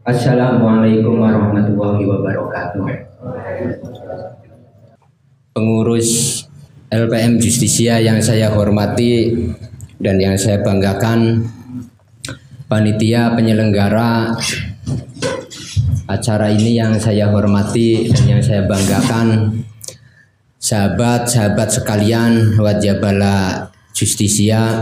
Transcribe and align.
Assalamualaikum 0.00 1.20
warahmatullahi 1.20 2.08
wabarakatuh. 2.08 2.88
Pengurus 5.52 6.40
LPM 6.88 7.36
Justisia 7.36 8.00
yang 8.00 8.16
saya 8.24 8.48
hormati 8.48 9.36
dan 10.00 10.16
yang 10.16 10.40
saya 10.40 10.64
banggakan, 10.64 11.44
panitia 12.64 13.36
penyelenggara 13.36 14.32
acara 16.08 16.48
ini 16.48 16.80
yang 16.80 16.96
saya 16.96 17.28
hormati 17.28 18.08
dan 18.08 18.40
yang 18.40 18.42
saya 18.42 18.64
banggakan, 18.64 19.52
sahabat-sahabat 20.56 21.68
sekalian 21.76 22.56
wajabala 22.56 23.68
Justisia 23.92 24.80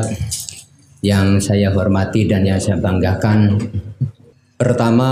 yang 1.02 1.42
saya 1.42 1.74
hormati 1.74 2.30
dan 2.30 2.46
yang 2.46 2.62
saya 2.62 2.78
banggakan. 2.78 3.58
Pertama, 4.54 5.10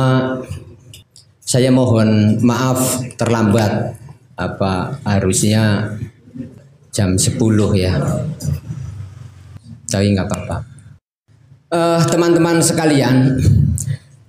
saya 1.43 1.75
mohon 1.75 2.39
maaf 2.41 3.03
terlambat 3.19 3.99
apa 4.39 5.03
harusnya 5.03 5.95
jam 6.95 7.19
10 7.19 7.37
ya. 7.75 7.99
Tapi 9.91 10.05
nggak 10.15 10.29
apa-apa. 10.31 10.57
Uh, 11.73 12.01
teman-teman 12.07 12.61
sekalian, 12.61 13.41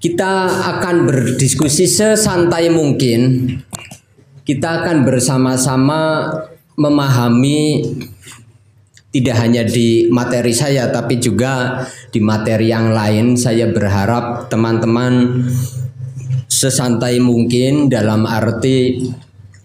kita 0.02 0.48
akan 0.76 1.08
berdiskusi 1.08 1.86
sesantai 1.86 2.72
mungkin. 2.74 3.48
Kita 4.44 4.84
akan 4.84 5.08
bersama-sama 5.08 6.28
memahami 6.76 7.84
tidak 9.14 9.38
hanya 9.38 9.62
di 9.62 10.10
materi 10.10 10.50
saya 10.50 10.90
tapi 10.90 11.22
juga 11.22 11.86
di 12.10 12.18
materi 12.18 12.74
yang 12.74 12.90
lain. 12.90 13.38
Saya 13.38 13.70
berharap 13.70 14.50
teman-teman 14.50 15.46
sesantai 16.50 17.22
mungkin 17.22 17.94
dalam 17.94 18.26
arti 18.26 19.06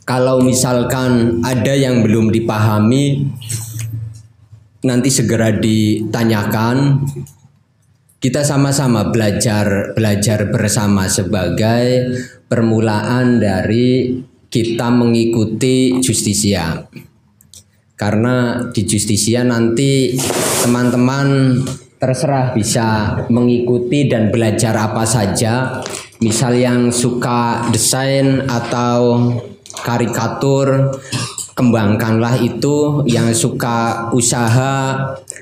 kalau 0.04 0.44
misalkan 0.44 1.40
ada 1.40 1.72
yang 1.72 2.04
belum 2.04 2.28
dipahami 2.28 3.24
nanti 4.84 5.08
segera 5.08 5.56
ditanyakan. 5.56 7.08
Kita 8.18 8.42
sama-sama 8.42 9.14
belajar 9.14 9.94
belajar 9.94 10.50
bersama 10.50 11.06
sebagai 11.06 12.10
permulaan 12.50 13.38
dari 13.38 14.10
kita 14.50 14.90
mengikuti 14.90 16.02
justisia 16.02 16.82
karena 17.98 18.62
di 18.70 18.86
justisia 18.86 19.42
nanti 19.42 20.14
teman-teman 20.62 21.58
terserah 21.98 22.54
bisa 22.54 23.18
mengikuti 23.26 24.06
dan 24.06 24.30
belajar 24.30 24.70
apa 24.78 25.02
saja. 25.02 25.82
Misal 26.22 26.62
yang 26.62 26.94
suka 26.94 27.66
desain 27.74 28.46
atau 28.46 29.34
karikatur 29.82 30.94
kembangkanlah 31.58 32.38
itu. 32.38 33.02
Yang 33.02 33.50
suka 33.50 34.08
usaha 34.14 34.94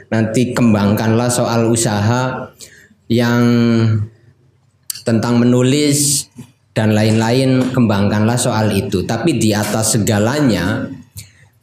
nanti 0.08 0.56
kembangkanlah 0.56 1.28
soal 1.28 1.68
usaha. 1.68 2.56
Yang 3.12 3.44
tentang 5.04 5.44
menulis 5.44 6.32
dan 6.72 6.96
lain-lain 6.96 7.68
kembangkanlah 7.76 8.40
soal 8.40 8.72
itu. 8.72 9.04
Tapi 9.04 9.36
di 9.36 9.52
atas 9.52 10.00
segalanya 10.00 10.88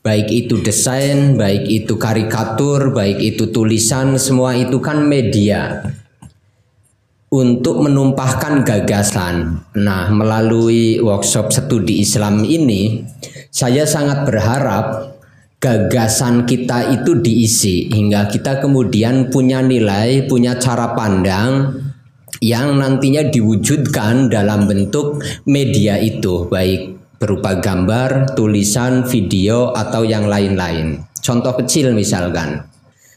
baik 0.03 0.27
itu 0.27 0.59
desain, 0.59 1.39
baik 1.39 1.63
itu 1.63 1.95
karikatur, 1.95 2.91
baik 2.91 3.23
itu 3.23 3.49
tulisan, 3.49 4.19
semua 4.19 4.51
itu 4.53 4.83
kan 4.83 4.99
media 5.07 5.79
untuk 7.33 7.81
menumpahkan 7.81 8.61
gagasan. 8.61 9.63
Nah, 9.79 10.11
melalui 10.13 11.01
workshop 11.01 11.49
studi 11.49 12.03
Islam 12.03 12.43
ini, 12.45 13.01
saya 13.49 13.87
sangat 13.89 14.27
berharap 14.29 15.17
gagasan 15.57 16.43
kita 16.43 16.93
itu 16.93 17.17
diisi 17.23 17.87
hingga 17.89 18.27
kita 18.27 18.59
kemudian 18.59 19.31
punya 19.31 19.63
nilai, 19.63 20.27
punya 20.27 20.59
cara 20.59 20.91
pandang 20.93 21.79
yang 22.43 22.75
nantinya 22.75 23.31
diwujudkan 23.31 24.27
dalam 24.27 24.67
bentuk 24.67 25.23
media 25.47 25.95
itu, 25.95 26.51
baik 26.51 26.92
berupa 27.23 27.55
gambar, 27.55 28.35
tulisan, 28.35 29.07
video, 29.07 29.71
atau 29.71 30.03
yang 30.03 30.27
lain-lain. 30.27 30.99
Contoh 31.23 31.55
kecil 31.55 31.95
misalkan, 31.95 32.67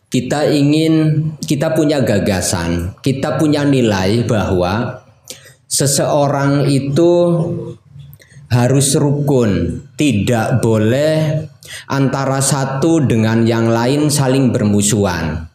kita 0.07 0.47
ingin, 0.47 1.27
kita 1.43 1.75
punya 1.75 1.99
gagasan, 2.07 2.95
kita 3.03 3.35
punya 3.35 3.67
nilai 3.67 4.23
bahwa 4.23 5.03
seseorang 5.67 6.71
itu 6.71 7.13
harus 8.47 8.95
rukun, 8.95 9.83
tidak 9.99 10.63
boleh 10.63 11.51
antara 11.91 12.39
satu 12.39 13.03
dengan 13.03 13.43
yang 13.43 13.67
lain 13.67 14.07
saling 14.07 14.55
bermusuhan. 14.55 15.51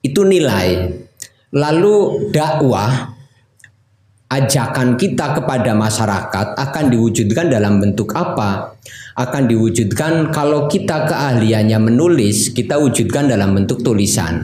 Itu 0.00 0.24
nilai. 0.24 0.88
Lalu 1.52 2.28
dakwah 2.32 3.13
ajakan 4.34 4.98
kita 4.98 5.38
kepada 5.38 5.78
masyarakat 5.78 6.46
akan 6.58 6.84
diwujudkan 6.90 7.46
dalam 7.46 7.78
bentuk 7.78 8.10
apa? 8.18 8.74
Akan 9.14 9.46
diwujudkan 9.46 10.34
kalau 10.34 10.66
kita 10.66 11.06
keahliannya 11.06 11.78
menulis, 11.78 12.50
kita 12.50 12.82
wujudkan 12.82 13.30
dalam 13.30 13.54
bentuk 13.54 13.86
tulisan. 13.86 14.42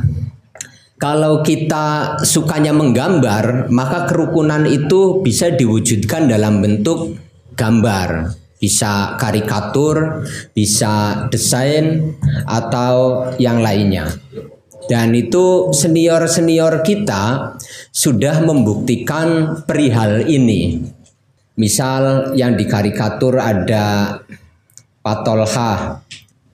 Kalau 1.00 1.40
kita 1.42 2.20
sukanya 2.22 2.70
menggambar, 2.76 3.72
maka 3.72 4.06
kerukunan 4.06 4.68
itu 4.68 5.24
bisa 5.24 5.50
diwujudkan 5.50 6.28
dalam 6.28 6.60
bentuk 6.62 7.16
gambar. 7.56 8.36
Bisa 8.60 9.16
karikatur, 9.16 10.28
bisa 10.52 11.24
desain, 11.32 12.14
atau 12.44 13.24
yang 13.40 13.64
lainnya. 13.64 14.12
Dan 14.90 15.16
itu 15.16 15.70
senior-senior 15.70 16.84
kita 16.84 17.56
sudah 17.90 18.42
membuktikan 18.46 19.60
perihal 19.66 20.26
ini. 20.26 20.82
Misal 21.58 22.32
yang 22.38 22.56
di 22.56 22.64
karikatur 22.64 23.36
ada 23.36 24.16
Patolha, 25.00 26.00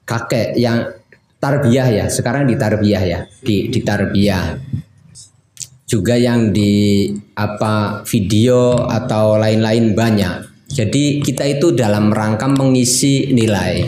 kakek 0.02 0.56
yang 0.58 0.90
tarbiyah 1.38 1.88
ya, 1.92 2.06
sekarang 2.10 2.48
di 2.48 2.58
tarbiyah 2.58 3.04
ya, 3.04 3.20
di, 3.44 3.70
di 3.70 3.80
tarbiyah. 3.84 4.58
Juga 5.86 6.18
yang 6.18 6.50
di 6.50 7.06
apa 7.38 8.02
video 8.02 8.90
atau 8.90 9.38
lain-lain 9.38 9.94
banyak. 9.94 10.34
Jadi 10.66 11.22
kita 11.22 11.46
itu 11.46 11.70
dalam 11.70 12.10
rangka 12.10 12.50
mengisi 12.50 13.30
nilai. 13.30 13.86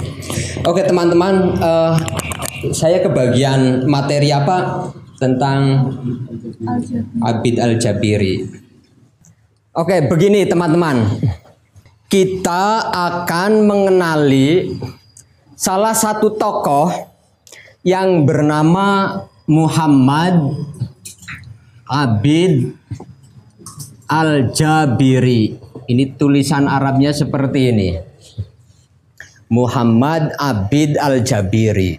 Oke 0.62 0.86
teman-teman, 0.86 1.58
uh, 1.58 1.98
saya 2.70 3.02
kebagian 3.02 3.90
materi 3.90 4.30
apa 4.30 4.90
tentang 5.18 5.90
Abid 7.22 7.58
Al-Jabiri. 7.58 8.46
Oke, 9.74 10.06
begini 10.06 10.46
teman-teman. 10.46 11.18
Kita 12.08 12.88
akan 12.88 13.68
mengenali 13.68 14.78
salah 15.58 15.92
satu 15.92 16.32
tokoh 16.38 16.88
yang 17.84 18.24
bernama 18.24 19.20
Muhammad 19.44 20.56
Abid 21.84 22.72
Al-Jabiri. 24.08 25.60
Ini 25.88 26.04
tulisan 26.16 26.64
Arabnya 26.64 27.12
seperti 27.12 27.60
ini. 27.74 27.90
Muhammad 29.52 30.32
Abid 30.36 30.96
Al-Jabiri. 30.96 31.96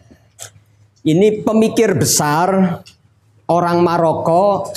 Ini 1.06 1.42
pemikir 1.42 1.98
besar 1.98 2.82
orang 3.50 3.82
Maroko 3.82 4.70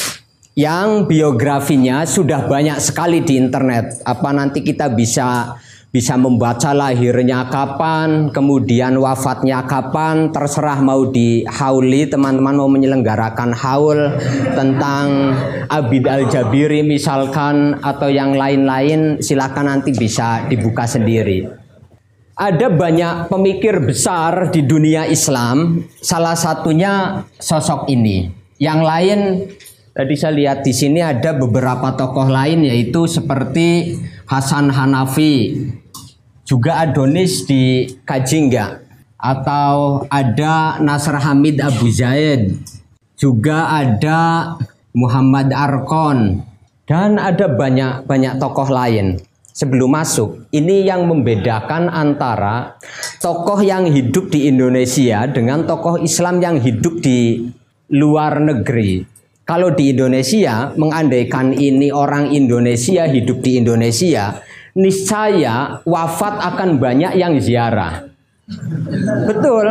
yang 0.53 1.09
biografinya 1.09 2.05
sudah 2.05 2.45
banyak 2.45 2.77
sekali 2.81 3.25
di 3.25 3.41
internet. 3.41 4.05
Apa 4.05 4.33
nanti 4.37 4.61
kita 4.61 4.93
bisa 4.93 5.57
bisa 5.93 6.17
membaca 6.17 6.73
lahirnya 6.73 7.53
kapan, 7.53 8.33
kemudian 8.33 8.97
wafatnya 8.97 9.69
kapan, 9.69 10.33
terserah 10.33 10.81
mau 10.81 11.05
di 11.13 11.45
hauli, 11.45 12.09
teman-teman 12.09 12.57
mau 12.57 12.69
menyelenggarakan 12.73 13.53
haul 13.53 14.17
tentang 14.57 15.37
Abid 15.69 16.09
Al-Jabiri 16.09 16.81
misalkan 16.81 17.77
atau 17.85 18.09
yang 18.09 18.33
lain-lain 18.33 19.21
silakan 19.21 19.69
nanti 19.69 19.93
bisa 19.93 20.49
dibuka 20.49 20.89
sendiri. 20.89 21.45
Ada 22.33 22.73
banyak 22.73 23.29
pemikir 23.29 23.85
besar 23.85 24.49
di 24.49 24.65
dunia 24.65 25.05
Islam, 25.05 25.85
salah 26.01 26.33
satunya 26.33 27.21
sosok 27.37 27.93
ini. 27.93 28.42
Yang 28.63 28.81
lain 28.87 29.21
tadi 29.91 30.15
saya 30.15 30.39
lihat 30.39 30.63
di 30.63 30.71
sini 30.71 31.03
ada 31.03 31.35
beberapa 31.35 31.99
tokoh 31.99 32.31
lain 32.31 32.63
yaitu 32.63 33.11
seperti 33.11 33.99
Hasan 34.31 34.71
Hanafi, 34.71 35.67
juga 36.47 36.79
Adonis 36.87 37.43
di 37.43 37.91
Kajingga 38.07 38.79
atau 39.19 40.07
ada 40.07 40.79
Nasr 40.79 41.19
Hamid 41.19 41.59
Abu 41.59 41.91
Zaid, 41.91 42.55
juga 43.19 43.83
ada 43.83 44.55
Muhammad 44.95 45.51
Arkon, 45.51 46.47
Dan 46.87 47.19
ada 47.19 47.47
banyak 47.51 48.07
banyak 48.07 48.39
tokoh 48.39 48.69
lain 48.71 49.19
sebelum 49.51 49.97
masuk. 49.97 50.51
Ini 50.55 50.87
yang 50.87 51.11
membedakan 51.11 51.91
antara 51.91 52.79
tokoh 53.19 53.59
yang 53.59 53.91
hidup 53.91 54.31
di 54.31 54.47
Indonesia 54.47 55.27
dengan 55.27 55.67
tokoh 55.67 55.99
Islam 55.99 56.43
yang 56.43 56.59
hidup 56.63 57.01
di 57.01 57.49
luar 57.93 58.41
negeri. 58.41 59.05
Kalau 59.43 59.75
di 59.75 59.93
Indonesia 59.93 60.73
mengandaikan 60.79 61.53
ini 61.53 61.93
orang 61.93 62.33
Indonesia 62.33 63.05
hidup 63.05 63.45
di 63.45 63.61
Indonesia, 63.61 64.41
niscaya 64.79 65.85
wafat 65.85 66.41
akan 66.41 66.81
banyak 66.81 67.13
yang 67.21 67.37
ziarah. 67.37 68.09
Betul. 69.29 69.67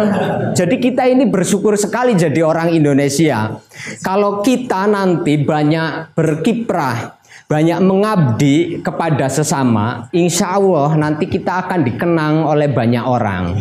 Jadi 0.55 0.75
kita 0.79 1.07
ini 1.07 1.27
bersyukur 1.27 1.75
sekali 1.75 2.15
jadi 2.15 2.41
orang 2.41 2.71
Indonesia. 2.73 3.57
Kalau 4.01 4.41
kita 4.41 4.87
nanti 4.89 5.37
banyak 5.41 6.15
berkiprah 6.15 7.20
banyak 7.51 7.83
mengabdi 7.83 8.79
kepada 8.79 9.27
sesama, 9.27 10.07
insya 10.15 10.55
Allah 10.55 10.95
nanti 10.95 11.27
kita 11.27 11.67
akan 11.67 11.83
dikenang 11.83 12.47
oleh 12.47 12.71
banyak 12.71 13.03
orang. 13.03 13.59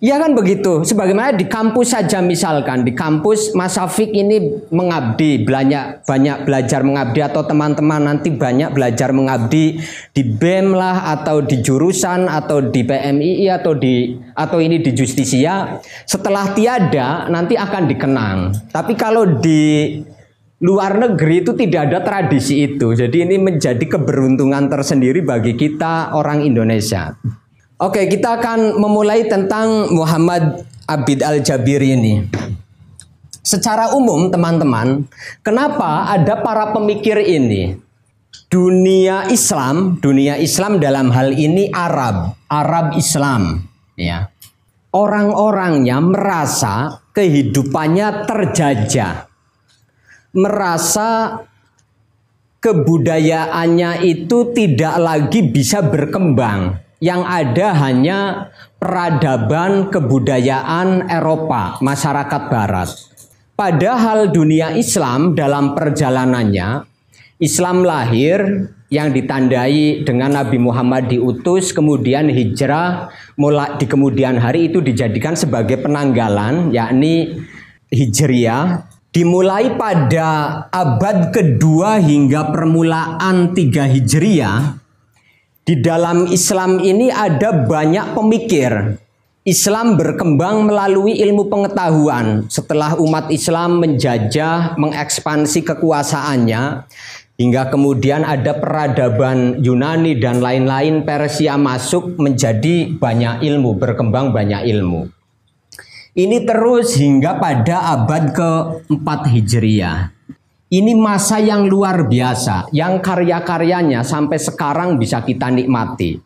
Iya 0.00 0.16
kan 0.16 0.32
begitu. 0.32 0.86
Sebagaimana 0.86 1.34
di 1.34 1.50
kampus 1.50 1.92
saja 1.92 2.22
misalkan 2.22 2.86
di 2.86 2.94
kampus 2.94 3.52
Mas 3.58 3.74
Afik 3.74 4.14
ini 4.14 4.62
mengabdi, 4.70 5.42
banyak 5.42 6.06
banyak 6.06 6.46
belajar 6.46 6.80
mengabdi 6.86 7.20
atau 7.20 7.42
teman-teman 7.42 8.06
nanti 8.06 8.32
banyak 8.32 8.70
belajar 8.70 9.10
mengabdi 9.10 9.82
di 10.14 10.22
BEM 10.22 10.72
lah 10.72 11.10
atau 11.18 11.42
di 11.42 11.58
jurusan 11.58 12.30
atau 12.30 12.64
di 12.64 12.86
PMII 12.86 13.50
atau 13.50 13.74
di 13.74 14.14
atau 14.32 14.62
ini 14.62 14.78
di 14.78 14.94
Justisia. 14.94 15.82
Setelah 16.06 16.54
tiada 16.54 17.26
nanti 17.28 17.58
akan 17.58 17.82
dikenang. 17.90 18.38
Tapi 18.72 18.94
kalau 18.94 19.26
di 19.42 20.00
luar 20.60 21.00
negeri 21.00 21.40
itu 21.40 21.56
tidak 21.56 21.88
ada 21.88 21.98
tradisi 22.04 22.68
itu. 22.68 22.92
Jadi 22.92 23.24
ini 23.24 23.40
menjadi 23.40 23.80
keberuntungan 23.80 24.68
tersendiri 24.68 25.24
bagi 25.24 25.56
kita 25.56 26.12
orang 26.12 26.44
Indonesia. 26.44 27.16
Oke, 27.80 28.04
kita 28.12 28.36
akan 28.36 28.76
memulai 28.76 29.24
tentang 29.24 29.88
Muhammad 29.88 30.68
Abid 30.84 31.24
Al-Jabir 31.24 31.80
ini. 31.80 32.28
Secara 33.40 33.96
umum 33.96 34.28
teman-teman, 34.28 35.08
kenapa 35.40 36.12
ada 36.12 36.44
para 36.44 36.76
pemikir 36.76 37.16
ini? 37.24 37.80
Dunia 38.52 39.32
Islam, 39.32 39.96
dunia 39.96 40.36
Islam 40.36 40.76
dalam 40.76 41.08
hal 41.08 41.32
ini 41.32 41.72
Arab, 41.72 42.36
Arab 42.52 43.00
Islam, 43.00 43.64
ya. 43.96 44.28
Orang-orangnya 44.92 46.02
merasa 46.02 47.00
kehidupannya 47.14 48.26
terjajah 48.26 49.29
merasa 50.34 51.42
kebudayaannya 52.60 54.04
itu 54.06 54.52
tidak 54.52 54.96
lagi 55.00 55.40
bisa 55.48 55.82
berkembang. 55.82 56.78
Yang 57.00 57.22
ada 57.24 57.68
hanya 57.80 58.18
peradaban 58.76 59.88
kebudayaan 59.88 61.08
Eropa, 61.08 61.80
masyarakat 61.80 62.42
barat. 62.52 62.92
Padahal 63.56 64.28
dunia 64.28 64.76
Islam 64.76 65.32
dalam 65.32 65.72
perjalanannya, 65.72 66.84
Islam 67.40 67.88
lahir 67.88 68.68
yang 68.92 69.16
ditandai 69.16 70.04
dengan 70.04 70.36
Nabi 70.36 70.60
Muhammad 70.60 71.08
diutus, 71.08 71.72
kemudian 71.72 72.28
hijrah, 72.28 73.08
mulai 73.40 73.80
di 73.80 73.88
kemudian 73.88 74.36
hari 74.36 74.68
itu 74.68 74.84
dijadikan 74.84 75.32
sebagai 75.32 75.80
penanggalan, 75.80 76.68
yakni 76.68 77.40
Hijriah, 77.90 78.89
dimulai 79.10 79.74
pada 79.74 80.64
abad 80.70 81.34
kedua 81.34 81.98
hingga 81.98 82.54
permulaan 82.54 83.54
tiga 83.54 83.86
Hijriah, 83.90 84.78
di 85.66 85.78
dalam 85.78 86.26
Islam 86.30 86.82
ini 86.82 87.10
ada 87.10 87.66
banyak 87.66 88.14
pemikir. 88.14 88.98
Islam 89.40 89.96
berkembang 89.96 90.68
melalui 90.68 91.16
ilmu 91.16 91.48
pengetahuan. 91.48 92.44
Setelah 92.52 93.00
umat 93.00 93.32
Islam 93.32 93.80
menjajah, 93.80 94.76
mengekspansi 94.76 95.64
kekuasaannya, 95.64 96.62
hingga 97.40 97.72
kemudian 97.72 98.20
ada 98.20 98.52
peradaban 98.60 99.64
Yunani 99.64 100.20
dan 100.20 100.44
lain-lain 100.44 101.08
Persia 101.08 101.56
masuk 101.56 102.20
menjadi 102.20 102.92
banyak 103.00 103.40
ilmu, 103.40 103.80
berkembang 103.80 104.30
banyak 104.30 104.68
ilmu. 104.76 105.19
Ini 106.10 106.42
terus 106.42 106.98
hingga 106.98 107.38
pada 107.38 107.94
abad 107.94 108.34
ke-4 108.34 109.06
Hijriah. 109.30 110.10
Ini 110.66 110.98
masa 110.98 111.38
yang 111.38 111.70
luar 111.70 112.10
biasa, 112.10 112.66
yang 112.74 112.98
karya-karyanya 112.98 114.02
sampai 114.02 114.38
sekarang 114.42 114.98
bisa 114.98 115.22
kita 115.22 115.54
nikmati. 115.54 116.18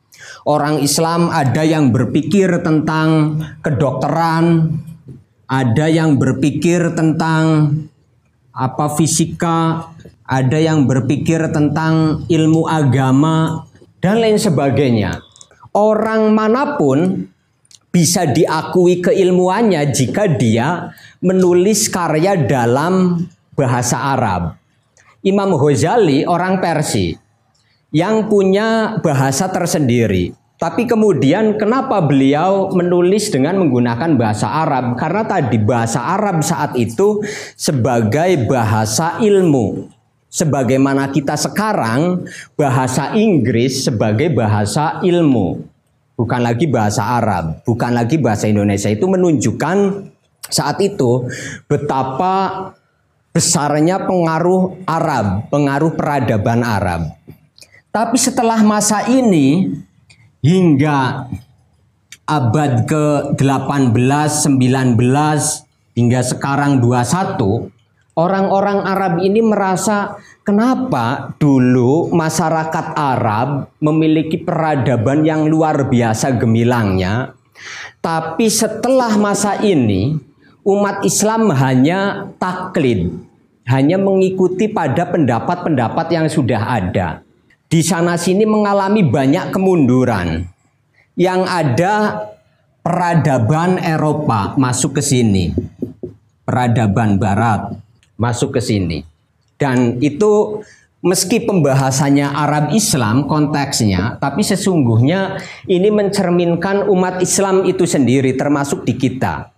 Orang 0.48 0.80
Islam 0.80 1.28
ada 1.28 1.64
yang 1.68 1.92
berpikir 1.92 2.64
tentang 2.64 3.40
kedokteran, 3.60 4.72
ada 5.48 5.86
yang 5.88 6.16
berpikir 6.16 6.96
tentang 6.96 7.76
apa 8.56 8.88
fisika, 8.96 9.92
ada 10.24 10.56
yang 10.56 10.88
berpikir 10.88 11.52
tentang 11.52 12.24
ilmu 12.32 12.64
agama 12.68 13.68
dan 14.00 14.16
lain 14.16 14.40
sebagainya. 14.40 15.20
Orang 15.76 16.32
mana 16.32 16.80
pun 16.80 17.28
bisa 17.94 18.26
diakui 18.26 18.98
keilmuannya 18.98 19.86
jika 19.94 20.26
dia 20.26 20.90
menulis 21.22 21.86
karya 21.86 22.34
dalam 22.34 23.22
bahasa 23.54 24.18
Arab. 24.18 24.58
Imam 25.22 25.54
Ghazali 25.54 26.26
orang 26.26 26.58
Persia 26.58 27.14
yang 27.94 28.26
punya 28.26 28.98
bahasa 28.98 29.46
tersendiri. 29.46 30.34
Tapi 30.58 30.90
kemudian 30.90 31.54
kenapa 31.54 32.02
beliau 32.02 32.74
menulis 32.74 33.30
dengan 33.30 33.62
menggunakan 33.62 34.18
bahasa 34.18 34.50
Arab? 34.50 34.98
Karena 34.98 35.22
tadi 35.22 35.58
bahasa 35.62 36.02
Arab 36.02 36.42
saat 36.42 36.74
itu 36.74 37.22
sebagai 37.54 38.42
bahasa 38.50 39.22
ilmu. 39.22 39.86
Sebagaimana 40.34 41.14
kita 41.14 41.38
sekarang 41.38 42.26
bahasa 42.58 43.14
Inggris 43.14 43.86
sebagai 43.86 44.34
bahasa 44.34 44.98
ilmu 45.06 45.73
bukan 46.14 46.40
lagi 46.42 46.66
bahasa 46.70 47.18
Arab, 47.18 47.62
bukan 47.66 47.90
lagi 47.94 48.18
bahasa 48.18 48.46
Indonesia. 48.50 48.90
Itu 48.90 49.06
menunjukkan 49.10 49.76
saat 50.50 50.78
itu 50.82 51.26
betapa 51.66 52.70
besarnya 53.34 54.06
pengaruh 54.06 54.78
Arab, 54.86 55.50
pengaruh 55.50 55.92
peradaban 55.98 56.62
Arab. 56.62 57.10
Tapi 57.90 58.18
setelah 58.18 58.62
masa 58.62 59.06
ini 59.10 59.70
hingga 60.42 61.30
abad 62.26 62.88
ke-18, 62.88 64.30
19 64.50 64.98
hingga 65.94 66.20
sekarang 66.26 66.82
21, 66.82 67.70
orang-orang 68.14 68.82
Arab 68.86 69.22
ini 69.22 69.42
merasa 69.42 70.18
Kenapa 70.44 71.32
dulu 71.40 72.12
masyarakat 72.12 72.92
Arab 73.00 73.72
memiliki 73.80 74.36
peradaban 74.36 75.24
yang 75.24 75.48
luar 75.48 75.88
biasa 75.88 76.36
gemilangnya, 76.36 77.32
tapi 78.04 78.52
setelah 78.52 79.16
masa 79.16 79.56
ini 79.64 80.20
umat 80.68 81.00
Islam 81.00 81.48
hanya 81.48 82.28
taklid, 82.36 83.08
hanya 83.64 83.96
mengikuti 83.96 84.68
pada 84.68 85.08
pendapat-pendapat 85.08 86.12
yang 86.12 86.28
sudah 86.28 86.60
ada. 86.76 87.24
Di 87.72 87.80
sana 87.80 88.20
sini 88.20 88.44
mengalami 88.44 89.00
banyak 89.00 89.48
kemunduran. 89.48 90.44
Yang 91.16 91.40
ada 91.48 91.94
peradaban 92.84 93.80
Eropa 93.80 94.60
masuk 94.60 95.00
ke 95.00 95.02
sini. 95.02 95.56
Peradaban 96.44 97.16
barat 97.16 97.83
masuk 98.16 98.56
ke 98.56 98.60
sini. 98.62 99.02
Dan 99.54 100.02
itu 100.02 100.62
meski 101.04 101.44
pembahasannya 101.44 102.24
Arab 102.24 102.72
Islam 102.72 103.28
konteksnya, 103.28 104.16
tapi 104.18 104.40
sesungguhnya 104.40 105.36
ini 105.68 105.92
mencerminkan 105.92 106.88
umat 106.88 107.20
Islam 107.20 107.68
itu 107.68 107.84
sendiri 107.84 108.34
termasuk 108.34 108.88
di 108.88 108.96
kita. 108.96 109.52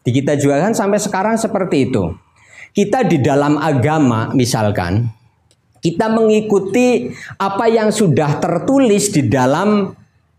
Di 0.00 0.10
kita 0.10 0.40
juga 0.40 0.64
kan 0.64 0.72
sampai 0.72 0.96
sekarang 0.96 1.36
seperti 1.36 1.92
itu. 1.92 2.16
Kita 2.72 3.04
di 3.04 3.20
dalam 3.20 3.60
agama 3.60 4.32
misalkan, 4.32 5.04
kita 5.84 6.08
mengikuti 6.08 7.12
apa 7.36 7.68
yang 7.68 7.92
sudah 7.92 8.40
tertulis 8.40 9.12
di 9.12 9.28
dalam 9.28 9.92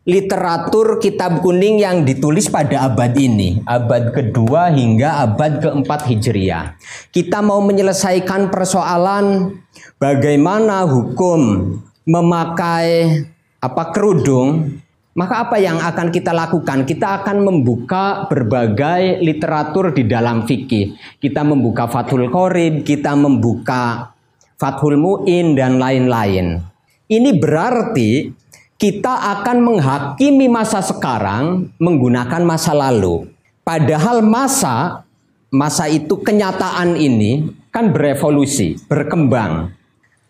literatur 0.10 0.98
kitab 0.98 1.46
kuning 1.46 1.78
yang 1.78 2.02
ditulis 2.02 2.50
pada 2.50 2.90
abad 2.90 3.14
ini, 3.14 3.62
abad 3.70 4.10
kedua 4.10 4.74
hingga 4.74 5.22
abad 5.22 5.62
keempat 5.62 6.10
Hijriah. 6.10 6.74
Kita 7.14 7.46
mau 7.46 7.62
menyelesaikan 7.62 8.50
persoalan 8.50 9.54
bagaimana 10.02 10.90
hukum 10.90 11.78
memakai 12.10 13.22
apa 13.62 13.94
kerudung, 13.94 14.82
maka 15.14 15.46
apa 15.46 15.62
yang 15.62 15.78
akan 15.78 16.10
kita 16.10 16.34
lakukan? 16.34 16.90
Kita 16.90 17.22
akan 17.22 17.46
membuka 17.46 18.26
berbagai 18.26 19.22
literatur 19.22 19.94
di 19.94 20.10
dalam 20.10 20.50
fikih. 20.50 20.98
Kita 21.22 21.46
membuka 21.46 21.86
Fathul 21.86 22.34
Qorib, 22.34 22.82
kita 22.82 23.14
membuka 23.14 24.10
Fathul 24.58 24.98
Mu'in 24.98 25.54
dan 25.54 25.78
lain-lain. 25.78 26.66
Ini 27.10 27.42
berarti 27.42 28.39
kita 28.80 29.12
akan 29.12 29.58
menghakimi 29.60 30.48
masa 30.48 30.80
sekarang 30.80 31.68
menggunakan 31.84 32.48
masa 32.48 32.72
lalu. 32.72 33.28
Padahal 33.68 34.24
masa 34.24 35.04
masa 35.52 35.92
itu 35.92 36.16
kenyataan 36.16 36.96
ini 36.96 37.52
kan 37.76 37.92
berevolusi, 37.92 38.80
berkembang. 38.88 39.76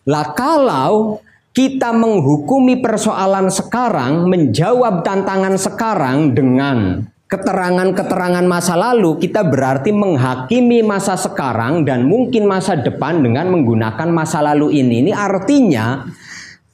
Lah 0.09 0.33
kalau 0.33 1.21
kita 1.53 1.93
menghukumi 1.93 2.81
persoalan 2.81 3.53
sekarang, 3.53 4.25
menjawab 4.25 5.05
tantangan 5.05 5.53
sekarang 5.53 6.33
dengan 6.33 7.05
keterangan-keterangan 7.29 8.49
masa 8.49 8.73
lalu, 8.73 9.21
kita 9.21 9.45
berarti 9.45 9.93
menghakimi 9.93 10.81
masa 10.81 11.13
sekarang 11.13 11.85
dan 11.85 12.09
mungkin 12.09 12.49
masa 12.49 12.73
depan 12.73 13.21
dengan 13.21 13.53
menggunakan 13.53 14.09
masa 14.09 14.41
lalu 14.41 14.81
ini. 14.81 15.05
Ini 15.05 15.13
artinya 15.13 16.09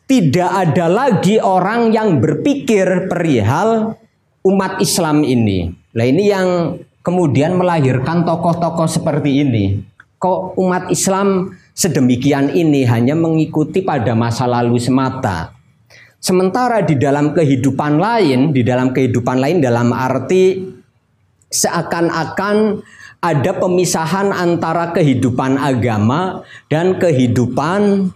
tidak 0.05 0.51
ada 0.53 0.85
lagi 0.85 1.41
orang 1.41 1.89
yang 1.89 2.21
berpikir 2.21 3.09
perihal 3.09 3.97
umat 4.45 4.77
Islam 4.77 5.25
ini. 5.25 5.73
Nah 5.97 6.05
ini 6.05 6.23
yang 6.29 6.77
kemudian 7.01 7.57
melahirkan 7.57 8.21
tokoh-tokoh 8.21 8.85
seperti 8.85 9.41
ini. 9.41 9.65
Kok 10.21 10.57
umat 10.61 10.93
Islam 10.93 11.57
sedemikian 11.73 12.53
ini 12.53 12.85
hanya 12.85 13.17
mengikuti 13.17 13.81
pada 13.81 14.13
masa 14.13 14.45
lalu 14.45 14.77
semata. 14.77 15.53
Sementara 16.21 16.81
di 16.81 16.97
dalam 16.97 17.37
kehidupan 17.37 18.01
lain, 18.01 18.49
di 18.49 18.65
dalam 18.65 18.89
kehidupan 18.89 19.37
lain 19.37 19.61
dalam 19.61 19.93
arti 19.93 20.57
seakan-akan 21.53 22.81
ada 23.21 23.51
pemisahan 23.57 24.33
antara 24.33 24.93
kehidupan 24.93 25.57
agama 25.57 26.41
dan 26.69 26.97
kehidupan 26.97 28.09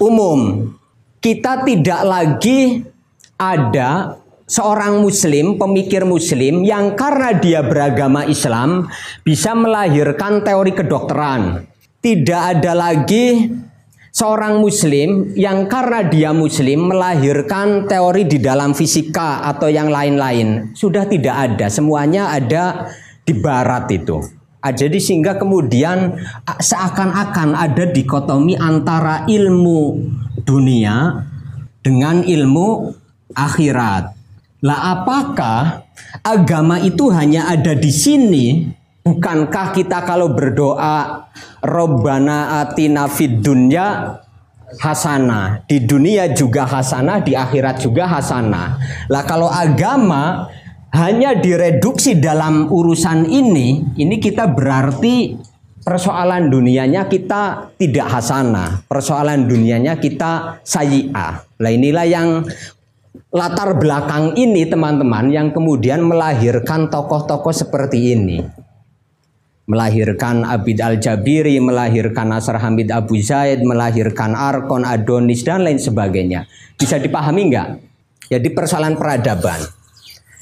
umum. 0.00 0.72
Kita 1.24 1.64
tidak 1.64 2.04
lagi 2.04 2.84
ada 3.40 4.20
seorang 4.44 5.00
muslim, 5.00 5.56
pemikir 5.56 6.04
muslim 6.04 6.60
yang 6.68 6.92
karena 7.00 7.32
dia 7.32 7.64
beragama 7.64 8.28
Islam 8.28 8.92
bisa 9.24 9.56
melahirkan 9.56 10.44
teori 10.44 10.76
kedokteran. 10.76 11.64
Tidak 12.04 12.42
ada 12.60 12.76
lagi 12.76 13.48
seorang 14.12 14.60
muslim 14.60 15.32
yang 15.32 15.64
karena 15.64 16.04
dia 16.04 16.36
muslim 16.36 16.92
melahirkan 16.92 17.88
teori 17.88 18.28
di 18.28 18.36
dalam 18.36 18.76
fisika 18.76 19.48
atau 19.48 19.72
yang 19.72 19.88
lain-lain 19.88 20.76
sudah 20.76 21.08
tidak 21.08 21.34
ada 21.40 21.72
semuanya 21.72 22.36
ada 22.36 22.92
di 23.24 23.32
barat 23.32 23.88
itu 23.90 24.20
jadi 24.60 24.96
sehingga 24.96 25.36
kemudian 25.36 26.16
seakan-akan 26.46 27.52
ada 27.52 27.84
dikotomi 27.90 28.56
antara 28.56 29.28
ilmu 29.28 30.08
dunia 30.44 31.24
dengan 31.80 32.20
ilmu 32.22 32.92
akhirat 33.32 34.14
lah 34.64 34.78
apakah 34.96 35.84
agama 36.24 36.80
itu 36.80 37.08
hanya 37.12 37.48
ada 37.52 37.76
di 37.76 37.92
sini 37.92 38.44
Bukankah 39.04 39.76
kita 39.76 40.00
kalau 40.08 40.32
berdoa 40.32 41.28
Robbana 41.60 42.64
atina 42.64 43.04
fid 43.04 43.44
dunya 43.44 44.16
hasanah. 44.80 45.60
Di 45.68 45.84
dunia 45.84 46.32
juga 46.32 46.64
hasanah, 46.64 47.20
di 47.20 47.36
akhirat 47.36 47.84
juga 47.84 48.08
hasanah. 48.08 48.80
Lah 49.12 49.22
kalau 49.28 49.52
agama 49.52 50.48
hanya 50.96 51.36
direduksi 51.36 52.16
dalam 52.16 52.72
urusan 52.72 53.28
ini, 53.28 53.84
ini 54.00 54.16
kita 54.16 54.48
berarti 54.48 55.36
persoalan 55.84 56.48
dunianya 56.48 57.06
kita 57.06 57.76
tidak 57.76 58.08
hasanah. 58.08 58.82
Persoalan 58.88 59.44
dunianya 59.44 60.00
kita 60.00 60.64
sayi'ah. 60.64 61.44
Lah 61.60 61.70
inilah 61.70 62.06
yang 62.08 62.42
latar 63.30 63.76
belakang 63.76 64.34
ini 64.34 64.64
teman-teman 64.66 65.30
yang 65.30 65.52
kemudian 65.52 66.02
melahirkan 66.02 66.88
tokoh-tokoh 66.88 67.52
seperti 67.52 68.16
ini 68.16 68.40
melahirkan 69.64 70.44
Abid 70.44 70.76
Al-Jabiri, 70.80 71.56
melahirkan 71.56 72.36
Nasr 72.36 72.60
Hamid 72.60 72.92
Abu 72.92 73.16
Zaid, 73.20 73.64
melahirkan 73.64 74.36
Arkon, 74.36 74.84
Adonis, 74.84 75.40
dan 75.40 75.64
lain 75.64 75.80
sebagainya. 75.80 76.44
Bisa 76.76 77.00
dipahami 77.00 77.48
nggak? 77.48 77.68
Jadi 78.28 78.48
persoalan 78.52 78.96
peradaban. 78.96 79.83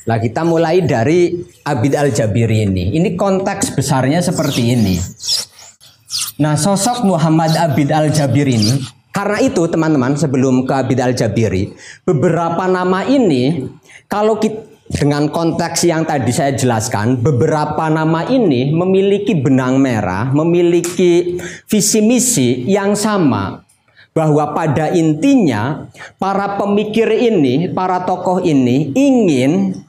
Lah 0.06 0.18
kita 0.18 0.42
mulai 0.42 0.82
dari 0.82 1.30
Abid 1.62 1.94
Al-Jabiri 1.94 2.66
ini. 2.66 2.94
Ini 2.98 3.14
konteks 3.14 3.76
besarnya 3.78 4.18
seperti 4.18 4.62
ini. 4.74 4.96
Nah 6.42 6.58
sosok 6.58 7.06
Muhammad 7.06 7.54
Abid 7.54 7.94
Al-Jabiri 7.94 8.52
ini, 8.58 8.74
karena 9.14 9.38
itu 9.38 9.62
teman-teman 9.70 10.18
sebelum 10.18 10.66
ke 10.66 10.72
Abid 10.74 10.98
Al-Jabiri, 10.98 11.72
beberapa 12.02 12.66
nama 12.66 13.06
ini 13.06 13.68
kalau 14.10 14.36
kita 14.42 14.72
dengan 14.92 15.32
konteks 15.32 15.88
yang 15.88 16.04
tadi 16.04 16.28
saya 16.28 16.52
jelaskan, 16.52 17.16
beberapa 17.16 17.88
nama 17.88 18.28
ini 18.28 18.76
memiliki 18.76 19.32
benang 19.32 19.80
merah, 19.80 20.28
memiliki 20.28 21.40
visi 21.64 22.04
misi 22.04 22.68
yang 22.68 22.92
sama. 22.92 23.64
Bahwa 24.12 24.52
pada 24.52 24.92
intinya 24.92 25.88
para 26.20 26.60
pemikir 26.60 27.08
ini, 27.08 27.72
para 27.72 28.04
tokoh 28.04 28.44
ini 28.44 28.92
ingin 28.92 29.80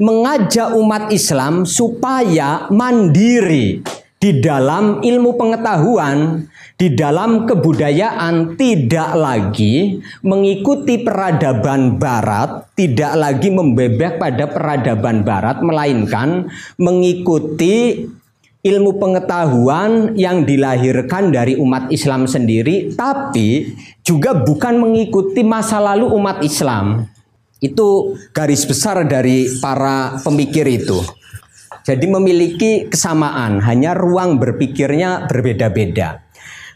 mengajak 0.00 0.76
umat 0.76 1.12
Islam 1.12 1.68
supaya 1.68 2.68
mandiri 2.72 3.84
di 4.16 4.40
dalam 4.40 5.04
ilmu 5.04 5.36
pengetahuan, 5.36 6.48
di 6.80 6.96
dalam 6.96 7.44
kebudayaan 7.44 8.56
tidak 8.56 9.12
lagi 9.12 10.00
mengikuti 10.24 11.04
peradaban 11.04 12.00
barat, 12.00 12.72
tidak 12.72 13.12
lagi 13.14 13.52
membebek 13.52 14.16
pada 14.16 14.48
peradaban 14.48 15.20
barat 15.20 15.60
melainkan 15.60 16.48
mengikuti 16.80 18.08
ilmu 18.66 18.98
pengetahuan 18.98 20.18
yang 20.18 20.42
dilahirkan 20.42 21.30
dari 21.30 21.54
umat 21.54 21.86
Islam 21.94 22.26
sendiri 22.26 22.98
tapi 22.98 23.78
juga 24.02 24.34
bukan 24.34 24.82
mengikuti 24.82 25.46
masa 25.46 25.78
lalu 25.78 26.10
umat 26.10 26.42
Islam. 26.42 27.06
Itu 27.58 28.18
garis 28.36 28.68
besar 28.68 29.04
dari 29.08 29.48
para 29.60 30.20
pemikir 30.20 30.68
itu. 30.68 31.00
Jadi 31.86 32.06
memiliki 32.10 32.90
kesamaan, 32.90 33.62
hanya 33.62 33.94
ruang 33.94 34.42
berpikirnya 34.42 35.30
berbeda-beda. 35.30 36.26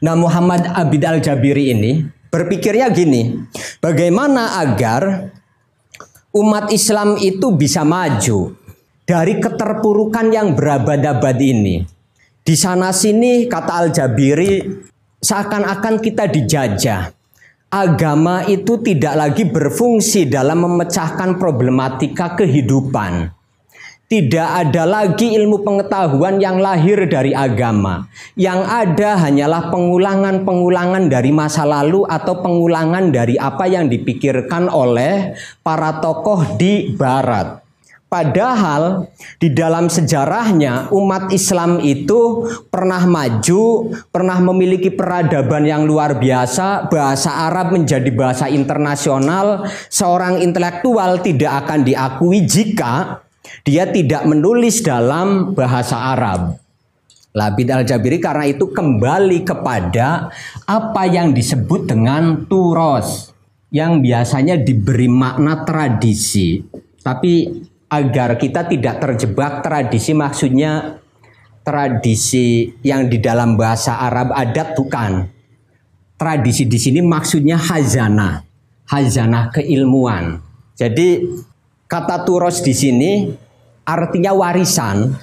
Nah 0.00 0.14
Muhammad 0.14 0.70
Abid 0.70 1.02
Al-Jabiri 1.02 1.74
ini 1.74 2.00
berpikirnya 2.30 2.88
gini, 2.94 3.36
bagaimana 3.82 4.62
agar 4.62 5.28
umat 6.30 6.70
Islam 6.70 7.18
itu 7.18 7.52
bisa 7.58 7.82
maju 7.82 8.54
dari 9.02 9.42
keterpurukan 9.42 10.30
yang 10.30 10.54
berabad-abad 10.54 11.36
ini. 11.42 11.82
Di 12.40 12.54
sana 12.54 12.94
sini 12.94 13.50
kata 13.50 13.72
Al-Jabiri 13.86 14.62
seakan-akan 15.20 16.00
kita 16.00 16.30
dijajah. 16.30 17.19
Agama 17.70 18.42
itu 18.50 18.82
tidak 18.82 19.14
lagi 19.14 19.46
berfungsi 19.46 20.26
dalam 20.26 20.66
memecahkan 20.66 21.38
problematika 21.38 22.34
kehidupan 22.34 23.30
tidak 24.10 24.66
ada 24.66 24.82
lagi 24.90 25.38
ilmu 25.38 25.62
pengetahuan 25.62 26.42
yang 26.42 26.58
lahir 26.58 27.06
dari 27.06 27.30
agama. 27.30 28.10
Yang 28.34 28.60
ada 28.66 29.10
hanyalah 29.22 29.70
pengulangan-pengulangan 29.70 31.06
dari 31.06 31.30
masa 31.30 31.62
lalu 31.62 32.02
atau 32.10 32.42
pengulangan 32.42 33.14
dari 33.14 33.38
apa 33.38 33.70
yang 33.70 33.86
dipikirkan 33.86 34.66
oleh 34.66 35.38
para 35.62 36.02
tokoh 36.02 36.58
di 36.58 36.90
barat. 36.90 37.59
Padahal 38.10 39.06
di 39.38 39.54
dalam 39.54 39.86
sejarahnya 39.86 40.90
umat 40.90 41.30
Islam 41.30 41.78
itu 41.78 42.42
pernah 42.66 43.06
maju, 43.06 43.94
pernah 44.10 44.42
memiliki 44.42 44.90
peradaban 44.90 45.62
yang 45.62 45.86
luar 45.86 46.18
biasa, 46.18 46.90
bahasa 46.90 47.46
Arab 47.46 47.70
menjadi 47.70 48.10
bahasa 48.10 48.50
internasional, 48.50 49.62
seorang 49.86 50.42
intelektual 50.42 51.22
tidak 51.22 51.62
akan 51.62 51.86
diakui 51.86 52.42
jika 52.42 53.22
dia 53.62 53.86
tidak 53.86 54.26
menulis 54.26 54.82
dalam 54.82 55.54
bahasa 55.54 55.94
Arab. 56.10 56.58
Labid 57.30 57.70
al-Jabiri 57.70 58.18
karena 58.18 58.50
itu 58.50 58.74
kembali 58.74 59.46
kepada 59.46 60.34
apa 60.66 61.02
yang 61.06 61.30
disebut 61.30 61.86
dengan 61.86 62.42
turos 62.50 63.30
yang 63.70 64.02
biasanya 64.02 64.58
diberi 64.58 65.06
makna 65.06 65.62
tradisi. 65.62 66.58
Tapi 67.06 67.69
agar 67.90 68.38
kita 68.38 68.70
tidak 68.70 69.02
terjebak 69.02 69.66
tradisi 69.66 70.14
maksudnya 70.14 71.02
tradisi 71.66 72.70
yang 72.86 73.10
di 73.10 73.18
dalam 73.18 73.58
bahasa 73.58 73.98
Arab 74.00 74.32
adat 74.32 74.78
bukan. 74.78 75.26
Tradisi 76.14 76.68
di 76.68 76.76
sini 76.76 77.00
maksudnya 77.00 77.56
hazana, 77.56 78.44
hazana 78.86 79.48
keilmuan. 79.50 80.38
Jadi 80.76 81.24
kata 81.88 82.28
turos 82.28 82.60
di 82.60 82.76
sini 82.76 83.12
artinya 83.88 84.36
warisan, 84.36 85.16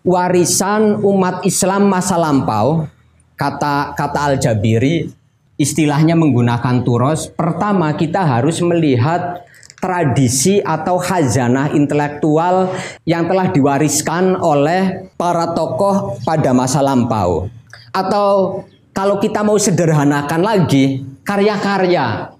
warisan 0.00 0.96
umat 1.04 1.44
Islam 1.44 1.92
masa 1.92 2.16
lampau, 2.16 2.88
kata 3.36 3.92
kata 3.92 4.32
Al-Jabiri, 4.32 5.12
istilahnya 5.60 6.16
menggunakan 6.16 6.82
turos, 6.82 7.28
pertama 7.28 7.92
kita 7.92 8.24
harus 8.24 8.64
melihat 8.64 9.44
tradisi 9.84 10.64
atau 10.64 10.96
khazanah 10.96 11.76
intelektual 11.76 12.72
yang 13.04 13.28
telah 13.28 13.52
diwariskan 13.52 14.32
oleh 14.40 15.12
para 15.20 15.52
tokoh 15.52 16.16
pada 16.24 16.56
masa 16.56 16.80
lampau. 16.80 17.52
Atau 17.92 18.64
kalau 18.96 19.20
kita 19.20 19.44
mau 19.44 19.60
sederhanakan 19.60 20.40
lagi, 20.40 21.04
karya-karya. 21.20 22.32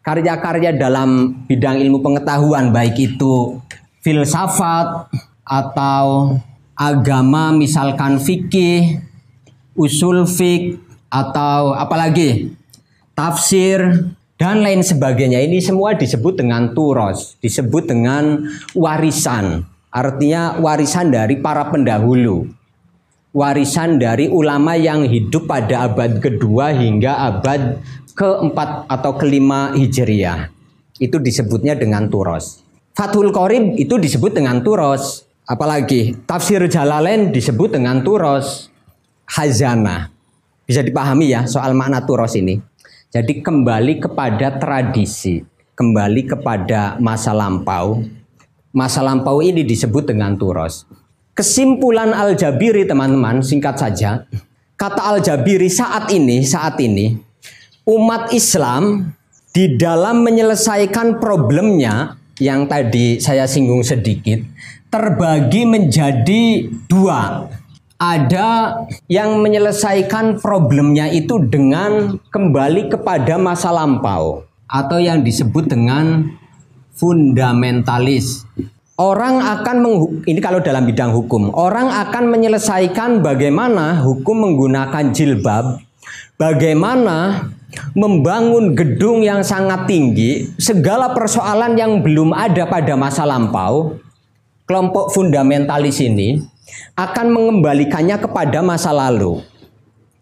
Karya-karya 0.00 0.72
dalam 0.72 1.44
bidang 1.44 1.84
ilmu 1.84 2.00
pengetahuan 2.00 2.72
baik 2.72 2.96
itu 2.96 3.60
filsafat 4.00 5.12
atau 5.44 6.38
agama 6.72 7.52
misalkan 7.52 8.16
fikih, 8.16 9.04
usul 9.76 10.24
fik 10.24 10.80
atau 11.12 11.76
apalagi 11.76 12.56
tafsir 13.12 14.08
dan 14.36 14.60
lain 14.60 14.84
sebagainya 14.84 15.40
ini 15.40 15.64
semua 15.64 15.96
disebut 15.96 16.36
dengan 16.36 16.76
turos, 16.76 17.40
disebut 17.40 17.88
dengan 17.88 18.44
warisan. 18.76 19.64
Artinya 19.88 20.60
warisan 20.60 21.08
dari 21.08 21.40
para 21.40 21.72
pendahulu. 21.72 22.44
Warisan 23.32 23.96
dari 23.96 24.28
ulama 24.28 24.76
yang 24.76 25.08
hidup 25.08 25.48
pada 25.48 25.88
abad 25.88 26.20
kedua 26.20 26.76
hingga 26.76 27.16
abad 27.32 27.80
keempat 28.12 28.92
atau 28.92 29.12
kelima 29.16 29.72
Hijriah. 29.72 30.52
Itu 31.00 31.16
disebutnya 31.16 31.72
dengan 31.72 32.12
turos. 32.12 32.60
Fathul 32.92 33.32
Qorib 33.32 33.76
itu 33.80 33.96
disebut 33.96 34.36
dengan 34.36 34.60
turos. 34.60 35.24
Apalagi 35.48 36.12
tafsir 36.28 36.60
Jalalain 36.68 37.32
disebut 37.32 37.76
dengan 37.76 38.04
turos. 38.04 38.68
Hazana. 39.32 40.12
Bisa 40.68 40.84
dipahami 40.84 41.32
ya 41.32 41.48
soal 41.48 41.72
makna 41.72 42.04
turos 42.04 42.36
ini. 42.36 42.60
Jadi 43.16 43.40
kembali 43.40 43.96
kepada 43.96 44.60
tradisi, 44.60 45.40
kembali 45.72 46.36
kepada 46.36 47.00
masa 47.00 47.32
lampau. 47.32 48.04
Masa 48.76 49.00
lampau 49.00 49.40
ini 49.40 49.64
disebut 49.64 50.12
dengan 50.12 50.36
turos. 50.36 50.84
Kesimpulan 51.32 52.12
Al-Jabiri 52.12 52.84
teman-teman, 52.84 53.40
singkat 53.40 53.80
saja. 53.80 54.28
Kata 54.76 55.16
Al-Jabiri 55.16 55.72
saat 55.72 56.12
ini, 56.12 56.44
saat 56.44 56.76
ini 56.76 57.16
umat 57.88 58.36
Islam 58.36 59.08
di 59.48 59.80
dalam 59.80 60.20
menyelesaikan 60.20 61.16
problemnya 61.16 62.20
yang 62.36 62.68
tadi 62.68 63.16
saya 63.16 63.48
singgung 63.48 63.80
sedikit 63.80 64.44
terbagi 64.92 65.64
menjadi 65.64 66.68
dua 66.84 67.48
ada 67.96 68.84
yang 69.08 69.40
menyelesaikan 69.40 70.44
problemnya 70.44 71.08
itu 71.08 71.40
dengan 71.48 72.20
kembali 72.28 72.92
kepada 72.92 73.40
masa 73.40 73.72
lampau 73.72 74.44
atau 74.68 74.98
yang 75.00 75.24
disebut 75.24 75.64
dengan 75.64 76.28
fundamentalis. 76.92 78.44
Orang 78.96 79.44
akan 79.44 79.76
ini 80.24 80.40
kalau 80.40 80.64
dalam 80.64 80.88
bidang 80.88 81.12
hukum, 81.12 81.52
orang 81.52 81.92
akan 81.92 82.32
menyelesaikan 82.32 83.20
bagaimana 83.20 84.00
hukum 84.00 84.48
menggunakan 84.48 85.12
jilbab, 85.12 85.84
bagaimana 86.40 87.48
membangun 87.92 88.72
gedung 88.72 89.20
yang 89.20 89.44
sangat 89.44 89.84
tinggi, 89.84 90.48
segala 90.56 91.12
persoalan 91.12 91.76
yang 91.76 92.00
belum 92.00 92.32
ada 92.32 92.64
pada 92.64 92.96
masa 92.96 93.28
lampau, 93.28 94.00
kelompok 94.64 95.12
fundamentalis 95.12 96.00
ini 96.00 96.40
akan 96.96 97.26
mengembalikannya 97.32 98.16
kepada 98.18 98.64
masa 98.64 98.90
lalu. 98.90 99.42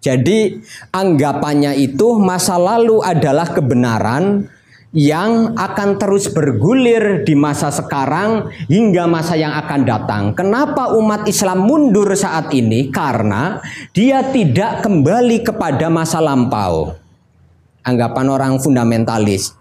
Jadi 0.05 0.61
anggapannya 0.93 1.81
itu 1.81 2.21
masa 2.21 2.61
lalu 2.61 3.01
adalah 3.01 3.49
kebenaran 3.49 4.53
yang 4.95 5.59
akan 5.59 5.99
terus 5.99 6.31
bergulir 6.31 7.27
di 7.27 7.35
masa 7.35 7.75
sekarang 7.75 8.47
hingga 8.71 9.11
masa 9.11 9.35
yang 9.35 9.51
akan 9.51 9.81
datang. 9.83 10.23
Kenapa 10.39 10.95
umat 10.95 11.27
Islam 11.27 11.67
mundur 11.67 12.07
saat 12.15 12.55
ini? 12.55 12.95
Karena 12.95 13.59
dia 13.91 14.23
tidak 14.29 14.87
kembali 14.87 15.43
kepada 15.43 15.91
masa 15.91 16.23
lampau. 16.23 16.95
Anggapan 17.83 18.27
orang 18.31 18.55
fundamentalis. 18.63 19.57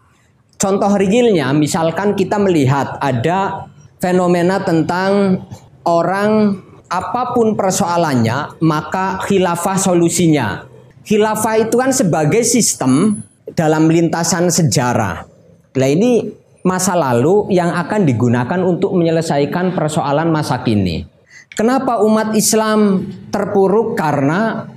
Contoh 0.61 0.91
realnya, 0.95 1.49
misalkan 1.51 2.13
kita 2.13 2.37
melihat 2.39 3.01
ada 3.01 3.67
fenomena 3.97 4.61
tentang 4.63 5.43
orang 5.83 6.61
apa 6.93 7.33
pun 7.33 7.57
persoalannya, 7.57 8.61
maka 8.61 9.17
khilafah 9.25 9.81
solusinya. 9.81 10.69
Khilafah 11.01 11.65
itu 11.65 11.75
kan 11.81 11.89
sebagai 11.89 12.45
sistem 12.45 13.17
dalam 13.57 13.89
lintasan 13.89 14.53
sejarah. 14.53 15.25
Nah 15.73 15.89
ini 15.89 16.29
masa 16.61 16.93
lalu 16.93 17.49
yang 17.49 17.73
akan 17.73 18.05
digunakan 18.05 18.59
untuk 18.61 18.93
menyelesaikan 18.93 19.73
persoalan 19.73 20.29
masa 20.29 20.61
kini. 20.61 21.09
Kenapa 21.53 22.01
umat 22.01 22.33
Islam 22.33 23.09
terpuruk? 23.29 23.93
Karena 23.93 24.69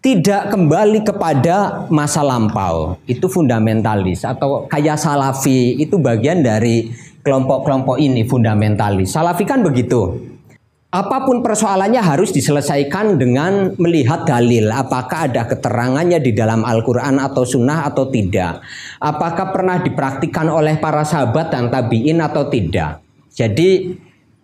tidak 0.00 0.50
kembali 0.50 1.04
kepada 1.04 1.86
masa 1.92 2.24
lampau. 2.24 2.98
Itu 3.06 3.30
fundamentalis 3.30 4.24
atau 4.24 4.66
kayak 4.66 4.98
salafi 4.98 5.78
itu 5.78 6.00
bagian 6.00 6.42
dari 6.42 6.90
kelompok-kelompok 7.24 7.96
ini 8.02 8.26
fundamentalis. 8.26 9.14
Salafi 9.14 9.48
kan 9.48 9.64
begitu 9.64 10.33
Apa 10.94 11.26
pun 11.26 11.42
persoalannya 11.42 11.98
harus 11.98 12.30
diselesaikan 12.30 13.18
dengan 13.18 13.74
melihat 13.82 14.22
dalil. 14.22 14.70
Apakah 14.70 15.26
ada 15.26 15.42
keterangannya 15.42 16.22
di 16.22 16.30
dalam 16.30 16.62
Al-Quran 16.62 17.18
atau 17.18 17.42
Sunnah 17.42 17.90
atau 17.90 18.06
tidak? 18.14 18.62
Apakah 19.02 19.50
pernah 19.50 19.82
dipraktikkan 19.82 20.46
oleh 20.46 20.78
para 20.78 21.02
sahabat 21.02 21.50
dan 21.50 21.66
tabiin 21.66 22.22
atau 22.22 22.46
tidak? 22.46 23.02
Jadi 23.34 23.90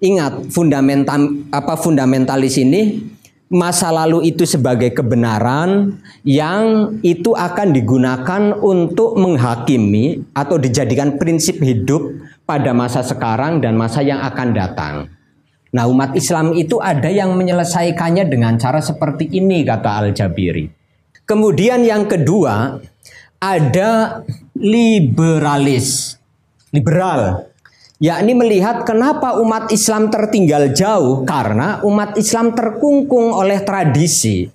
ingat 0.03 0.51
fundamental 0.51 1.47
apa 1.55 1.79
fundamentalis 1.79 2.59
ini 2.59 2.99
masa 3.47 3.95
lalu 3.95 4.35
itu 4.35 4.43
sebagai 4.43 4.91
kebenaran 4.91 6.03
yang 6.27 6.99
itu 7.07 7.31
akan 7.31 7.71
digunakan 7.71 8.59
untuk 8.59 9.15
menghakimi 9.23 10.27
atau 10.35 10.59
dijadikan 10.59 11.15
prinsip 11.15 11.63
hidup 11.63 12.11
pada 12.43 12.75
masa 12.75 13.07
sekarang 13.07 13.63
dan 13.63 13.79
masa 13.79 14.03
yang 14.03 14.19
akan 14.19 14.51
datang. 14.51 15.20
Nah 15.71 15.87
umat 15.87 16.19
Islam 16.19 16.51
itu 16.59 16.83
ada 16.83 17.07
yang 17.07 17.31
menyelesaikannya 17.39 18.27
dengan 18.27 18.59
cara 18.59 18.83
seperti 18.83 19.31
ini 19.31 19.63
kata 19.63 20.03
Al-Jabiri. 20.03 20.67
Kemudian 21.23 21.87
yang 21.87 22.11
kedua 22.11 22.83
ada 23.39 24.23
liberalis. 24.59 26.19
Liberal. 26.75 27.47
Yakni 28.01 28.33
melihat 28.33 28.83
kenapa 28.83 29.39
umat 29.39 29.71
Islam 29.71 30.11
tertinggal 30.11 30.75
jauh 30.75 31.23
karena 31.23 31.85
umat 31.87 32.17
Islam 32.19 32.57
terkungkung 32.57 33.31
oleh 33.31 33.63
tradisi. 33.63 34.49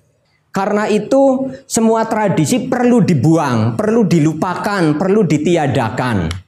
Karena 0.52 0.88
itu 0.88 1.52
semua 1.68 2.08
tradisi 2.08 2.64
perlu 2.64 3.04
dibuang, 3.04 3.76
perlu 3.76 4.08
dilupakan, 4.08 4.96
perlu 4.96 5.20
ditiadakan 5.28 6.45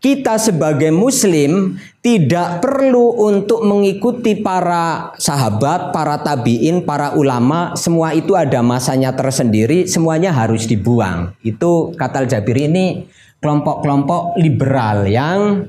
kita 0.00 0.40
sebagai 0.40 0.88
muslim 0.88 1.76
tidak 2.00 2.64
perlu 2.64 3.20
untuk 3.20 3.60
mengikuti 3.68 4.32
para 4.40 5.12
sahabat, 5.20 5.92
para 5.92 6.16
tabiin, 6.24 6.88
para 6.88 7.12
ulama, 7.20 7.76
semua 7.76 8.16
itu 8.16 8.32
ada 8.32 8.64
masanya 8.64 9.12
tersendiri, 9.12 9.84
semuanya 9.84 10.32
harus 10.32 10.64
dibuang. 10.64 11.36
Itu 11.44 11.92
kata 11.92 12.24
Jabir 12.24 12.56
ini 12.64 13.04
kelompok-kelompok 13.44 14.40
liberal 14.40 15.04
yang 15.04 15.68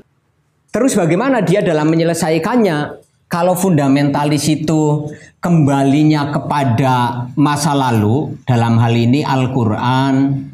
terus 0.72 0.96
bagaimana 0.96 1.44
dia 1.44 1.60
dalam 1.60 1.92
menyelesaikannya? 1.92 3.04
Kalau 3.28 3.56
fundamentalis 3.56 4.44
itu 4.48 5.08
kembalinya 5.40 6.28
kepada 6.32 7.28
masa 7.36 7.72
lalu, 7.72 8.36
dalam 8.44 8.76
hal 8.76 8.92
ini 8.92 9.24
Al-Quran, 9.24 10.48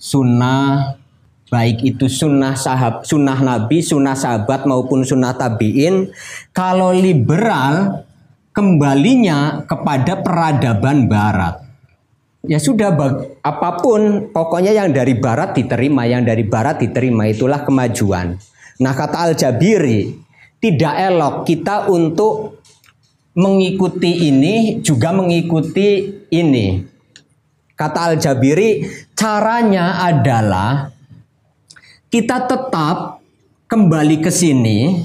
Sunnah, 0.00 0.96
baik 1.48 1.84
itu 1.84 2.06
sunnah 2.06 2.54
sahab, 2.54 3.04
sunnah 3.04 3.40
nabi, 3.40 3.80
sunnah 3.80 4.14
sahabat 4.14 4.68
maupun 4.68 5.04
sunnah 5.04 5.34
tabiin. 5.36 6.12
Kalau 6.52 6.92
liberal 6.92 8.04
kembalinya 8.52 9.64
kepada 9.64 10.20
peradaban 10.20 11.08
barat. 11.08 11.64
Ya 12.46 12.62
sudah 12.62 12.94
apa 13.42 13.70
pun 13.82 14.30
pokoknya 14.30 14.70
yang 14.70 14.94
dari 14.94 15.18
barat 15.18 15.58
diterima, 15.58 16.06
yang 16.06 16.22
dari 16.22 16.46
barat 16.46 16.78
diterima 16.78 17.26
itulah 17.26 17.66
kemajuan. 17.66 18.38
Nah 18.78 18.92
kata 18.94 19.30
Al-Jabiri 19.30 20.14
tidak 20.62 20.94
elok 20.96 21.46
kita 21.46 21.90
untuk 21.90 22.62
mengikuti 23.38 24.30
ini 24.30 24.78
juga 24.82 25.14
mengikuti 25.14 26.18
ini. 26.30 26.82
Kata 27.78 28.10
Al-Jabiri 28.10 28.86
caranya 29.14 30.02
adalah 30.02 30.97
kita 32.08 32.48
tetap 32.48 33.20
kembali 33.68 34.24
ke 34.24 34.32
sini. 34.32 35.04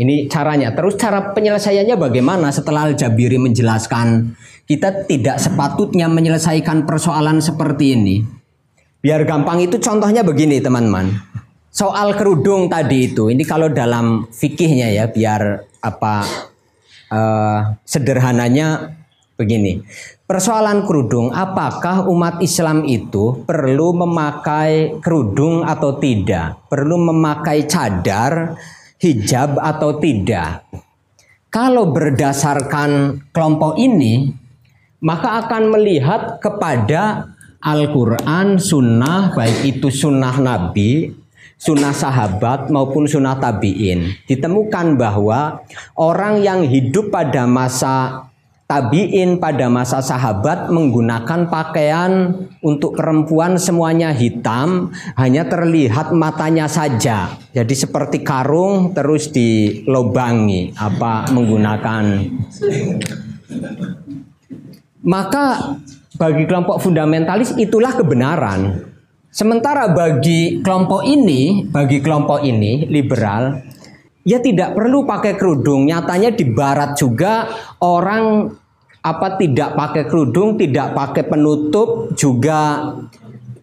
Ini 0.00 0.32
caranya. 0.32 0.72
Terus 0.72 0.96
cara 0.96 1.36
penyelesaiannya 1.36 1.96
bagaimana 2.00 2.48
setelah 2.48 2.88
Al-Jabiri 2.88 3.36
menjelaskan 3.36 4.32
kita 4.64 5.04
tidak 5.04 5.36
sepatutnya 5.36 6.08
menyelesaikan 6.08 6.88
persoalan 6.88 7.44
seperti 7.44 8.00
ini. 8.00 8.16
Biar 9.04 9.28
gampang 9.28 9.60
itu 9.60 9.76
contohnya 9.76 10.24
begini 10.24 10.56
teman-teman. 10.64 11.20
Soal 11.68 12.16
kerudung 12.16 12.72
tadi 12.72 13.12
itu, 13.12 13.28
ini 13.28 13.44
kalau 13.44 13.68
dalam 13.68 14.24
fikihnya 14.32 14.88
ya, 14.90 15.04
biar 15.12 15.68
apa 15.84 16.24
uh, 17.12 17.60
sederhananya 17.84 18.99
begini. 19.40 19.80
Persoalan 20.28 20.84
kerudung, 20.84 21.32
apakah 21.32 22.04
umat 22.12 22.44
Islam 22.44 22.84
itu 22.84 23.42
perlu 23.48 23.96
memakai 23.96 25.00
kerudung 25.00 25.64
atau 25.64 25.96
tidak? 25.96 26.68
Perlu 26.68 27.00
memakai 27.00 27.64
cadar, 27.64 28.54
hijab 29.00 29.56
atau 29.56 29.96
tidak? 29.96 30.68
Kalau 31.48 31.90
berdasarkan 31.90 33.18
kelompok 33.34 33.74
ini, 33.80 34.30
maka 35.02 35.42
akan 35.42 35.72
melihat 35.72 36.38
kepada 36.38 37.32
Al-Quran, 37.58 38.62
sunnah, 38.62 39.34
baik 39.34 39.66
itu 39.66 39.90
sunnah 39.90 40.38
Nabi, 40.38 41.10
sunnah 41.60 41.92
sahabat 41.92 42.72
maupun 42.72 43.04
sunnah 43.04 43.36
tabiin. 43.36 44.16
Ditemukan 44.24 44.96
bahwa 44.96 45.60
orang 45.98 46.40
yang 46.40 46.64
hidup 46.64 47.12
pada 47.12 47.44
masa 47.44 48.29
tabiin 48.70 49.42
pada 49.42 49.66
masa 49.66 49.98
sahabat 49.98 50.70
menggunakan 50.70 51.50
pakaian 51.50 52.46
untuk 52.62 52.94
perempuan 52.94 53.58
semuanya 53.58 54.14
hitam, 54.14 54.94
hanya 55.18 55.42
terlihat 55.50 56.14
matanya 56.14 56.70
saja. 56.70 57.34
Jadi 57.50 57.74
seperti 57.74 58.22
karung 58.22 58.94
terus 58.94 59.34
dilobangi 59.34 60.70
apa 60.78 61.26
menggunakan 61.34 62.04
maka 65.02 65.76
bagi 66.14 66.44
kelompok 66.44 66.78
fundamentalis 66.78 67.56
itulah 67.56 67.96
kebenaran. 67.96 68.86
Sementara 69.30 69.94
bagi 69.94 70.58
kelompok 70.60 71.06
ini, 71.06 71.64
bagi 71.66 72.02
kelompok 72.02 72.42
ini 72.42 72.86
liberal, 72.90 73.62
ya 74.26 74.42
tidak 74.42 74.74
perlu 74.74 75.06
pakai 75.06 75.38
kerudung. 75.38 75.86
Nyatanya 75.86 76.34
di 76.34 76.44
barat 76.50 76.98
juga 76.98 77.46
orang 77.78 78.52
apa 79.00 79.40
tidak 79.40 79.72
pakai 79.76 80.04
kerudung, 80.04 80.60
tidak 80.60 80.92
pakai 80.92 81.24
penutup, 81.24 82.12
juga 82.12 82.92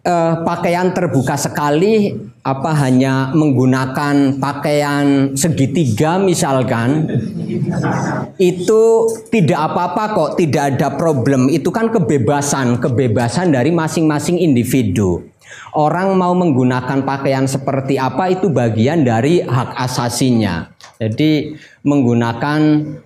eh, 0.02 0.34
pakaian 0.42 0.90
terbuka 0.90 1.38
sekali 1.38 2.10
apa 2.42 2.72
hanya 2.80 3.34
menggunakan 3.36 4.40
pakaian 4.40 5.36
segitiga 5.36 6.16
misalkan 6.16 7.04
itu 8.40 8.82
tidak 9.28 9.60
apa-apa 9.68 10.04
kok 10.16 10.30
tidak 10.40 10.74
ada 10.74 10.96
problem. 10.96 11.52
Itu 11.52 11.68
kan 11.68 11.92
kebebasan 11.92 12.80
kebebasan 12.80 13.52
dari 13.52 13.68
masing-masing 13.68 14.40
individu. 14.40 15.28
Orang 15.76 16.16
mau 16.16 16.32
menggunakan 16.32 17.04
pakaian 17.04 17.44
seperti 17.44 18.00
apa 18.00 18.32
itu 18.32 18.48
bagian 18.48 19.04
dari 19.04 19.44
hak 19.44 19.76
asasinya 19.76 20.72
jadi 20.98 21.54
menggunakan 21.86 22.60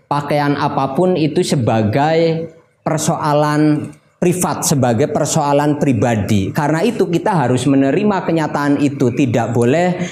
pakaian 0.09 0.57
apa 0.57 0.97
pun 0.97 1.13
itu 1.13 1.45
sebagai 1.45 2.49
persoalan 2.81 3.93
privat 4.17 4.65
sebagai 4.65 5.13
persoalan 5.13 5.77
pribadi. 5.77 6.55
Karena 6.57 6.81
itu 6.81 7.11
kita 7.11 7.37
harus 7.37 7.69
menerima 7.69 8.25
kenyataan 8.25 8.81
itu 8.81 9.13
tidak 9.13 9.53
boleh 9.53 10.09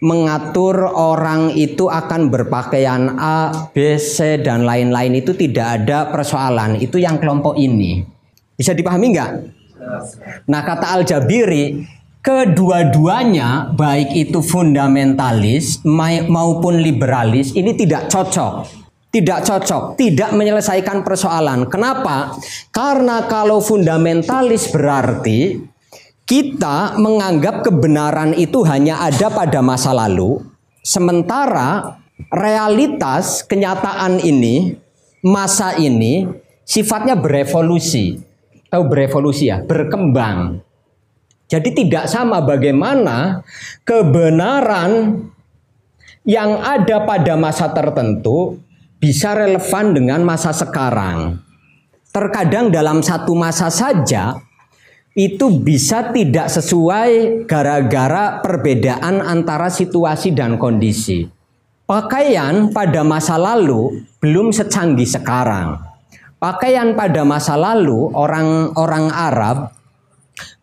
mengatur 0.00 0.88
orang 0.88 1.52
itu 1.52 1.92
akan 1.92 2.32
berpakaian 2.32 3.20
A, 3.20 3.68
B, 3.70 4.00
C 4.00 4.40
dan 4.40 4.64
lain-lain 4.64 5.20
itu 5.20 5.36
tidak 5.36 5.84
ada 5.84 6.08
persoalan. 6.08 6.80
Itu 6.80 6.96
yang 6.96 7.20
kelompok 7.20 7.60
ini. 7.60 8.00
Bisa 8.56 8.72
dipahami 8.72 9.06
nggak? 9.12 9.30
Nah 10.48 10.60
kata 10.64 10.96
Al-Jabiri, 10.96 11.84
kedua-duanya 12.20 13.72
baik 13.72 14.12
itu 14.12 14.44
fundamentalis 14.44 15.80
maupun 16.28 16.80
liberalis 16.80 17.56
ini 17.56 17.72
tidak 17.76 18.12
cocok 18.12 18.80
tidak 19.10 19.42
cocok, 19.42 19.98
tidak 19.98 20.30
menyelesaikan 20.38 21.02
persoalan. 21.02 21.66
Kenapa? 21.66 22.38
Karena 22.70 23.26
kalau 23.26 23.58
fundamentalis 23.58 24.70
berarti 24.70 25.58
kita 26.30 26.94
menganggap 26.94 27.66
kebenaran 27.66 28.38
itu 28.38 28.62
hanya 28.62 29.02
ada 29.02 29.26
pada 29.34 29.58
masa 29.66 29.90
lalu, 29.90 30.38
sementara 30.86 31.98
realitas 32.30 33.42
kenyataan 33.42 34.22
ini, 34.22 34.78
masa 35.26 35.74
ini 35.74 36.30
sifatnya 36.62 37.18
berevolusi. 37.18 38.14
Tahu 38.70 38.82
berevolusi 38.86 39.50
ya, 39.50 39.58
berkembang. 39.66 40.62
Jadi 41.50 41.74
tidak 41.74 42.06
sama 42.06 42.38
bagaimana 42.46 43.42
kebenaran 43.82 45.18
yang 46.22 46.62
ada 46.62 47.02
pada 47.02 47.34
masa 47.34 47.74
tertentu 47.74 48.62
bisa 49.02 49.34
relevan 49.34 49.90
dengan 49.90 50.22
masa 50.22 50.54
sekarang. 50.54 51.42
Terkadang 52.14 52.70
dalam 52.70 53.02
satu 53.02 53.34
masa 53.34 53.66
saja 53.66 54.38
itu 55.18 55.50
bisa 55.58 56.14
tidak 56.14 56.46
sesuai 56.46 57.42
gara-gara 57.50 58.38
perbedaan 58.38 59.18
antara 59.18 59.66
situasi 59.74 60.30
dan 60.30 60.54
kondisi. 60.54 61.26
Pakaian 61.82 62.70
pada 62.70 63.02
masa 63.02 63.34
lalu 63.34 64.06
belum 64.22 64.54
secanggih 64.54 65.10
sekarang. 65.10 65.82
Pakaian 66.38 66.94
pada 66.94 67.26
masa 67.26 67.58
lalu 67.58 68.14
orang-orang 68.14 69.10
Arab 69.10 69.79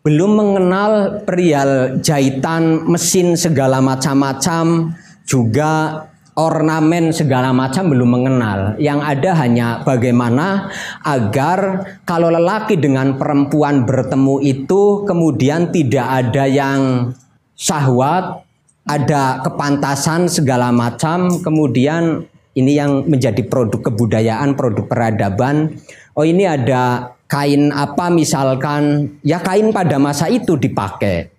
belum 0.08 0.40
mengenal 0.40 1.20
perial 1.28 2.00
jahitan 2.00 2.88
mesin 2.88 3.36
segala 3.36 3.84
macam-macam 3.84 4.96
juga 5.28 6.00
ornamen 6.32 7.12
segala 7.12 7.52
macam 7.52 7.92
belum 7.92 8.08
mengenal. 8.16 8.58
Yang 8.80 9.00
ada 9.04 9.30
hanya 9.44 9.68
bagaimana 9.84 10.72
agar 11.04 11.84
kalau 12.08 12.32
lelaki 12.32 12.80
dengan 12.80 13.20
perempuan 13.20 13.84
bertemu 13.84 14.40
itu 14.40 15.04
kemudian 15.04 15.68
tidak 15.76 16.08
ada 16.08 16.48
yang 16.48 17.12
syahwat, 17.52 18.48
ada 18.88 19.44
kepantasan 19.44 20.32
segala 20.32 20.72
macam, 20.72 21.36
kemudian 21.44 22.24
ini 22.56 22.80
yang 22.80 23.04
menjadi 23.04 23.44
produk 23.44 23.92
kebudayaan, 23.92 24.56
produk 24.56 24.88
peradaban. 24.88 25.76
Oh 26.16 26.24
ini 26.24 26.48
ada 26.48 27.12
kain 27.28 27.70
apa 27.70 28.08
misalkan, 28.08 29.14
ya 29.20 29.38
kain 29.44 29.70
pada 29.70 30.00
masa 30.00 30.26
itu 30.32 30.56
dipakai. 30.56 31.30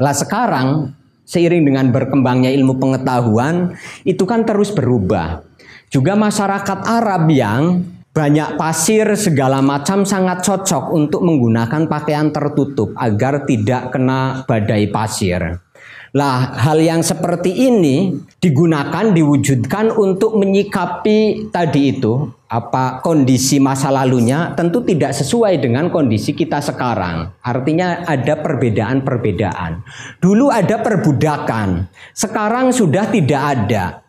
Lah 0.00 0.16
sekarang 0.16 0.96
seiring 1.26 1.62
dengan 1.66 1.92
berkembangnya 1.92 2.48
ilmu 2.54 2.80
pengetahuan 2.80 3.76
itu 4.06 4.24
kan 4.24 4.46
terus 4.48 4.72
berubah. 4.72 5.44
Juga 5.90 6.14
masyarakat 6.14 6.78
Arab 6.86 7.26
yang 7.28 7.82
banyak 8.10 8.58
pasir 8.58 9.06
segala 9.14 9.62
macam 9.62 10.02
sangat 10.02 10.42
cocok 10.42 10.90
untuk 10.90 11.22
menggunakan 11.22 11.86
pakaian 11.86 12.34
tertutup 12.34 12.94
agar 12.98 13.46
tidak 13.46 13.94
kena 13.94 14.42
badai 14.46 14.90
pasir. 14.90 15.62
Lah, 16.10 16.58
hal 16.58 16.82
yang 16.82 17.06
seperti 17.06 17.70
ini 17.70 18.10
digunakan 18.42 19.14
diwujudkan 19.14 19.94
untuk 19.94 20.34
menyikapi 20.42 21.50
tadi 21.54 21.94
itu 21.94 22.26
apa 22.50 22.98
kondisi 22.98 23.62
masa 23.62 23.94
lalunya 23.94 24.50
tentu 24.58 24.82
tidak 24.82 25.14
sesuai 25.14 25.62
dengan 25.62 25.86
kondisi 25.86 26.34
kita 26.34 26.58
sekarang. 26.58 27.30
Artinya 27.46 28.02
ada 28.02 28.42
perbedaan-perbedaan. 28.42 29.86
Dulu 30.18 30.50
ada 30.50 30.82
perbudakan, 30.82 31.86
sekarang 32.10 32.74
sudah 32.74 33.06
tidak 33.06 33.42
ada. 33.46 34.02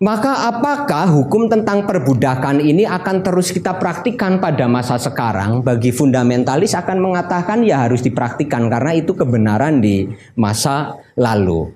Maka 0.00 0.48
apakah 0.48 1.12
hukum 1.12 1.52
tentang 1.52 1.84
perbudakan 1.84 2.64
ini 2.64 2.88
akan 2.88 3.20
terus 3.20 3.52
kita 3.52 3.76
praktikkan 3.76 4.40
pada 4.40 4.64
masa 4.64 4.96
sekarang? 4.96 5.60
Bagi 5.60 5.92
fundamentalis 5.92 6.72
akan 6.72 7.04
mengatakan 7.04 7.60
ya 7.60 7.84
harus 7.84 8.00
dipraktikkan 8.00 8.72
karena 8.72 8.96
itu 8.96 9.12
kebenaran 9.12 9.84
di 9.84 10.08
masa 10.40 10.96
lalu. 11.20 11.68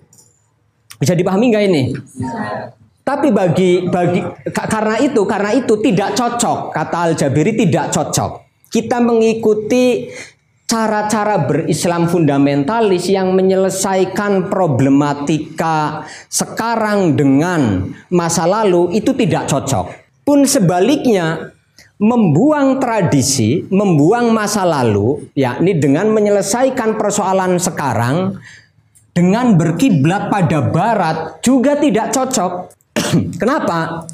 Bisa 0.96 1.12
dipahami 1.12 1.52
nggak 1.52 1.64
ini? 1.68 1.82
Tapi 3.04 3.28
bagi 3.28 3.92
bagi 3.92 4.24
karena 4.56 4.96
itu 5.04 5.20
karena 5.28 5.52
itu 5.52 5.76
tidak 5.84 6.16
cocok 6.16 6.72
kata 6.72 6.96
Al 6.96 7.12
Jabiri 7.12 7.52
tidak 7.52 7.92
cocok. 7.92 8.40
Kita 8.72 9.04
mengikuti 9.04 10.08
cara-cara 10.64 11.44
berislam 11.44 12.08
fundamentalis 12.08 13.12
yang 13.12 13.36
menyelesaikan 13.36 14.48
problematika 14.48 16.08
sekarang 16.26 17.14
dengan 17.14 17.92
masa 18.08 18.48
lalu 18.48 18.96
itu 18.96 19.12
tidak 19.12 19.44
cocok. 19.46 19.92
Pun 20.24 20.48
sebaliknya, 20.48 21.52
membuang 22.00 22.82
tradisi, 22.82 23.62
membuang 23.68 24.34
masa 24.34 24.66
lalu, 24.66 25.30
yakni 25.36 25.78
dengan 25.78 26.10
menyelesaikan 26.10 26.96
persoalan 26.98 27.60
sekarang 27.60 28.40
dengan 29.14 29.54
berkiblat 29.54 30.26
pada 30.26 30.58
barat 30.64 31.16
juga 31.44 31.78
tidak 31.78 32.10
cocok. 32.10 32.52
Kenapa? 33.40 34.10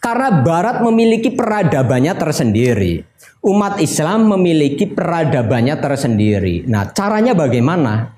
Karena 0.00 0.40
barat 0.40 0.80
memiliki 0.80 1.34
peradabannya 1.34 2.14
tersendiri. 2.14 3.15
Umat 3.46 3.78
Islam 3.78 4.26
memiliki 4.34 4.90
peradabannya 4.90 5.78
tersendiri. 5.78 6.66
Nah, 6.66 6.90
caranya 6.90 7.32
bagaimana? 7.32 8.10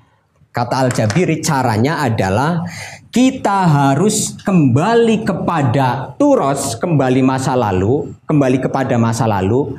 Kata 0.49 0.89
Al-Jabiri, 0.89 1.45
caranya 1.45 2.01
adalah 2.01 2.65
kita 3.13 3.69
harus 3.69 4.33
kembali 4.41 5.21
kepada 5.21 6.17
turos, 6.17 6.73
kembali 6.81 7.21
masa 7.21 7.53
lalu, 7.53 8.09
kembali 8.25 8.57
kepada 8.57 8.97
masa 8.97 9.29
lalu, 9.29 9.77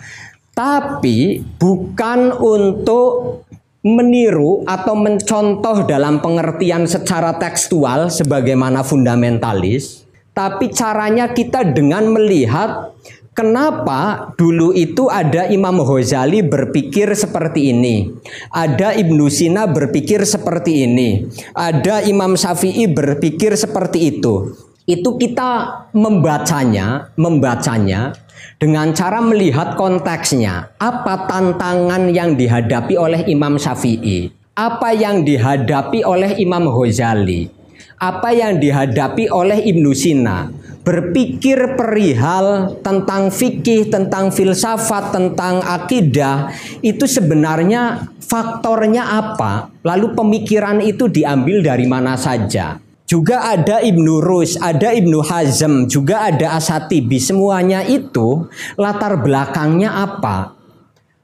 tapi 0.54 1.42
bukan 1.58 2.30
untuk 2.38 3.42
meniru 3.82 4.62
atau 4.62 4.94
mencontoh 4.94 5.82
dalam 5.90 6.22
pengertian 6.22 6.86
secara 6.86 7.34
tekstual 7.34 8.06
sebagaimana 8.06 8.86
fundamentalis, 8.86 10.06
tapi 10.30 10.70
caranya 10.70 11.34
kita 11.34 11.66
dengan 11.66 12.14
melihat 12.14 12.94
Kenapa 13.40 14.36
dulu 14.36 14.76
itu 14.76 15.08
ada 15.08 15.48
Imam 15.48 15.80
Ghazali 15.80 16.44
berpikir 16.44 17.08
seperti 17.16 17.72
ini, 17.72 18.12
ada 18.52 18.92
Ibnu 18.92 19.32
Sina 19.32 19.64
berpikir 19.64 20.28
seperti 20.28 20.84
ini, 20.84 21.24
ada 21.56 22.04
Imam 22.04 22.36
Syafi'i 22.36 22.84
berpikir 22.84 23.56
seperti 23.56 24.12
itu. 24.12 24.52
Itu 24.84 25.16
kita 25.16 25.72
membacanya, 25.96 27.16
membacanya 27.16 28.12
dengan 28.60 28.92
cara 28.92 29.24
melihat 29.24 29.72
konteksnya. 29.72 30.76
Apa 30.76 31.24
tantangan 31.24 32.12
yang 32.12 32.36
dihadapi 32.36 32.92
oleh 33.00 33.24
Imam 33.24 33.56
Syafi'i? 33.56 34.28
Apa 34.52 34.92
yang 34.92 35.24
dihadapi 35.24 36.04
oleh 36.04 36.36
Imam 36.36 36.68
Ghazali? 36.68 37.48
Apa 37.96 38.36
yang 38.36 38.60
dihadapi 38.60 39.32
oleh 39.32 39.64
Ibnu 39.64 39.96
Sina? 39.96 40.52
Berpikir 40.80 41.76
perihal 41.76 42.76
tentang 42.80 43.28
fikih, 43.28 43.92
tentang 43.92 44.32
filsafat, 44.32 45.12
tentang 45.12 45.60
akidah, 45.60 46.50
itu 46.80 47.04
sebenarnya 47.04 48.08
faktornya 48.18 49.04
apa? 49.04 49.68
Lalu 49.84 50.16
pemikiran 50.16 50.80
itu 50.80 51.06
diambil 51.10 51.60
dari 51.60 51.84
mana 51.84 52.16
saja? 52.16 52.80
Juga 53.10 53.42
ada 53.42 53.82
Ibnu 53.82 54.22
Rus, 54.22 54.54
ada 54.54 54.94
Ibnu 54.94 55.18
Hazm, 55.26 55.90
juga 55.90 56.30
ada 56.30 56.54
Asatibi. 56.54 57.18
Semuanya 57.18 57.82
itu 57.82 58.46
latar 58.78 59.18
belakangnya 59.18 59.90
apa? 59.90 60.54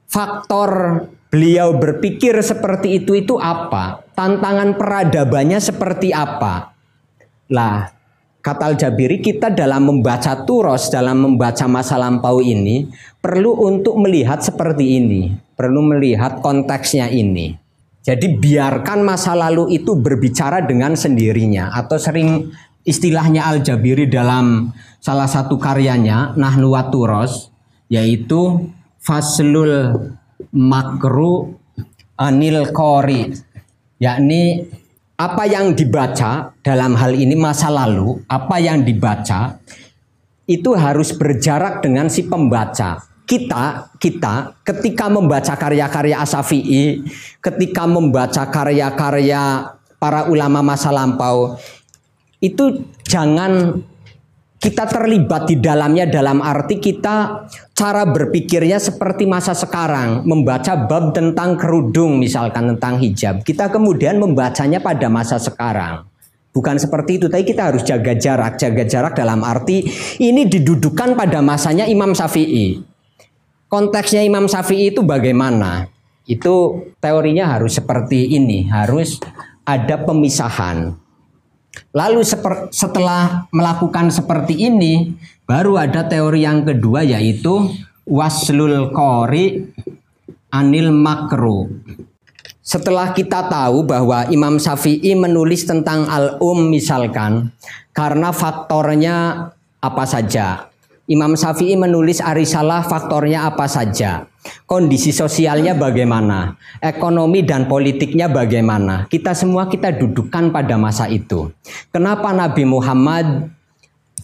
Faktor 0.03 1.03
beliau 1.31 1.79
berpikir 1.79 2.35
seperti 2.43 3.03
itu 3.03 3.15
itu 3.15 3.39
apa? 3.39 4.03
Tantangan 4.11 4.75
peradabannya 4.75 5.63
seperti 5.63 6.11
apa? 6.11 6.75
Lah, 7.55 7.87
Kata 8.47 8.71
Al-Jabiri 8.71 9.19
kita 9.19 9.51
dalam 9.51 9.91
membaca 9.91 10.47
turos, 10.47 10.87
dalam 10.87 11.19
membaca 11.19 11.67
masa 11.67 11.99
lampau 11.99 12.39
ini 12.39 12.87
perlu 13.19 13.51
untuk 13.67 13.99
melihat 13.99 14.39
seperti 14.39 15.03
ini, 15.03 15.35
perlu 15.59 15.83
melihat 15.83 16.39
konteksnya 16.39 17.11
ini. 17.11 17.59
Jadi 18.07 18.39
biarkan 18.39 19.03
masa 19.03 19.35
lalu 19.35 19.75
itu 19.75 19.99
berbicara 19.99 20.63
dengan 20.63 20.95
sendirinya 20.95 21.75
atau 21.75 21.99
sering 21.99 22.47
istilahnya 22.87 23.51
Al-Jabiri 23.51 24.07
dalam 24.07 24.71
salah 25.03 25.27
satu 25.27 25.59
karyanya 25.59 26.31
Nahnu 26.39 26.71
Turos 26.87 27.51
yaitu 27.91 28.71
Faslul 29.03 29.91
Makru 30.55 31.51
Anil 32.15 32.71
Kori 32.71 33.27
yakni 33.99 34.71
apa 35.17 35.49
yang 35.49 35.73
dibaca 35.73 36.53
dalam 36.61 36.93
hal 36.93 37.17
ini 37.17 37.33
masa 37.33 37.73
lalu, 37.73 38.21
apa 38.29 38.61
yang 38.61 38.85
dibaca 38.85 39.57
itu 40.45 40.77
harus 40.77 41.11
berjarak 41.17 41.81
dengan 41.81 42.07
si 42.07 42.29
pembaca. 42.29 43.01
Kita, 43.27 43.91
kita 43.99 44.63
ketika 44.63 45.11
membaca 45.11 45.51
karya-karya 45.59 46.23
Asafi'i, 46.23 47.03
ketika 47.43 47.83
membaca 47.83 48.47
karya-karya 48.47 49.75
para 49.99 50.31
ulama 50.31 50.63
masa 50.63 50.95
lampau, 50.95 51.59
itu 52.39 52.87
jangan 53.03 53.83
kita 54.57 54.89
terlibat 54.89 55.45
di 55.45 55.61
dalamnya 55.61 56.09
dalam 56.09 56.41
arti 56.41 56.81
kita 56.81 57.45
cara 57.77 58.03
berpikirnya 58.09 58.81
seperti 58.81 59.29
masa 59.29 59.53
sekarang. 59.53 60.25
Membaca 60.25 60.73
bab 60.89 61.13
tentang 61.13 61.53
kerudung 61.61 62.17
misalkan 62.17 62.73
tentang 62.73 62.97
hijab. 62.97 63.45
Kita 63.45 63.69
kemudian 63.69 64.17
membacanya 64.17 64.81
pada 64.81 65.05
masa 65.13 65.37
sekarang. 65.37 66.09
Bukan 66.57 66.81
seperti 66.81 67.21
itu 67.21 67.29
tapi 67.29 67.45
kita 67.45 67.69
harus 67.69 67.85
jaga 67.85 68.17
jarak. 68.17 68.57
Jaga 68.57 68.83
jarak 68.89 69.13
dalam 69.13 69.45
arti 69.45 69.85
ini 70.17 70.49
didudukan 70.49 71.13
pada 71.13 71.37
masanya 71.45 71.85
Imam 71.85 72.17
Syafi'i. 72.17 72.81
Konteksnya 73.69 74.25
Imam 74.25 74.49
Syafi'i 74.49 74.89
itu 74.89 75.05
bagaimana? 75.05 75.85
Itu 76.25 76.81
teorinya 76.97 77.53
harus 77.53 77.77
seperti 77.77 78.33
ini. 78.33 78.65
Harus 78.73 79.21
ada 79.69 80.01
pemisahan 80.01 81.06
Lalu 81.91 82.21
setelah 82.71 83.49
melakukan 83.49 84.13
seperti 84.13 84.67
ini, 84.69 85.17
baru 85.47 85.79
ada 85.81 86.05
teori 86.05 86.43
yang 86.45 86.63
kedua 86.67 87.01
yaitu 87.01 87.71
waslul 88.07 88.91
kori 88.95 89.67
anil 90.51 90.91
makro. 90.95 91.67
Setelah 92.67 93.15
kita 93.15 93.47
tahu 93.47 93.87
bahwa 93.87 94.27
Imam 94.27 94.59
Syafi'i 94.59 95.15
menulis 95.15 95.63
tentang 95.63 96.03
al-um 96.03 96.67
misalkan 96.67 97.55
karena 97.95 98.35
faktornya 98.35 99.47
apa 99.79 100.03
saja. 100.03 100.67
Imam 101.07 101.39
Syafi'i 101.39 101.79
menulis 101.79 102.19
Arisalah 102.19 102.83
faktornya 102.83 103.47
apa 103.47 103.63
saja. 103.63 104.27
Kondisi 104.67 105.15
sosialnya 105.15 105.71
bagaimana? 105.71 106.59
Ekonomi 106.83 107.47
dan 107.47 107.63
politiknya 107.63 108.27
bagaimana? 108.27 109.07
Kita 109.07 109.31
semua 109.31 109.71
kita 109.71 109.95
dudukkan 109.95 110.51
pada 110.51 110.75
masa 110.75 111.07
itu. 111.07 111.47
Kenapa 111.95 112.35
Nabi 112.35 112.67
Muhammad 112.67 113.47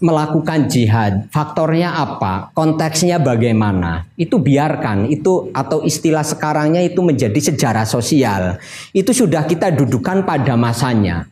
melakukan 0.04 0.67
jihad? 0.67 1.32
Faktornya 1.32 1.96
apa? 2.04 2.52
Konteksnya 2.52 3.15
bagaimana? 3.15 4.04
Itu 4.19 4.43
biarkan 4.43 5.08
itu 5.08 5.56
atau 5.56 5.88
istilah 5.88 6.28
sekarangnya 6.28 6.84
itu 6.84 7.00
menjadi 7.00 7.39
sejarah 7.39 7.88
sosial. 7.88 8.60
Itu 8.91 9.15
sudah 9.15 9.48
kita 9.48 9.72
dudukkan 9.72 10.28
pada 10.28 10.60
masanya. 10.60 11.32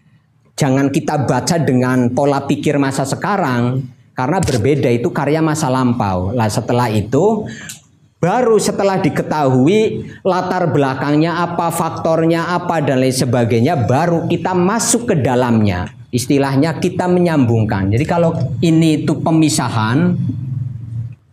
Jangan 0.55 0.95
kita 0.95 1.27
baca 1.27 1.59
dengan 1.59 2.07
pola 2.15 2.47
pikir 2.47 2.79
masa 2.79 3.03
sekarang 3.03 3.83
karena 4.21 4.37
berbeda 4.37 4.85
itu 4.93 5.09
karya 5.09 5.41
masa 5.41 5.65
lampau. 5.65 6.29
Lah 6.29 6.45
setelah 6.45 6.93
itu 6.93 7.49
baru 8.21 8.61
setelah 8.61 9.01
diketahui 9.01 10.05
latar 10.21 10.69
belakangnya 10.69 11.41
apa, 11.41 11.73
faktornya 11.73 12.53
apa 12.53 12.85
dan 12.85 13.01
lain 13.01 13.17
sebagainya 13.17 13.89
baru 13.89 14.29
kita 14.29 14.53
masuk 14.53 15.09
ke 15.09 15.15
dalamnya. 15.25 15.89
Istilahnya 16.13 16.77
kita 16.77 17.09
menyambungkan. 17.09 17.89
Jadi 17.89 18.05
kalau 18.05 18.37
ini 18.61 19.01
itu 19.01 19.17
pemisahan 19.25 20.13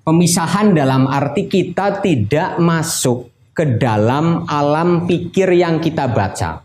pemisahan 0.09 0.73
dalam 0.73 1.05
arti 1.05 1.45
kita 1.45 2.01
tidak 2.01 2.57
masuk 2.57 3.29
ke 3.53 3.77
dalam 3.77 4.49
alam 4.49 5.05
pikir 5.05 5.53
yang 5.53 5.77
kita 5.77 6.09
baca. 6.09 6.65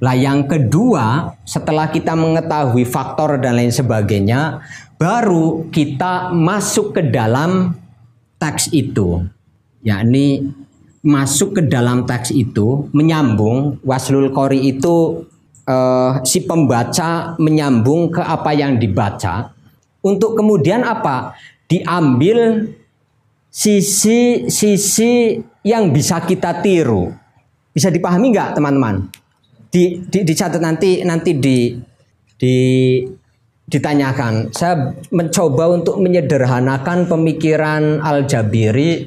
Lah 0.00 0.16
yang 0.16 0.48
kedua, 0.48 1.36
setelah 1.44 1.92
kita 1.92 2.16
mengetahui 2.16 2.88
faktor 2.88 3.36
dan 3.36 3.60
lain 3.60 3.68
sebagainya, 3.68 4.64
baru 5.00 5.72
kita 5.72 6.36
masuk 6.36 6.92
ke 6.92 7.08
dalam 7.08 7.72
teks 8.36 8.68
itu. 8.76 9.24
Yakni 9.80 10.52
masuk 11.00 11.56
ke 11.56 11.62
dalam 11.64 12.04
teks 12.04 12.28
itu, 12.36 12.92
menyambung 12.92 13.80
waslul 13.80 14.28
kori 14.28 14.76
itu 14.76 15.24
eh, 15.64 16.12
si 16.28 16.44
pembaca 16.44 17.40
menyambung 17.40 18.12
ke 18.12 18.20
apa 18.20 18.52
yang 18.52 18.76
dibaca 18.76 19.56
untuk 20.04 20.36
kemudian 20.36 20.84
apa? 20.84 21.32
Diambil 21.64 22.68
sisi-sisi 23.48 25.40
yang 25.64 25.88
bisa 25.96 26.20
kita 26.20 26.60
tiru. 26.60 27.08
Bisa 27.72 27.88
dipahami 27.88 28.36
nggak 28.36 28.52
teman-teman? 28.60 29.08
di, 29.70 30.02
di 30.02 30.26
dicatat 30.26 30.58
nanti 30.58 31.06
nanti 31.06 31.38
di 31.38 31.78
di 32.34 32.56
ditanyakan. 33.70 34.50
Saya 34.50 34.92
mencoba 35.14 35.70
untuk 35.70 36.02
menyederhanakan 36.02 37.06
pemikiran 37.06 38.02
Al-Jabiri. 38.02 39.06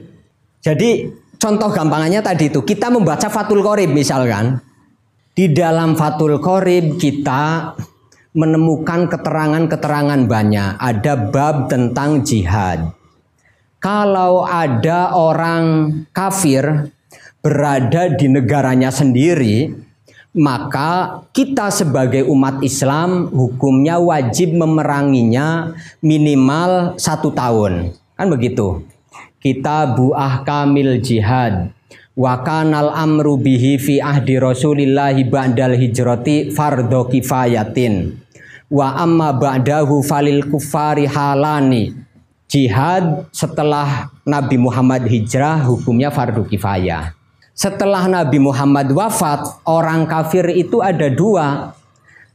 Jadi 0.63 1.11
contoh 1.35 1.69
gampangannya 1.69 2.23
tadi 2.23 2.47
itu 2.47 2.63
kita 2.63 2.87
membaca 2.87 3.27
Fatul 3.27 3.59
Qorib 3.59 3.91
misalkan. 3.91 4.63
Di 5.35 5.51
dalam 5.51 5.99
Fatul 5.99 6.39
Qorib 6.39 6.95
kita 6.95 7.75
menemukan 8.33 9.11
keterangan-keterangan 9.11 10.21
banyak. 10.25 10.79
Ada 10.79 11.13
bab 11.29 11.67
tentang 11.67 12.23
jihad. 12.23 12.95
Kalau 13.83 14.47
ada 14.47 15.11
orang 15.11 15.91
kafir 16.15 16.87
berada 17.43 18.07
di 18.15 18.31
negaranya 18.31 18.87
sendiri, 18.87 19.75
maka 20.33 21.21
kita 21.29 21.69
sebagai 21.69 22.25
umat 22.25 22.65
Islam 22.65 23.29
hukumnya 23.29 24.01
wajib 24.01 24.57
memeranginya 24.57 25.77
minimal 26.01 26.97
satu 26.97 27.29
tahun. 27.29 27.93
Kan 28.17 28.27
begitu. 28.33 28.81
kitabu 29.43 30.15
ahkamil 30.15 31.03
jihad 31.03 31.75
wa 32.15 32.39
kanal 32.47 32.95
amru 32.95 33.35
bihi 33.35 33.75
fi 33.75 33.99
ahdi 33.99 34.39
Rasulillah 34.39 35.11
ba'dal 35.27 35.75
hijrati 35.75 36.47
fardhu 36.55 37.11
kifayatin 37.11 38.23
wa 38.71 38.95
amma 38.95 39.35
ba'dahu 39.35 39.99
falil 39.99 40.47
kufari 40.47 41.03
halani 41.03 41.91
jihad 42.47 43.27
setelah 43.35 44.07
Nabi 44.23 44.55
Muhammad 44.55 45.11
hijrah 45.11 45.59
hukumnya 45.67 46.07
fardu 46.07 46.47
kifayah 46.47 47.11
setelah 47.53 48.09
Nabi 48.09 48.41
Muhammad 48.41 48.89
wafat 48.89 49.61
orang 49.69 50.09
kafir 50.09 50.49
itu 50.49 50.81
ada 50.81 51.07
dua 51.09 51.77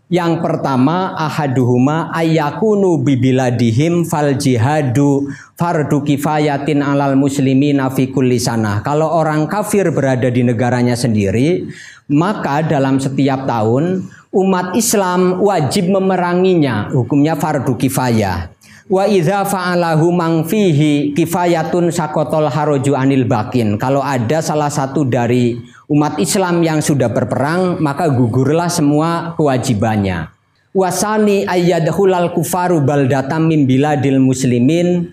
yang 0.09 0.41
pertama 0.41 1.13
ahaduhuma 1.21 2.09
ayakunu 2.17 3.05
bibiladihim 3.05 4.09
fal 4.09 4.33
jihadu 4.33 5.29
fardu 5.53 6.01
kifayatin 6.01 6.81
alal 6.81 7.13
muslimina 7.13 7.93
fi 7.93 8.09
kulli 8.09 8.41
sanah. 8.41 8.81
Kalau 8.81 9.05
orang 9.05 9.45
kafir 9.45 9.93
berada 9.93 10.33
di 10.33 10.41
negaranya 10.41 10.97
sendiri, 10.97 11.69
maka 12.09 12.65
dalam 12.65 12.97
setiap 12.97 13.45
tahun 13.45 14.09
umat 14.33 14.73
Islam 14.81 15.45
wajib 15.45 15.93
memeranginya. 15.93 16.89
Hukumnya 16.89 17.37
fardu 17.37 17.77
kifayah. 17.77 18.49
Wa 18.89 19.05
idza 19.05 19.45
fa'alahu 19.45 20.09
mang 20.17 20.49
fihi 20.49 21.13
kifayatun 21.13 21.93
sakotol 21.93 22.49
haroju 22.49 22.97
anil 22.97 23.29
bakin. 23.29 23.77
Kalau 23.77 24.01
ada 24.01 24.41
salah 24.41 24.73
satu 24.73 25.05
dari 25.05 25.61
umat 25.93 26.17
Islam 26.17 26.65
yang 26.65 26.81
sudah 26.81 27.13
berperang, 27.13 27.85
maka 27.85 28.09
gugurlah 28.09 28.73
semua 28.73 29.37
kewajibannya. 29.37 30.33
Wasani 30.73 31.45
ayyadhulal 31.45 32.33
kufaru 32.33 32.81
baldatam 32.81 33.53
min 33.53 33.69
biladil 33.69 34.25
muslimin 34.25 35.13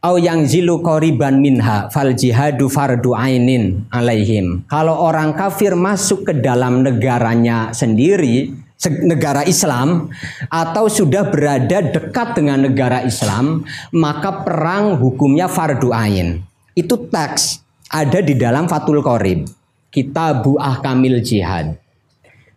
au 0.00 0.16
yang 0.16 0.48
zilu 0.48 0.80
koriban 0.80 1.44
minha 1.44 1.92
fal 1.92 2.12
jihadu 2.16 2.72
fardu 2.72 3.12
ainin 3.12 3.84
alaihim. 3.92 4.64
Kalau 4.64 4.96
orang 4.96 5.36
kafir 5.36 5.76
masuk 5.76 6.28
ke 6.28 6.32
dalam 6.40 6.80
negaranya 6.80 7.68
sendiri, 7.76 8.63
negara 9.04 9.46
Islam 9.46 10.10
atau 10.50 10.90
sudah 10.90 11.30
berada 11.30 11.80
dekat 11.80 12.36
dengan 12.36 12.68
negara 12.68 13.00
Islam, 13.06 13.64
maka 13.94 14.44
perang 14.44 14.98
hukumnya 15.00 15.48
fardu 15.48 15.94
ain. 15.94 16.42
Itu 16.74 17.08
teks 17.08 17.62
ada 17.88 18.18
di 18.20 18.34
dalam 18.34 18.66
Fatul 18.66 19.00
Qorib. 19.00 19.46
Buah 19.94 20.82
kamil 20.82 21.22
jihad. 21.22 21.78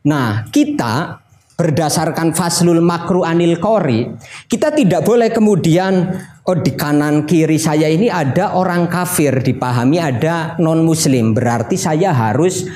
Nah, 0.01 0.49
kita 0.49 1.21
berdasarkan 1.53 2.33
faslul 2.33 2.81
makru 2.81 3.21
anil 3.21 3.61
kori, 3.61 4.09
kita 4.49 4.73
tidak 4.73 5.05
boleh 5.05 5.29
kemudian 5.29 6.17
oh 6.45 6.57
di 6.57 6.77
kanan 6.77 7.25
kiri 7.25 7.57
saya 7.57 7.89
ini 7.89 8.07
ada 8.07 8.53
orang 8.53 8.85
kafir 8.87 9.41
dipahami 9.41 9.99
ada 9.99 10.55
non 10.61 10.85
muslim 10.85 11.33
berarti 11.35 11.75
saya 11.75 12.13
harus 12.13 12.69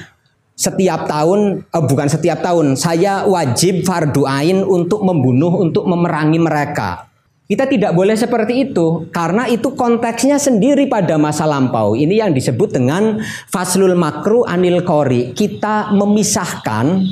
setiap 0.61 1.09
tahun 1.09 1.65
eh, 1.65 1.83
bukan 1.89 2.05
setiap 2.05 2.45
tahun 2.45 2.77
saya 2.77 3.25
wajib 3.25 3.81
fardu 3.81 4.29
ain 4.29 4.61
untuk 4.61 5.01
membunuh 5.01 5.57
untuk 5.57 5.89
memerangi 5.89 6.37
mereka. 6.37 7.09
Kita 7.51 7.67
tidak 7.67 7.91
boleh 7.91 8.15
seperti 8.15 8.71
itu 8.71 9.11
karena 9.11 9.43
itu 9.43 9.75
konteksnya 9.75 10.39
sendiri 10.39 10.87
pada 10.87 11.19
masa 11.19 11.43
lampau. 11.43 11.99
Ini 11.99 12.23
yang 12.23 12.31
disebut 12.31 12.71
dengan 12.71 13.19
faslul 13.51 13.91
makru 13.99 14.47
anil 14.47 14.87
kori. 14.87 15.35
Kita 15.35 15.91
memisahkan 15.91 17.03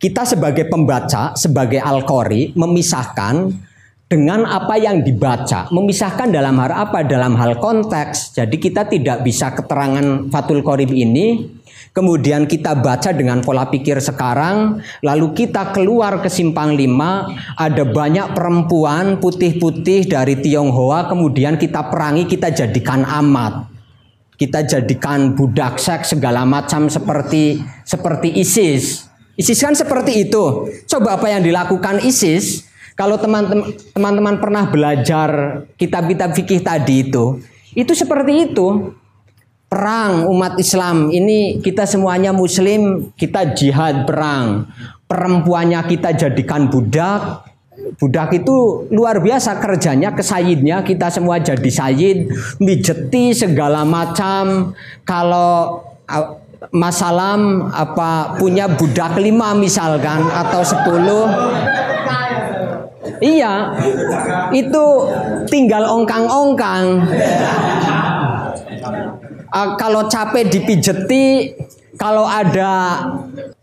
kita 0.00 0.24
sebagai 0.24 0.72
pembaca, 0.72 1.36
sebagai 1.36 1.84
al-qori 1.84 2.56
memisahkan 2.56 3.52
dengan 4.08 4.48
apa 4.48 4.80
yang 4.80 5.00
dibaca. 5.04 5.68
Memisahkan 5.68 6.32
dalam 6.32 6.56
hal 6.56 6.72
apa? 6.72 7.00
Dalam 7.04 7.36
hal 7.36 7.60
konteks. 7.60 8.36
Jadi 8.36 8.56
kita 8.56 8.88
tidak 8.88 9.20
bisa 9.20 9.52
keterangan 9.52 10.32
Fatul 10.32 10.60
Qorib 10.60 10.92
ini 10.92 11.60
Kemudian 11.92 12.48
kita 12.48 12.72
baca 12.80 13.12
dengan 13.12 13.44
pola 13.44 13.68
pikir 13.68 14.00
sekarang, 14.00 14.80
lalu 15.04 15.36
kita 15.36 15.76
keluar 15.76 16.24
ke 16.24 16.32
simpang 16.32 16.72
lima, 16.72 17.28
ada 17.60 17.84
banyak 17.84 18.32
perempuan 18.32 19.20
putih-putih 19.20 20.08
dari 20.08 20.40
Tionghoa, 20.40 21.12
kemudian 21.12 21.60
kita 21.60 21.92
perangi, 21.92 22.24
kita 22.24 22.48
jadikan 22.48 23.04
amat. 23.04 23.68
Kita 24.40 24.64
jadikan 24.64 25.36
budak 25.36 25.76
seks 25.76 26.16
segala 26.16 26.48
macam 26.48 26.88
seperti 26.88 27.60
seperti 27.84 28.40
ISIS. 28.40 29.06
ISIS 29.36 29.60
kan 29.60 29.76
seperti 29.76 30.24
itu. 30.24 30.72
Coba 30.88 31.20
apa 31.20 31.28
yang 31.28 31.44
dilakukan 31.44 32.00
ISIS? 32.08 32.64
Kalau 32.96 33.20
teman-teman 33.20 34.40
pernah 34.40 34.64
belajar 34.64 35.60
kitab-kitab 35.76 36.32
fikih 36.32 36.64
tadi 36.64 37.04
itu, 37.04 37.36
itu 37.76 37.92
seperti 37.92 38.48
itu 38.48 38.96
perang 39.72 40.28
umat 40.28 40.60
Islam. 40.60 41.08
Ini 41.08 41.64
kita 41.64 41.88
semuanya 41.88 42.36
muslim 42.36 43.08
kita 43.16 43.56
jihad 43.56 44.04
perang. 44.04 44.68
Perempuannya 45.08 45.80
kita 45.88 46.12
jadikan 46.12 46.68
budak. 46.68 47.48
Budak 47.96 48.36
itu 48.36 48.84
luar 48.92 49.24
biasa 49.24 49.56
kerjanya 49.56 50.12
ke 50.12 50.20
sayidnya 50.20 50.84
kita 50.84 51.08
semua 51.08 51.40
jadi 51.40 51.70
sayid 51.72 52.28
mijeti 52.60 53.32
segala 53.32 53.88
macam. 53.88 54.76
Kalau 55.08 55.80
masalam 56.68 57.72
apa 57.72 58.36
punya 58.36 58.68
budak 58.68 59.16
lima 59.16 59.56
misalkan 59.56 60.20
atau 60.28 60.60
sepuluh. 60.60 61.32
Iya 63.22 63.72
itu 64.52 64.84
tinggal 65.48 65.86
ongkang-ongkang 65.86 67.06
uh, 69.52 69.76
kalau 69.76 70.08
capek 70.08 70.48
dipijeti, 70.48 71.52
kalau 72.00 72.24
ada 72.24 73.04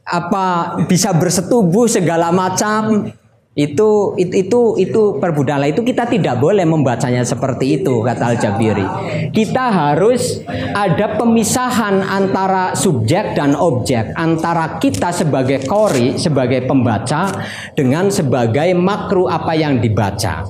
apa 0.06 0.78
bisa 0.90 1.14
bersetubuh 1.14 1.86
segala 1.90 2.34
macam 2.34 3.14
itu 3.60 4.16
itu 4.16 4.36
itu, 4.40 4.62
itu 4.80 5.02
perbudala 5.20 5.68
itu 5.68 5.84
kita 5.84 6.08
tidak 6.08 6.40
boleh 6.40 6.64
membacanya 6.64 7.28
seperti 7.28 7.82
itu 7.82 8.00
kata 8.00 8.24
Al 8.32 8.38
Jabiri. 8.40 8.88
Kita 9.36 9.68
harus 9.68 10.40
ada 10.72 11.20
pemisahan 11.20 12.00
antara 12.00 12.72
subjek 12.78 13.36
dan 13.36 13.60
objek, 13.60 14.16
antara 14.16 14.80
kita 14.80 15.12
sebagai 15.12 15.68
kori, 15.68 16.16
sebagai 16.16 16.64
pembaca 16.64 17.28
dengan 17.76 18.08
sebagai 18.08 18.72
makru 18.78 19.28
apa 19.28 19.52
yang 19.58 19.84
dibaca. 19.84 20.48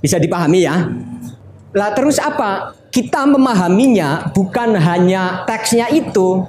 Bisa 0.00 0.16
dipahami 0.16 0.64
ya? 0.64 0.88
Lah 1.76 1.90
terus 1.92 2.16
apa? 2.16 2.79
Kita 2.90 3.22
memahaminya 3.22 4.34
bukan 4.34 4.74
hanya 4.74 5.46
teksnya 5.46 5.86
itu, 5.94 6.46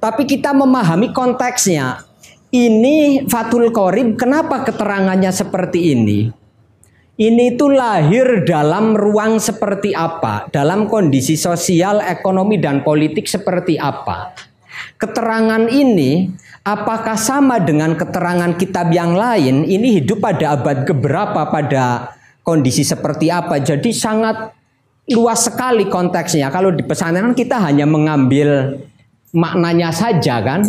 tapi 0.00 0.24
kita 0.24 0.56
memahami 0.56 1.12
konteksnya. 1.12 2.00
Ini 2.48 3.28
Fatul 3.28 3.68
Qorib, 3.68 4.16
kenapa 4.16 4.64
keterangannya 4.64 5.28
seperti 5.28 5.92
ini? 5.92 6.32
Ini 7.16 7.56
itu 7.56 7.68
lahir 7.68 8.44
dalam 8.44 8.92
ruang 8.92 9.40
seperti 9.40 9.92
apa? 9.92 10.48
Dalam 10.52 10.88
kondisi 10.88 11.36
sosial, 11.36 12.00
ekonomi, 12.04 12.60
dan 12.60 12.84
politik 12.84 13.24
seperti 13.24 13.80
apa? 13.80 14.36
Keterangan 14.96 15.68
ini 15.68 16.28
apakah 16.64 17.16
sama 17.16 17.60
dengan 17.60 17.96
keterangan 17.96 18.56
kitab 18.56 18.92
yang 18.92 19.16
lain? 19.16 19.64
Ini 19.64 20.00
hidup 20.00 20.24
pada 20.24 20.56
abad 20.56 20.84
keberapa 20.84 21.48
pada 21.48 22.16
kondisi 22.44 22.84
seperti 22.84 23.28
apa? 23.32 23.60
Jadi 23.64 23.96
sangat 23.96 24.55
luas 25.14 25.46
sekali 25.46 25.86
konteksnya. 25.86 26.50
Kalau 26.50 26.74
di 26.74 26.82
pesantren 26.82 27.30
kita 27.36 27.62
hanya 27.62 27.86
mengambil 27.86 28.80
maknanya 29.30 29.94
saja 29.94 30.42
kan. 30.42 30.62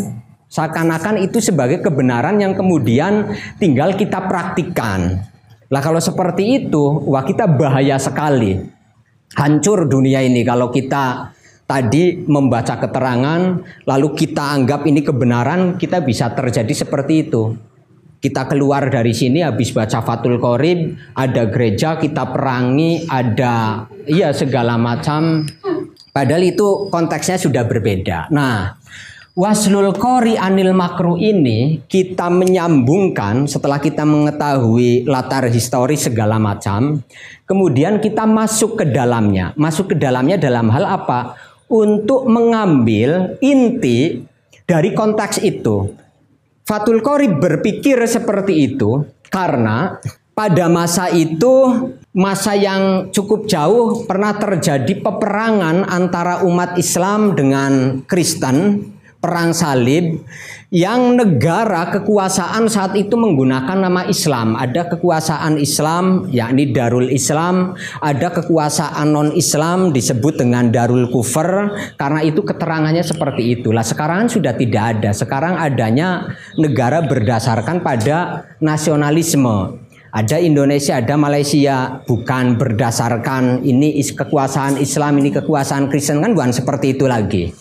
Seakan-akan 0.48 1.28
itu 1.28 1.44
sebagai 1.44 1.84
kebenaran 1.84 2.40
yang 2.40 2.56
kemudian 2.56 3.36
tinggal 3.60 3.92
kita 4.00 4.32
praktikkan. 4.32 5.28
Lah 5.68 5.84
kalau 5.84 6.00
seperti 6.00 6.64
itu, 6.64 7.04
wah 7.04 7.28
kita 7.28 7.44
bahaya 7.52 8.00
sekali. 8.00 8.56
Hancur 9.36 9.92
dunia 9.92 10.24
ini 10.24 10.48
kalau 10.48 10.72
kita 10.72 11.36
tadi 11.68 12.24
membaca 12.24 12.80
keterangan 12.80 13.60
lalu 13.84 14.08
kita 14.16 14.56
anggap 14.56 14.88
ini 14.88 15.04
kebenaran, 15.04 15.76
kita 15.76 16.00
bisa 16.00 16.32
terjadi 16.32 16.88
seperti 16.88 17.28
itu. 17.28 17.52
Kita 18.18 18.50
keluar 18.50 18.90
dari 18.90 19.14
sini 19.14 19.46
habis 19.46 19.70
baca 19.70 20.02
Fatul 20.02 20.42
Qorib, 20.42 20.98
ada 21.14 21.46
gereja 21.46 22.02
kita 22.02 22.34
perangi, 22.34 23.06
ada 23.06 23.86
iya 24.10 24.34
segala 24.34 24.74
macam. 24.74 25.46
Padahal 26.10 26.42
itu 26.50 26.90
konteksnya 26.90 27.38
sudah 27.38 27.70
berbeda. 27.70 28.34
Nah, 28.34 28.74
Waslul 29.38 29.94
Qori 29.94 30.34
Anil 30.34 30.74
Makru 30.74 31.14
ini 31.14 31.86
kita 31.86 32.26
menyambungkan 32.34 33.46
setelah 33.46 33.78
kita 33.78 34.02
mengetahui 34.02 35.06
latar 35.06 35.46
historis 35.54 36.10
segala 36.10 36.42
macam, 36.42 37.06
kemudian 37.46 38.02
kita 38.02 38.26
masuk 38.26 38.82
ke 38.82 38.90
dalamnya. 38.90 39.54
Masuk 39.54 39.94
ke 39.94 39.96
dalamnya 40.02 40.42
dalam 40.42 40.74
hal 40.74 40.90
apa? 40.90 41.38
Untuk 41.70 42.26
mengambil 42.26 43.38
inti 43.38 44.26
dari 44.66 44.98
konteks 44.98 45.38
itu. 45.46 46.07
Fatul 46.68 47.00
Qorib 47.00 47.40
berpikir 47.40 47.96
seperti 48.04 48.76
itu 48.76 49.08
karena 49.32 50.04
pada 50.36 50.68
masa 50.68 51.08
itu 51.08 51.88
masa 52.12 52.60
yang 52.60 53.08
cukup 53.08 53.48
jauh 53.48 54.04
pernah 54.04 54.36
terjadi 54.36 55.00
peperangan 55.00 55.88
antara 55.88 56.44
umat 56.44 56.76
Islam 56.76 57.40
dengan 57.40 58.04
Kristen, 58.04 58.84
perang 59.18 59.50
salib 59.52 60.22
yang 60.70 61.16
negara 61.16 61.90
kekuasaan 61.96 62.68
saat 62.68 62.94
itu 63.00 63.16
menggunakan 63.16 63.80
nama 63.80 64.04
Islam. 64.06 64.54
Ada 64.60 64.92
kekuasaan 64.94 65.58
Islam 65.58 66.28
yakni 66.30 66.76
Darul 66.76 67.08
Islam, 67.10 67.74
ada 68.04 68.28
kekuasaan 68.30 69.08
non-Islam 69.10 69.96
disebut 69.96 70.44
dengan 70.44 70.70
Darul 70.70 71.08
Kufur 71.08 71.72
karena 71.96 72.22
itu 72.22 72.44
keterangannya 72.44 73.02
seperti 73.02 73.60
itulah. 73.60 73.82
Sekarang 73.84 74.28
sudah 74.28 74.54
tidak 74.54 75.00
ada. 75.00 75.16
Sekarang 75.16 75.56
adanya 75.56 76.36
negara 76.60 77.02
berdasarkan 77.06 77.82
pada 77.82 78.44
nasionalisme. 78.60 79.88
Ada 80.08 80.40
Indonesia, 80.40 80.98
ada 80.98 81.14
Malaysia, 81.20 82.02
bukan 82.08 82.58
berdasarkan 82.58 83.62
ini 83.62 84.02
kekuasaan 84.02 84.80
Islam, 84.80 85.20
ini 85.20 85.30
kekuasaan 85.36 85.92
Kristen 85.92 86.24
kan 86.24 86.32
bukan 86.34 86.56
seperti 86.56 86.96
itu 86.98 87.06
lagi. 87.06 87.52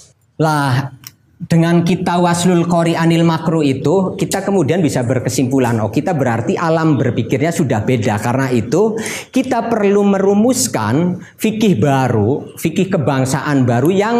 Lah, 0.41 0.95
dengan 1.37 1.85
kita 1.85 2.17
waslul 2.17 2.65
kori 2.65 2.97
anil 2.97 3.21
makro 3.21 3.61
itu 3.61 4.17
kita 4.17 4.41
kemudian 4.41 4.81
bisa 4.81 5.05
berkesimpulan 5.05 5.77
oh 5.85 5.93
kita 5.93 6.17
berarti 6.17 6.57
alam 6.57 6.97
berpikirnya 6.97 7.53
sudah 7.53 7.85
beda. 7.85 8.17
Karena 8.17 8.49
itu 8.49 8.97
kita 9.29 9.69
perlu 9.69 10.01
merumuskan 10.01 11.21
fikih 11.37 11.77
baru 11.77 12.57
fikih 12.57 12.89
kebangsaan 12.89 13.69
baru 13.69 13.91
yang 13.93 14.17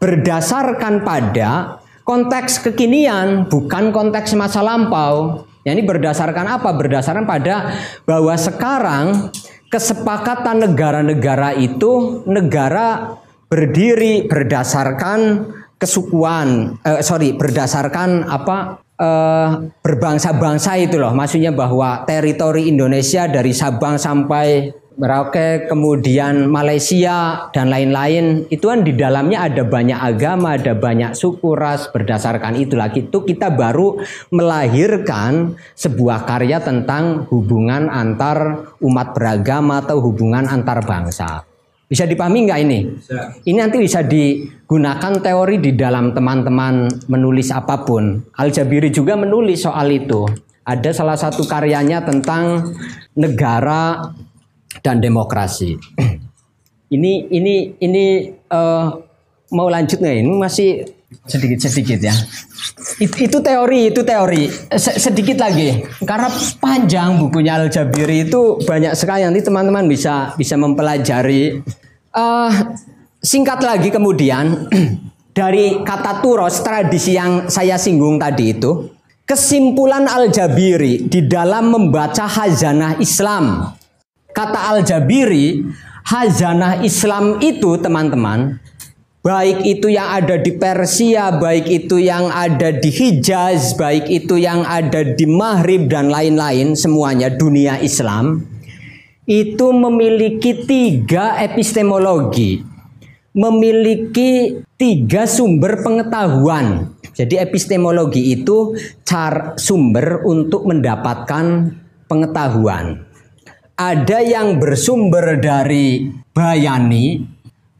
berdasarkan 0.00 1.04
pada 1.04 1.80
konteks 2.08 2.64
kekinian 2.64 3.44
bukan 3.52 3.92
konteks 3.92 4.32
masa 4.32 4.64
lampau. 4.64 5.44
Ya, 5.64 5.72
ini 5.72 5.80
berdasarkan 5.80 6.60
apa? 6.60 6.76
Berdasarkan 6.76 7.24
pada 7.24 7.72
bahwa 8.04 8.36
sekarang 8.36 9.32
kesepakatan 9.72 10.64
negara-negara 10.68 11.56
itu 11.56 12.24
negara 12.28 13.16
berdiri 13.48 14.28
berdasarkan 14.28 15.48
kesukuan, 15.84 16.80
uh, 16.80 17.04
sorry, 17.04 17.36
berdasarkan 17.36 18.24
apa 18.24 18.80
uh, 18.96 19.68
berbangsa-bangsa 19.84 20.80
itu 20.80 20.96
loh. 20.96 21.12
Maksudnya 21.12 21.52
bahwa 21.52 22.08
teritori 22.08 22.72
Indonesia 22.72 23.28
dari 23.28 23.52
Sabang 23.52 24.00
sampai 24.00 24.72
Merauke, 24.94 25.66
kemudian 25.66 26.46
Malaysia 26.46 27.50
dan 27.50 27.66
lain-lain 27.66 28.46
itu 28.46 28.70
kan 28.70 28.86
di 28.86 28.94
dalamnya 28.94 29.42
ada 29.42 29.66
banyak 29.66 29.98
agama, 29.98 30.54
ada 30.54 30.70
banyak 30.70 31.18
suku 31.18 31.50
ras 31.58 31.90
berdasarkan 31.90 32.54
itu 32.54 32.78
lagi 32.78 33.02
itu 33.02 33.26
kita 33.26 33.50
baru 33.50 33.98
melahirkan 34.30 35.58
sebuah 35.74 36.30
karya 36.30 36.62
tentang 36.62 37.26
hubungan 37.26 37.90
antar 37.90 38.70
umat 38.78 39.18
beragama 39.18 39.82
atau 39.82 39.98
hubungan 39.98 40.46
antar 40.46 40.78
bangsa. 40.86 41.42
Bisa 41.84 42.08
dipahami 42.08 42.48
nggak 42.48 42.60
ini? 42.64 42.78
Bisa. 42.96 43.36
Ini 43.44 43.56
nanti 43.60 43.76
bisa 43.76 44.00
digunakan 44.00 45.12
teori 45.20 45.60
di 45.60 45.76
dalam 45.76 46.16
teman-teman 46.16 46.88
menulis 47.12 47.52
apa 47.52 47.84
pun. 47.84 48.24
Al-Jabiri 48.40 48.88
juga 48.88 49.14
menulis 49.14 49.62
soal 49.62 49.92
itu. 49.92 50.24
Ada 50.64 50.96
salah 50.96 51.20
satu 51.20 51.44
karyanya 51.44 52.08
tentang 52.08 52.72
negara 53.12 54.00
dan 54.80 55.04
demokrasi. 55.04 55.76
ini 56.94 57.28
ini 57.28 57.76
ini 57.78 58.04
uh, 58.48 58.88
mau 59.52 59.68
lanjut 59.68 60.00
nggak 60.00 60.16
ini 60.24 60.34
masih 60.34 60.68
sedikit 61.24 61.58
sedikit 61.64 62.00
ya. 62.00 62.14
Itu, 62.98 63.16
itu 63.30 63.38
teori 63.38 63.92
itu 63.92 64.00
teori 64.02 64.48
sedikit 64.78 65.38
lagi 65.38 65.84
karena 66.02 66.28
panjang 66.58 67.20
bukunya 67.20 67.60
Al 67.60 67.70
Jabiri 67.70 68.26
itu 68.26 68.58
banyak 68.62 68.92
sekali 68.96 69.22
nanti 69.22 69.44
teman-teman 69.44 69.86
bisa 69.86 70.34
bisa 70.34 70.54
mempelajari 70.58 71.62
Uh, 72.14 72.78
singkat 73.18 73.58
lagi 73.58 73.90
kemudian 73.90 74.70
dari 75.38 75.82
kata 75.82 76.22
turos 76.22 76.62
tradisi 76.62 77.18
yang 77.18 77.50
saya 77.50 77.74
singgung 77.74 78.22
tadi 78.22 78.54
itu 78.54 78.86
kesimpulan 79.26 80.06
Al-Jabiri 80.06 81.10
di 81.10 81.26
dalam 81.26 81.74
membaca 81.74 82.30
Hazanah 82.30 83.02
Islam. 83.02 83.74
Kata 84.30 84.78
Al-Jabiri, 84.78 85.66
Hazanah 86.06 86.86
Islam 86.86 87.42
itu 87.42 87.82
teman-teman 87.82 88.62
baik 89.24 89.64
itu 89.64 89.88
yang 89.88 90.20
ada 90.20 90.36
di 90.36 90.52
Persia, 90.52 91.32
baik 91.40 91.64
itu 91.64 91.96
yang 91.96 92.28
ada 92.28 92.68
di 92.76 92.92
Hijaz, 92.92 93.72
baik 93.80 94.12
itu 94.12 94.36
yang 94.36 94.68
ada 94.68 95.00
di 95.00 95.24
Maghrib 95.24 95.88
dan 95.88 96.12
lain-lain 96.12 96.76
semuanya 96.76 97.32
dunia 97.32 97.80
Islam 97.80 98.54
itu 99.24 99.72
memiliki 99.72 100.68
tiga 100.68 101.40
epistemologi, 101.40 102.60
memiliki 103.32 104.60
tiga 104.76 105.24
sumber 105.24 105.80
pengetahuan. 105.80 106.92
Jadi 107.14 107.40
epistemologi 107.40 108.36
itu 108.36 108.76
cara 109.06 109.56
sumber 109.56 110.20
untuk 110.28 110.68
mendapatkan 110.68 111.72
pengetahuan. 112.04 113.00
Ada 113.74 114.22
yang 114.22 114.60
bersumber 114.60 115.40
dari 115.40 116.12
bayani, 116.36 117.33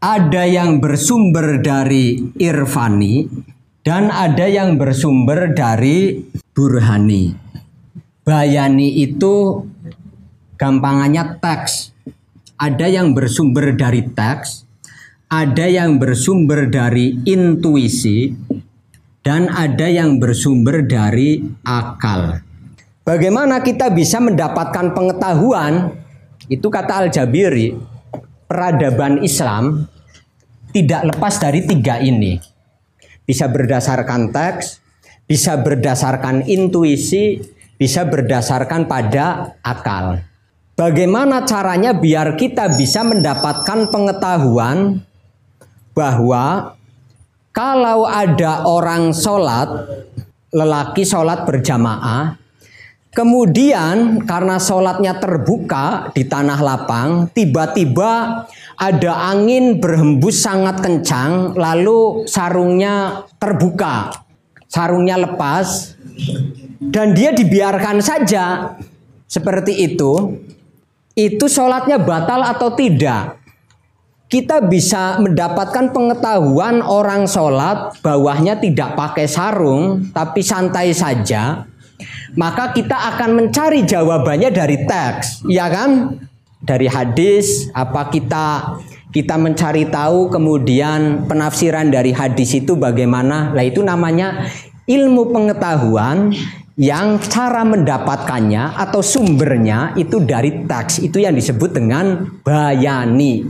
ada 0.04 0.44
yang 0.44 0.84
bersumber 0.84 1.64
dari 1.64 2.20
irfani, 2.36 3.24
dan 3.80 4.12
ada 4.12 4.44
yang 4.44 4.76
bersumber 4.76 5.56
dari 5.56 6.20
burhani. 6.52 7.32
Bayani 8.20 9.00
itu 9.00 9.64
Gampangannya 10.54 11.42
teks. 11.42 11.90
Ada 12.54 12.86
yang 12.86 13.10
bersumber 13.10 13.74
dari 13.74 14.06
teks, 14.06 14.62
ada 15.26 15.66
yang 15.66 15.98
bersumber 15.98 16.70
dari 16.70 17.18
intuisi, 17.26 18.30
dan 19.26 19.50
ada 19.50 19.90
yang 19.90 20.22
bersumber 20.22 20.86
dari 20.86 21.42
akal. 21.66 22.38
Bagaimana 23.02 23.60
kita 23.66 23.90
bisa 23.90 24.22
mendapatkan 24.22 24.94
pengetahuan? 24.94 25.90
Itu 26.46 26.70
kata 26.70 27.02
Al-Jabiri, 27.04 27.74
peradaban 28.46 29.26
Islam 29.26 29.90
tidak 30.74 31.14
lepas 31.14 31.38
dari 31.38 31.62
tiga 31.62 32.02
ini. 32.02 32.34
Bisa 33.22 33.46
berdasarkan 33.46 34.34
teks, 34.34 34.82
bisa 35.24 35.56
berdasarkan 35.62 36.44
intuisi, 36.50 37.38
bisa 37.78 38.02
berdasarkan 38.04 38.90
pada 38.90 39.54
akal. 39.62 40.20
Bagaimana 40.74 41.46
caranya 41.46 41.94
biar 41.94 42.34
kita 42.34 42.74
bisa 42.74 43.06
mendapatkan 43.06 43.86
pengetahuan 43.94 44.98
bahwa 45.94 46.74
kalau 47.54 48.10
ada 48.10 48.66
orang 48.66 49.14
sholat, 49.14 49.70
lelaki 50.50 51.06
sholat 51.06 51.46
berjamaah, 51.46 52.34
kemudian 53.14 54.26
karena 54.26 54.58
sholatnya 54.58 55.22
terbuka 55.22 56.10
di 56.12 56.26
tanah 56.26 56.58
lapang, 56.60 57.30
tiba-tiba 57.30 58.44
ada 58.74 59.12
angin 59.30 59.78
berhembus 59.78 60.42
sangat 60.42 60.82
kencang, 60.82 61.54
lalu 61.54 62.26
sarungnya 62.26 63.24
terbuka, 63.38 64.10
sarungnya 64.66 65.14
lepas, 65.22 65.94
dan 66.82 67.14
dia 67.14 67.30
dibiarkan 67.30 68.02
saja 68.02 68.74
seperti 69.30 69.94
itu, 69.94 70.42
itu 71.14 71.46
sholatnya 71.46 72.02
batal 72.02 72.42
atau 72.42 72.74
tidak. 72.74 73.38
Kita 74.26 74.58
bisa 74.66 75.22
mendapatkan 75.22 75.94
pengetahuan 75.94 76.82
orang 76.82 77.30
sholat 77.30 77.94
bawahnya 78.02 78.58
tidak 78.58 78.98
pakai 78.98 79.30
sarung 79.30 80.10
tapi 80.10 80.42
santai 80.42 80.90
saja. 80.90 81.70
Maka 82.34 82.74
kita 82.74 83.14
akan 83.14 83.30
mencari 83.38 83.86
jawabannya 83.86 84.50
dari 84.50 84.82
teks, 84.82 85.46
ya 85.46 85.70
kan? 85.70 86.18
Dari 86.64 86.88
hadis, 86.88 87.70
apa 87.76 88.10
kita 88.10 88.78
kita 89.14 89.38
mencari 89.38 89.86
tahu 89.86 90.26
kemudian 90.32 91.30
penafsiran 91.30 91.92
dari 91.92 92.10
hadis 92.10 92.58
itu 92.58 92.74
bagaimana? 92.74 93.54
Lah 93.54 93.62
itu 93.62 93.84
namanya 93.84 94.50
ilmu 94.90 95.30
pengetahuan 95.30 96.34
yang 96.74 97.22
cara 97.22 97.62
mendapatkannya 97.62 98.74
atau 98.74 98.98
sumbernya 98.98 99.94
itu 99.94 100.18
dari 100.18 100.66
teks 100.66 101.06
itu 101.06 101.22
yang 101.22 101.38
disebut 101.38 101.70
dengan 101.70 102.26
bayani 102.42 103.46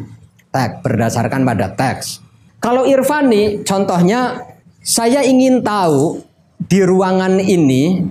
teks 0.52 0.84
berdasarkan 0.84 1.40
pada 1.40 1.72
teks 1.72 2.20
kalau 2.60 2.84
irfani 2.84 3.64
contohnya 3.64 4.44
saya 4.84 5.24
ingin 5.24 5.64
tahu 5.64 6.20
di 6.68 6.84
ruangan 6.84 7.40
ini 7.40 8.04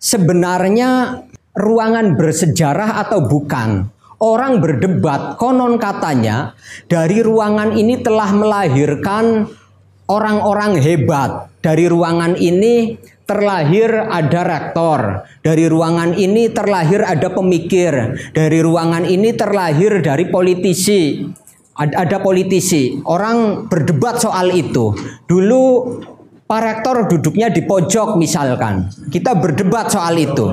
sebenarnya 0.00 1.22
ruangan 1.52 2.16
bersejarah 2.16 3.04
atau 3.06 3.28
bukan 3.28 3.86
orang 4.20 4.58
berdebat 4.64 5.36
konon 5.36 5.76
katanya 5.76 6.56
dari 6.88 7.20
ruangan 7.20 7.76
ini 7.76 8.00
telah 8.00 8.32
melahirkan 8.32 9.46
orang-orang 10.08 10.80
hebat 10.80 11.52
dari 11.60 11.86
ruangan 11.86 12.40
ini 12.40 12.96
terlahir 13.30 13.94
ada 13.94 14.40
rektor. 14.42 15.00
Dari 15.38 15.70
ruangan 15.70 16.18
ini 16.18 16.50
terlahir 16.50 17.06
ada 17.06 17.30
pemikir. 17.30 18.18
Dari 18.34 18.58
ruangan 18.58 19.06
ini 19.06 19.30
terlahir 19.38 20.02
dari 20.02 20.26
politisi. 20.26 21.22
Ada, 21.78 22.20
politisi. 22.20 22.98
Orang 23.06 23.70
berdebat 23.70 24.20
soal 24.20 24.52
itu. 24.52 24.92
Dulu 25.24 25.62
Pak 26.50 26.62
Rektor 26.66 27.06
duduknya 27.06 27.46
di 27.46 27.62
pojok 27.62 28.18
misalkan. 28.18 28.90
Kita 29.06 29.38
berdebat 29.38 29.86
soal 29.86 30.18
itu. 30.18 30.50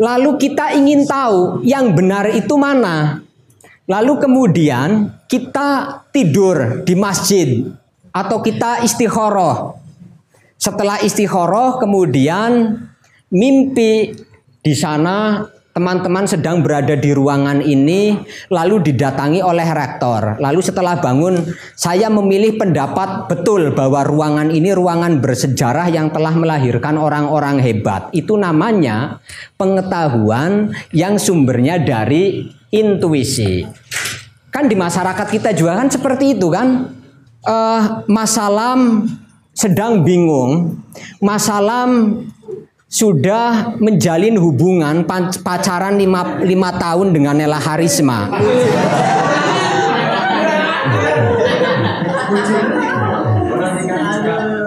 Lalu 0.00 0.40
kita 0.40 0.72
ingin 0.72 1.04
tahu 1.04 1.60
yang 1.68 1.92
benar 1.92 2.32
itu 2.32 2.56
mana. 2.56 3.20
Lalu 3.84 4.16
kemudian 4.16 5.12
kita 5.28 6.00
tidur 6.16 6.80
di 6.80 6.96
masjid 6.96 7.60
atau 8.08 8.40
kita 8.40 8.80
istikharah. 8.88 9.76
Setelah 10.56 11.04
istikharah 11.04 11.76
kemudian 11.76 12.72
mimpi 13.28 14.16
di 14.64 14.72
sana 14.72 15.44
teman-teman 15.78 16.26
sedang 16.26 16.58
berada 16.58 16.98
di 16.98 17.14
ruangan 17.14 17.62
ini 17.62 18.18
lalu 18.50 18.82
didatangi 18.82 19.38
oleh 19.38 19.62
rektor. 19.70 20.34
Lalu 20.42 20.58
setelah 20.58 20.98
bangun 20.98 21.38
saya 21.78 22.10
memilih 22.10 22.58
pendapat 22.58 23.30
betul 23.30 23.70
bahwa 23.78 24.02
ruangan 24.02 24.50
ini 24.50 24.74
ruangan 24.74 25.22
bersejarah 25.22 25.86
yang 25.86 26.10
telah 26.10 26.34
melahirkan 26.34 26.98
orang-orang 26.98 27.62
hebat. 27.62 28.10
Itu 28.10 28.34
namanya 28.34 29.22
pengetahuan 29.54 30.74
yang 30.90 31.14
sumbernya 31.14 31.78
dari 31.78 32.50
intuisi. 32.74 33.62
Kan 34.50 34.66
di 34.66 34.74
masyarakat 34.74 35.30
kita 35.30 35.54
juga 35.54 35.78
kan 35.78 35.86
seperti 35.86 36.34
itu 36.34 36.50
kan. 36.50 36.98
Uh, 37.38 38.02
masalah 38.10 38.74
sedang 39.54 40.02
bingung, 40.02 40.82
masalah 41.22 41.86
sudah 42.88 43.76
menjalin 43.76 44.40
hubungan 44.40 45.04
pacaran 45.44 46.00
lima, 46.00 46.40
lima 46.40 46.72
tahun 46.80 47.12
dengan 47.12 47.36
Nela 47.36 47.60
Harisma. 47.60 48.32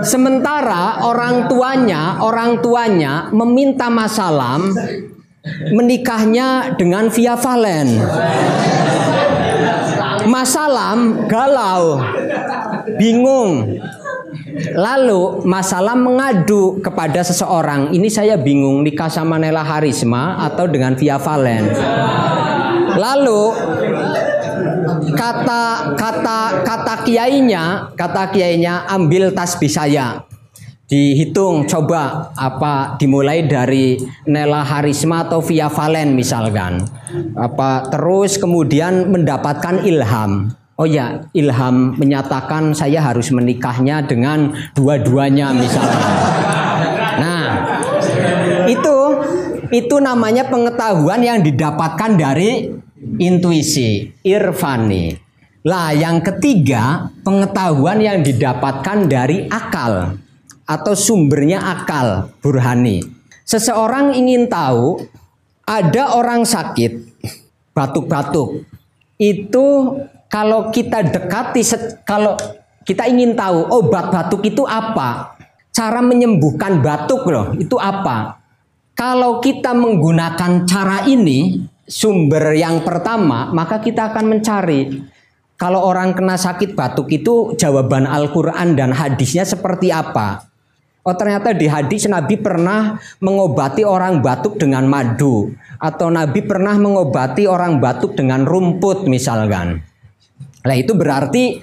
Sementara 0.05 1.01
orang 1.01 1.49
tuanya, 1.49 2.21
orang 2.21 2.61
tuanya 2.61 3.33
meminta 3.33 3.89
Masalam 3.89 4.69
menikahnya 5.73 6.77
dengan 6.77 7.09
Via 7.09 7.33
Valen. 7.33 7.89
Masalam 10.29 11.25
galau, 11.25 11.97
bingung, 13.01 13.81
Lalu 14.75 15.43
masalah 15.43 15.95
mengadu 15.95 16.79
kepada 16.79 17.19
seseorang, 17.21 17.91
ini 17.91 18.07
saya 18.07 18.39
bingung 18.39 18.83
nikah 18.83 19.11
sama 19.11 19.35
Nela 19.35 19.63
Harisma 19.63 20.39
atau 20.47 20.67
dengan 20.71 20.95
Via 20.95 21.19
Valen. 21.19 21.67
Lalu 22.95 23.41
kata 25.15 25.95
kata 25.95 26.39
kata 26.63 26.95
kiainya, 27.03 27.91
kata 27.95 28.31
kiainya 28.31 28.87
ambil 28.87 29.31
tasbih 29.35 29.71
saya. 29.71 30.23
Dihitung 30.91 31.71
coba 31.71 32.35
apa 32.35 32.99
dimulai 32.99 33.47
dari 33.47 33.95
Nela 34.27 34.59
Harisma 34.59 35.23
atau 35.23 35.39
Via 35.39 35.71
Valen 35.71 36.19
misalkan. 36.19 36.83
Apa 37.31 37.87
terus 37.87 38.35
kemudian 38.35 39.07
mendapatkan 39.07 39.87
ilham. 39.87 40.51
Oh 40.81 40.89
ya, 40.89 41.29
ilham 41.37 41.93
menyatakan 41.93 42.73
saya 42.73 43.05
harus 43.05 43.29
menikahnya 43.29 44.01
dengan 44.01 44.49
dua-duanya 44.73 45.53
misalnya. 45.53 46.09
Nah, 47.21 47.49
itu 48.65 48.97
itu 49.69 49.95
namanya 50.01 50.49
pengetahuan 50.49 51.21
yang 51.21 51.45
didapatkan 51.45 52.17
dari 52.17 52.73
intuisi, 53.21 54.09
irfani. 54.25 55.13
Lah, 55.69 55.93
yang 55.93 56.25
ketiga, 56.25 57.13
pengetahuan 57.21 58.01
yang 58.01 58.25
didapatkan 58.25 59.05
dari 59.05 59.45
akal 59.53 60.17
atau 60.65 60.93
sumbernya 60.97 61.61
akal, 61.61 62.33
burhani. 62.41 63.05
Seseorang 63.45 64.17
ingin 64.17 64.49
tahu 64.49 64.97
ada 65.61 66.17
orang 66.17 66.41
sakit 66.41 67.21
batuk-batuk. 67.77 68.65
Itu 69.21 69.93
kalau 70.31 70.71
kita 70.71 71.03
dekati 71.11 71.59
kalau 72.07 72.39
kita 72.87 73.03
ingin 73.05 73.35
tahu 73.35 73.67
obat 73.67 74.09
batuk 74.09 74.47
itu 74.47 74.63
apa, 74.63 75.35
cara 75.75 75.99
menyembuhkan 75.99 76.79
batuk 76.79 77.27
loh, 77.27 77.51
itu 77.59 77.75
apa? 77.75 78.39
Kalau 78.95 79.43
kita 79.43 79.75
menggunakan 79.75 80.63
cara 80.63 81.03
ini, 81.03 81.67
sumber 81.83 82.55
yang 82.55 82.81
pertama, 82.87 83.51
maka 83.51 83.83
kita 83.83 84.15
akan 84.15 84.25
mencari 84.37 85.03
kalau 85.59 85.83
orang 85.83 86.15
kena 86.15 86.39
sakit 86.39 86.73
batuk 86.73 87.11
itu 87.11 87.53
jawaban 87.59 88.07
Al-Qur'an 88.07 88.73
dan 88.73 88.95
hadisnya 88.95 89.45
seperti 89.45 89.93
apa? 89.93 90.47
Oh 91.01 91.17
ternyata 91.17 91.51
di 91.51 91.65
hadis 91.65 92.05
Nabi 92.05 92.37
pernah 92.37 92.97
mengobati 93.19 93.81
orang 93.81 94.21
batuk 94.21 94.61
dengan 94.61 94.85
madu 94.85 95.49
atau 95.81 96.13
Nabi 96.13 96.45
pernah 96.45 96.77
mengobati 96.77 97.49
orang 97.49 97.81
batuk 97.81 98.13
dengan 98.13 98.45
rumput 98.45 99.09
misalkan. 99.09 99.90
Nah 100.61 100.75
itu 100.77 100.93
berarti 100.93 101.57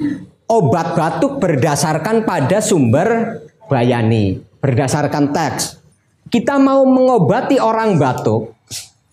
obat 0.48 0.96
batuk 0.98 1.38
berdasarkan 1.38 2.24
pada 2.26 2.58
sumber 2.58 3.40
bayani, 3.68 4.40
berdasarkan 4.58 5.30
teks. 5.30 5.78
Kita 6.28 6.60
mau 6.60 6.84
mengobati 6.84 7.56
orang 7.56 7.96
batuk, 7.96 8.58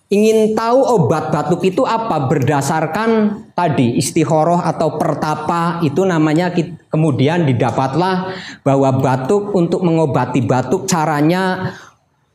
ingin 0.06 0.54
tahu 0.54 0.80
obat 0.84 1.34
batuk 1.34 1.66
itu 1.66 1.82
apa 1.82 2.30
berdasarkan 2.30 3.42
tadi 3.58 3.98
istihoroh 3.98 4.62
atau 4.62 4.94
pertapa 4.94 5.82
itu 5.82 6.06
namanya 6.06 6.54
kemudian 6.92 7.42
didapatlah 7.42 8.30
bahwa 8.62 9.02
batuk 9.02 9.50
untuk 9.56 9.82
mengobati 9.82 10.46
batuk 10.46 10.86
caranya 10.86 11.74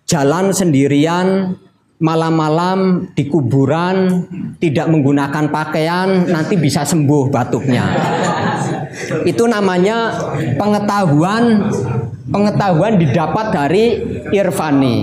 jalan 0.03 0.51
sendirian 0.51 1.55
malam-malam 2.01 3.13
di 3.13 3.29
kuburan 3.29 4.25
tidak 4.57 4.89
menggunakan 4.89 5.53
pakaian 5.53 6.25
nanti 6.25 6.57
bisa 6.57 6.81
sembuh 6.81 7.29
batuknya. 7.29 7.85
Itu 9.23 9.45
namanya 9.45 10.09
pengetahuan 10.57 11.69
pengetahuan 12.31 12.97
didapat 12.97 13.45
dari 13.53 13.85
irfani. 14.33 14.95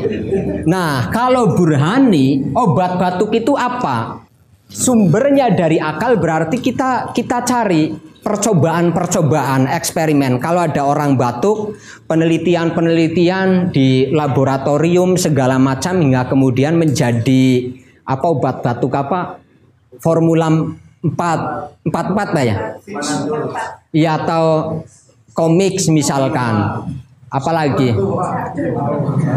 Nah, 0.67 1.13
kalau 1.15 1.55
burhani, 1.55 2.51
obat 2.57 2.99
batuk 2.99 3.31
itu 3.37 3.55
apa? 3.55 4.27
Sumbernya 4.69 5.49
dari 5.55 5.81
akal 5.81 6.21
berarti 6.21 6.61
kita 6.61 7.17
kita 7.17 7.41
cari 7.47 8.08
percobaan-percobaan 8.29 9.73
eksperimen. 9.73 10.37
Kalau 10.37 10.69
ada 10.69 10.85
orang 10.85 11.17
batuk, 11.17 11.81
penelitian-penelitian 12.05 13.73
di 13.73 14.13
laboratorium 14.13 15.17
segala 15.17 15.57
macam 15.57 15.97
hingga 15.97 16.29
kemudian 16.29 16.77
menjadi 16.77 17.73
apa 18.05 18.27
obat 18.29 18.61
batuk 18.61 18.93
apa 18.93 19.41
formula 20.05 20.53
4 21.01 21.09
4 21.09 21.89
4 21.89 22.37
lah 22.37 22.45
ya. 22.45 22.57
Iya 23.97 24.11
atau 24.21 24.45
komik 25.33 25.81
misalkan 25.89 26.85
apalagi? 27.29 27.93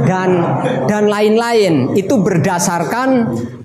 Dan 0.07 0.29
dan 0.87 1.03
lain-lain. 1.07 1.95
Itu 1.95 2.23
berdasarkan 2.23 3.09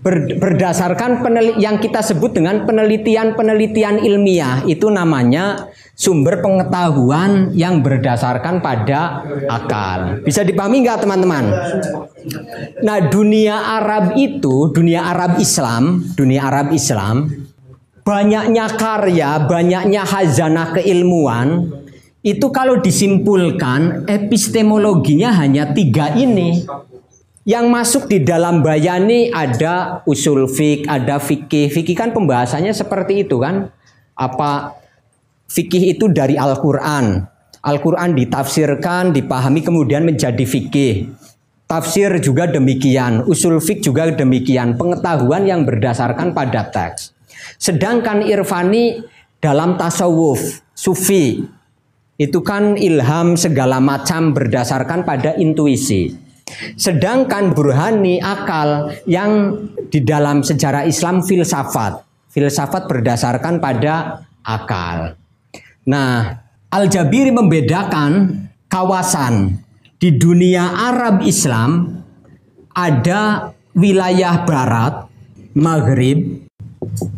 ber, 0.03 0.37
berdasarkan 0.39 1.23
penel, 1.23 1.59
yang 1.59 1.79
kita 1.79 2.03
sebut 2.03 2.35
dengan 2.35 2.67
penelitian-penelitian 2.67 4.03
ilmiah. 4.03 4.63
Itu 4.67 4.91
namanya 4.91 5.71
sumber 5.97 6.45
pengetahuan 6.45 7.57
yang 7.57 7.81
berdasarkan 7.81 8.61
pada 8.61 9.25
akal. 9.49 10.21
Bisa 10.23 10.45
dipahami 10.45 10.85
nggak 10.85 11.01
teman-teman? 11.03 11.45
Nah 12.85 12.99
dunia 13.09 13.81
Arab 13.81 14.19
itu 14.19 14.75
dunia 14.75 15.09
Arab 15.09 15.39
Islam 15.41 16.03
dunia 16.19 16.51
Arab 16.51 16.75
Islam 16.75 17.31
banyaknya 18.07 18.67
karya 18.79 19.31
banyaknya 19.51 20.03
hazanah 20.07 20.79
keilmuan 20.79 21.71
itu 22.27 22.51
kalau 22.51 22.83
disimpulkan 22.83 24.11
epistemologinya 24.11 25.31
hanya 25.31 25.71
tiga 25.71 26.11
ini. 26.19 26.67
Yang 27.47 27.67
masuk 27.71 28.03
di 28.11 28.27
dalam 28.27 28.67
bayani 28.67 29.31
ada 29.31 30.03
usul 30.03 30.51
fik, 30.51 30.91
ada 30.91 31.23
fikih. 31.23 31.71
Fikih 31.71 31.95
kan 31.95 32.11
pembahasannya 32.11 32.75
seperti 32.75 33.23
itu 33.23 33.39
kan. 33.39 33.71
Apa 34.19 34.75
fikih 35.47 35.95
itu 35.95 36.11
dari 36.11 36.35
Al-Quran. 36.35 37.23
Al-Quran 37.63 38.19
ditafsirkan, 38.19 39.15
dipahami 39.15 39.63
kemudian 39.63 40.03
menjadi 40.03 40.43
fikih. 40.43 41.15
Tafsir 41.71 42.11
juga 42.19 42.51
demikian, 42.51 43.27
usul 43.27 43.59
fik 43.59 43.83
juga 43.83 44.07
demikian, 44.11 44.79
pengetahuan 44.79 45.47
yang 45.47 45.67
berdasarkan 45.67 46.31
pada 46.31 46.71
teks. 46.71 47.11
Sedangkan 47.59 48.23
irfani 48.23 49.03
dalam 49.43 49.75
tasawuf, 49.75 50.63
sufi, 50.75 51.43
itu 52.17 52.41
kan 52.41 52.81
ilham 52.81 53.37
segala 53.37 53.77
macam 53.77 54.33
berdasarkan 54.33 55.05
pada 55.05 55.37
intuisi. 55.37 56.13
Sedangkan 56.79 57.53
burhani 57.53 58.23
akal 58.23 58.95
yang 59.05 59.61
di 59.91 60.01
dalam 60.01 60.41
sejarah 60.41 60.89
Islam 60.89 61.21
filsafat. 61.21 62.07
Filsafat 62.33 62.89
berdasarkan 62.89 63.61
pada 63.61 64.25
akal. 64.45 65.19
Nah, 65.89 66.41
Al-Jabiri 66.71 67.33
membedakan 67.33 68.47
kawasan 68.69 69.59
di 69.97 70.15
dunia 70.17 70.93
Arab 70.93 71.25
Islam 71.25 72.01
ada 72.77 73.53
wilayah 73.73 74.45
barat, 74.45 75.09
maghrib, 75.57 76.47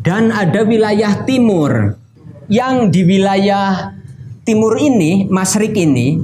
dan 0.03 0.30
ada 0.30 0.62
wilayah 0.62 1.26
timur. 1.26 1.99
Yang 2.49 2.76
di 2.96 3.01
wilayah 3.05 3.97
timur 4.49 4.80
ini, 4.80 5.28
Masrik 5.28 5.76
ini, 5.76 6.16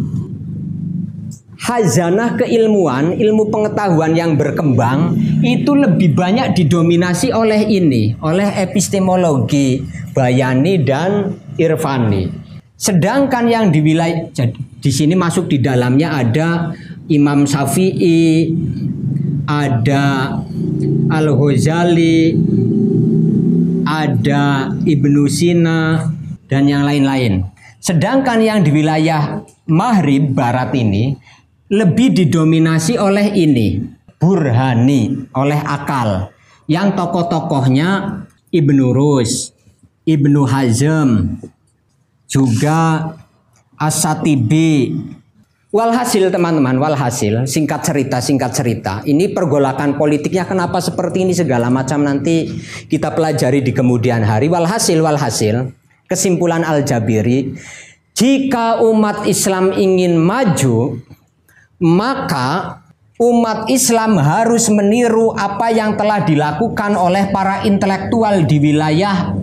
hazanah 1.60 2.40
keilmuan, 2.40 3.20
ilmu 3.20 3.52
pengetahuan 3.52 4.16
yang 4.16 4.40
berkembang 4.40 5.12
itu 5.44 5.76
lebih 5.76 6.16
banyak 6.16 6.56
didominasi 6.56 7.36
oleh 7.36 7.68
ini, 7.68 8.16
oleh 8.24 8.48
epistemologi 8.64 9.84
Bayani 10.16 10.80
dan 10.80 11.36
Irfani. 11.60 12.32
Sedangkan 12.80 13.44
yang 13.44 13.68
di 13.68 13.84
wilayah 13.84 14.32
di 14.80 14.90
sini 14.92 15.12
masuk 15.12 15.52
di 15.52 15.60
dalamnya 15.60 16.16
ada 16.16 16.72
Imam 17.12 17.44
Syafi'i, 17.44 18.52
ada 19.44 20.36
Al-Ghazali, 21.12 22.34
ada 23.84 24.72
Ibnu 24.80 25.22
Sina 25.28 26.08
dan 26.48 26.68
yang 26.68 26.88
lain-lain. 26.88 27.53
Sedangkan 27.84 28.40
yang 28.40 28.64
di 28.64 28.72
wilayah 28.72 29.44
Maghrib 29.68 30.32
Barat 30.32 30.72
ini 30.72 31.12
lebih 31.68 32.16
didominasi 32.16 32.96
oleh 32.96 33.36
ini, 33.36 33.76
burhani, 34.16 35.28
oleh 35.36 35.60
akal. 35.60 36.32
Yang 36.64 36.96
tokoh-tokohnya 36.96 38.24
Ibnu 38.48 38.88
Rus, 38.88 39.52
Ibnu 40.08 40.48
Hazm, 40.48 41.36
juga 42.24 43.12
Asatibi. 43.76 44.96
Walhasil 45.68 46.32
teman-teman, 46.32 46.80
walhasil, 46.80 47.44
singkat 47.44 47.84
cerita, 47.84 48.22
singkat 48.24 48.54
cerita. 48.56 49.04
Ini 49.04 49.36
pergolakan 49.36 50.00
politiknya 50.00 50.48
kenapa 50.48 50.80
seperti 50.80 51.28
ini 51.28 51.36
segala 51.36 51.68
macam 51.68 52.00
nanti 52.00 52.48
kita 52.88 53.12
pelajari 53.12 53.60
di 53.60 53.76
kemudian 53.76 54.24
hari. 54.24 54.46
Walhasil, 54.48 55.02
walhasil, 55.02 55.74
kesimpulan 56.08 56.62
Al-Jabiri, 56.62 57.56
jika 58.14 58.78
umat 58.84 59.26
Islam 59.26 59.74
ingin 59.74 60.14
maju, 60.14 61.02
maka 61.82 62.80
umat 63.18 63.66
Islam 63.70 64.18
harus 64.18 64.70
meniru 64.70 65.34
apa 65.34 65.70
yang 65.74 65.98
telah 65.98 66.22
dilakukan 66.22 66.94
oleh 66.94 67.30
para 67.34 67.66
intelektual 67.66 68.46
di 68.46 68.56
wilayah 68.62 69.34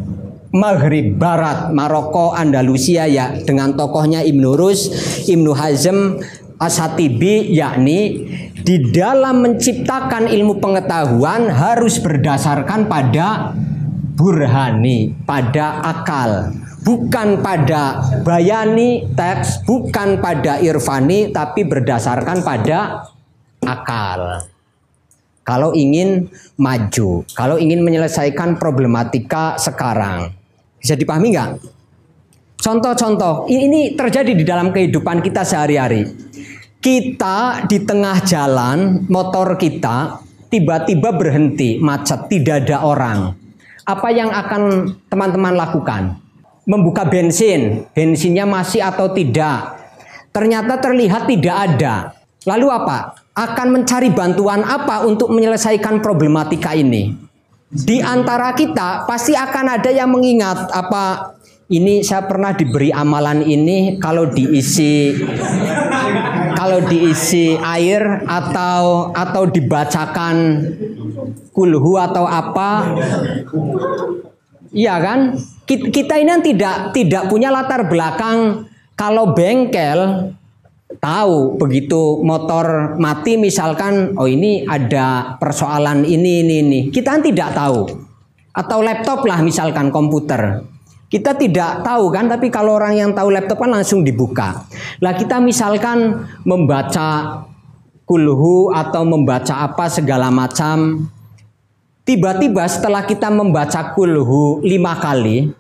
Maghrib 0.52 1.16
Barat, 1.16 1.72
Maroko, 1.72 2.36
Andalusia 2.36 3.08
ya 3.08 3.32
dengan 3.48 3.72
tokohnya 3.76 4.20
Ibnu 4.20 4.60
Rus, 4.60 4.92
Ibnu 5.28 5.56
Hazm, 5.56 6.20
Asatibi 6.62 7.58
yakni 7.58 8.30
di 8.62 8.94
dalam 8.94 9.42
menciptakan 9.42 10.30
ilmu 10.30 10.62
pengetahuan 10.62 11.50
harus 11.50 11.98
berdasarkan 11.98 12.86
pada 12.86 13.58
burhani, 14.22 15.18
pada 15.26 15.82
akal. 15.82 16.54
Bukan 16.86 17.42
pada 17.42 18.02
bayani 18.22 19.10
teks, 19.18 19.66
bukan 19.66 20.22
pada 20.22 20.62
irfani, 20.62 21.34
tapi 21.34 21.66
berdasarkan 21.66 22.46
pada 22.46 23.10
akal. 23.66 24.46
Kalau 25.42 25.74
ingin 25.74 26.30
maju, 26.62 27.26
kalau 27.34 27.58
ingin 27.58 27.82
menyelesaikan 27.82 28.62
problematika 28.62 29.58
sekarang. 29.58 30.38
Bisa 30.78 30.94
dipahami 30.94 31.34
nggak? 31.34 31.50
Contoh-contoh, 32.62 33.50
ini 33.50 33.98
terjadi 33.98 34.38
di 34.38 34.46
dalam 34.46 34.70
kehidupan 34.70 35.26
kita 35.26 35.42
sehari-hari. 35.42 36.06
Kita 36.82 37.66
di 37.66 37.78
tengah 37.86 38.22
jalan, 38.26 39.06
motor 39.10 39.58
kita 39.58 40.22
tiba-tiba 40.50 41.14
berhenti, 41.14 41.78
macet, 41.78 42.26
tidak 42.30 42.66
ada 42.66 42.86
orang 42.86 43.41
apa 43.86 44.08
yang 44.14 44.30
akan 44.30 44.94
teman-teman 45.10 45.54
lakukan? 45.58 46.18
Membuka 46.66 47.04
bensin, 47.06 47.90
bensinnya 47.92 48.46
masih 48.46 48.86
atau 48.86 49.10
tidak? 49.12 49.82
Ternyata 50.32 50.78
terlihat 50.80 51.28
tidak 51.28 51.58
ada. 51.58 52.16
Lalu 52.48 52.68
apa? 52.70 53.18
Akan 53.34 53.74
mencari 53.74 54.14
bantuan 54.14 54.62
apa 54.62 55.04
untuk 55.08 55.34
menyelesaikan 55.34 56.00
problematika 56.00 56.76
ini? 56.78 57.16
Di 57.72 58.04
antara 58.04 58.52
kita 58.52 59.08
pasti 59.08 59.32
akan 59.32 59.80
ada 59.80 59.88
yang 59.88 60.12
mengingat 60.12 60.68
apa 60.76 61.36
ini 61.72 62.04
saya 62.04 62.28
pernah 62.28 62.52
diberi 62.52 62.92
amalan 62.92 63.48
ini 63.48 63.96
kalau 63.96 64.28
diisi 64.28 65.16
kalau 66.62 66.78
diisi 66.86 67.58
air 67.58 68.22
atau 68.30 69.10
atau 69.10 69.50
dibacakan 69.50 70.62
kulhu 71.50 71.98
atau 71.98 72.30
apa 72.30 73.02
iya 74.70 75.02
kan? 75.02 75.42
Kita 75.66 76.22
ini 76.22 76.30
kan 76.30 76.44
tidak 76.46 76.76
tidak 76.94 77.24
punya 77.34 77.50
latar 77.50 77.90
belakang. 77.90 78.70
Kalau 78.94 79.34
bengkel 79.34 80.30
tahu 81.02 81.58
begitu 81.58 82.22
motor 82.22 82.94
mati 83.02 83.42
misalkan 83.42 84.14
oh 84.14 84.30
ini 84.30 84.62
ada 84.70 85.42
persoalan 85.42 86.06
ini 86.06 86.46
ini 86.46 86.56
ini. 86.62 86.80
Kita 86.94 87.18
kan 87.18 87.26
tidak 87.26 87.58
tahu. 87.58 87.90
Atau 88.54 88.86
laptop 88.86 89.26
lah 89.26 89.42
misalkan 89.42 89.90
komputer 89.90 90.62
kita 91.12 91.36
tidak 91.36 91.84
tahu 91.84 92.08
kan, 92.08 92.32
tapi 92.32 92.48
kalau 92.48 92.80
orang 92.80 92.96
yang 92.96 93.12
tahu 93.12 93.36
laptop 93.36 93.60
kan 93.60 93.76
langsung 93.76 94.00
dibuka. 94.00 94.64
Lah 95.04 95.12
kita 95.12 95.44
misalkan 95.44 96.24
membaca 96.48 97.44
kulhu 98.08 98.72
atau 98.72 99.04
membaca 99.04 99.60
apa 99.60 99.92
segala 99.92 100.32
macam. 100.32 101.12
Tiba-tiba 102.08 102.64
setelah 102.64 103.04
kita 103.04 103.28
membaca 103.28 103.92
kulhu 103.92 104.64
lima 104.64 104.96
kali, 105.04 105.52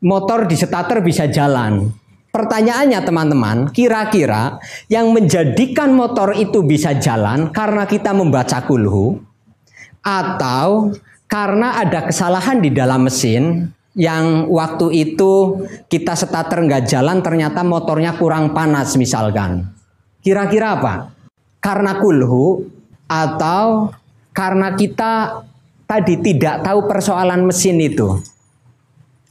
motor 0.00 0.48
di 0.48 0.56
starter 0.56 1.04
bisa 1.04 1.28
jalan. 1.28 1.92
Pertanyaannya 2.32 3.00
teman-teman, 3.04 3.56
kira-kira 3.68 4.58
yang 4.88 5.12
menjadikan 5.12 5.92
motor 5.92 6.32
itu 6.32 6.64
bisa 6.64 6.96
jalan 6.96 7.52
karena 7.52 7.84
kita 7.84 8.16
membaca 8.16 8.64
kulhu 8.64 9.20
atau 10.00 10.88
karena 11.28 11.84
ada 11.84 12.08
kesalahan 12.08 12.58
di 12.64 12.74
dalam 12.74 13.06
mesin 13.06 13.70
yang 13.94 14.50
waktu 14.50 14.90
itu 14.90 15.64
kita 15.86 16.18
starter 16.18 16.66
nggak 16.66 16.90
jalan 16.90 17.22
ternyata 17.22 17.62
motornya 17.62 18.18
kurang 18.18 18.50
panas 18.50 18.98
misalkan. 18.98 19.70
Kira-kira 20.18 20.78
apa? 20.78 20.94
Karena 21.62 22.02
kulhu 22.02 22.66
atau 23.06 23.94
karena 24.34 24.74
kita 24.74 25.46
tadi 25.86 26.18
tidak 26.20 26.66
tahu 26.66 26.90
persoalan 26.90 27.46
mesin 27.46 27.78
itu. 27.78 28.18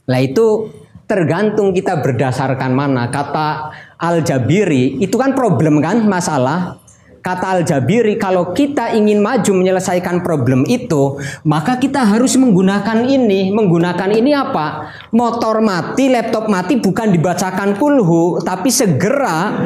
Nah 0.08 0.20
itu 0.20 0.72
tergantung 1.04 1.76
kita 1.76 2.00
berdasarkan 2.00 2.72
mana. 2.72 3.12
Kata 3.12 3.70
Al-Jabiri 4.00 5.00
itu 5.00 5.16
kan 5.20 5.36
problem 5.36 5.84
kan 5.84 6.04
masalah. 6.08 6.80
Kata 7.24 7.56
Al-Jabiri, 7.56 8.20
kalau 8.20 8.52
kita 8.52 8.92
ingin 8.92 9.24
maju 9.24 9.48
menyelesaikan 9.56 10.20
problem 10.20 10.68
itu, 10.68 11.16
maka 11.48 11.80
kita 11.80 12.04
harus 12.04 12.36
menggunakan 12.36 13.00
ini. 13.08 13.48
Menggunakan 13.48 14.12
ini 14.12 14.36
apa? 14.36 14.92
Motor 15.08 15.64
mati, 15.64 16.12
laptop 16.12 16.52
mati 16.52 16.76
bukan 16.76 17.16
dibacakan 17.16 17.80
kulhu, 17.80 18.44
tapi 18.44 18.68
segera 18.68 19.56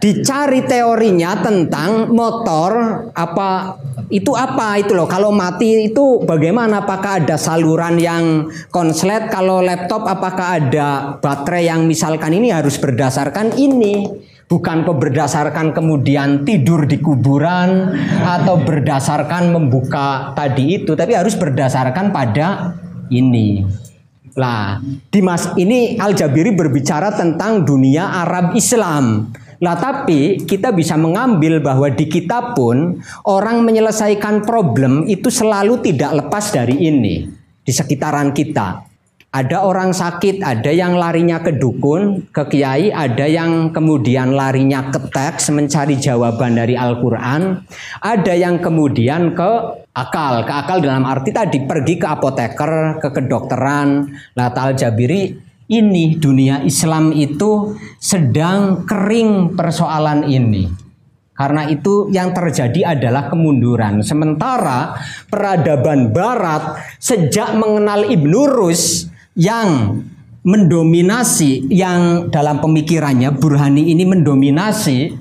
dicari 0.00 0.64
teorinya 0.64 1.40
tentang 1.40 2.12
motor 2.12 2.72
apa 3.12 3.76
itu 4.08 4.32
apa 4.32 4.80
itu 4.80 4.96
loh 4.96 5.04
kalau 5.04 5.28
mati 5.28 5.92
itu 5.92 6.24
bagaimana 6.24 6.80
apakah 6.88 7.20
ada 7.20 7.36
saluran 7.36 8.00
yang 8.00 8.48
konslet 8.72 9.28
kalau 9.28 9.60
laptop 9.60 10.08
apakah 10.08 10.56
ada 10.56 11.20
baterai 11.20 11.68
yang 11.68 11.84
misalkan 11.84 12.32
ini 12.32 12.48
harus 12.48 12.80
berdasarkan 12.80 13.52
ini 13.60 14.08
bukan 14.50 14.82
berdasarkan 14.82 15.70
kemudian 15.70 16.42
tidur 16.42 16.82
di 16.82 16.98
kuburan 16.98 17.94
atau 18.26 18.58
berdasarkan 18.58 19.54
membuka 19.54 20.34
tadi 20.34 20.82
itu 20.82 20.98
tapi 20.98 21.14
harus 21.14 21.38
berdasarkan 21.38 22.10
pada 22.10 22.74
ini. 23.14 23.62
Lah 24.34 24.82
di 24.82 25.22
mas 25.22 25.54
ini 25.54 25.94
Al 25.94 26.18
Jabiri 26.18 26.50
berbicara 26.50 27.14
tentang 27.14 27.62
dunia 27.62 28.26
Arab 28.26 28.58
Islam. 28.58 29.30
Lah 29.62 29.78
tapi 29.78 30.42
kita 30.42 30.74
bisa 30.74 30.98
mengambil 30.98 31.62
bahwa 31.62 31.86
di 31.86 32.10
kita 32.10 32.50
pun 32.58 32.98
orang 33.30 33.62
menyelesaikan 33.62 34.42
problem 34.42 35.06
itu 35.06 35.30
selalu 35.30 35.78
tidak 35.78 36.26
lepas 36.26 36.50
dari 36.50 36.90
ini 36.90 37.22
di 37.62 37.70
sekitaran 37.70 38.34
kita 38.34 38.89
Ada 39.30 39.62
orang 39.62 39.94
sakit, 39.94 40.42
ada 40.42 40.74
yang 40.74 40.98
larinya 40.98 41.38
ke 41.38 41.54
dukun, 41.54 42.26
ke 42.34 42.50
kiai, 42.50 42.90
ada 42.90 43.30
yang 43.30 43.70
kemudian 43.70 44.34
larinya 44.34 44.90
ke 44.90 44.98
teks 45.06 45.54
mencari 45.54 45.94
jawaban 46.02 46.58
dari 46.58 46.74
Al-Quran, 46.74 47.62
ada 48.02 48.34
yang 48.34 48.58
kemudian 48.58 49.30
ke 49.30 49.50
akal, 49.94 50.42
ke 50.42 50.50
akal 50.50 50.82
dalam 50.82 51.06
arti 51.06 51.30
tadi 51.30 51.62
pergi 51.62 51.94
ke 52.02 52.10
apoteker, 52.10 52.98
ke 52.98 53.08
kedokteran. 53.14 54.10
Nah, 54.34 54.50
Tal 54.50 54.74
Jabiri 54.74 55.30
ini 55.70 56.18
dunia 56.18 56.66
Islam 56.66 57.14
itu 57.14 57.78
sedang 58.02 58.82
kering 58.82 59.54
persoalan 59.54 60.26
ini. 60.26 60.66
Karena 61.38 61.70
itu 61.70 62.10
yang 62.10 62.34
terjadi 62.34 62.98
adalah 62.98 63.30
kemunduran. 63.30 64.02
Sementara 64.02 64.98
peradaban 65.30 66.10
barat 66.10 66.82
sejak 66.98 67.54
mengenal 67.54 68.10
Ibnu 68.10 68.42
Rus 68.44 69.08
yang 69.36 70.00
mendominasi 70.40 71.68
yang 71.68 72.32
dalam 72.32 72.64
pemikirannya 72.64 73.28
Burhani 73.36 73.92
ini 73.92 74.08
mendominasi 74.08 75.12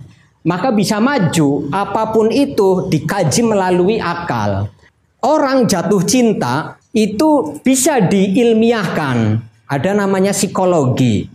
maka 0.47 0.72
bisa 0.72 1.03
maju. 1.03 1.68
Apa 1.70 2.16
pun 2.16 2.32
itu 2.32 2.88
dikaji 2.88 3.41
melalui 3.43 3.99
akal. 3.99 4.72
Orang 5.20 5.68
jatuh 5.68 5.99
cinta 6.07 6.80
itu 6.95 7.60
bisa 7.60 7.99
diilmiahkan. 7.99 9.43
Ada 9.70 9.91
namanya 9.93 10.32
psikologi. 10.32 11.28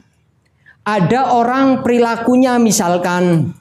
Ada 0.84 1.36
orang 1.36 1.80
perilakunya 1.84 2.56
misalkan 2.60 3.52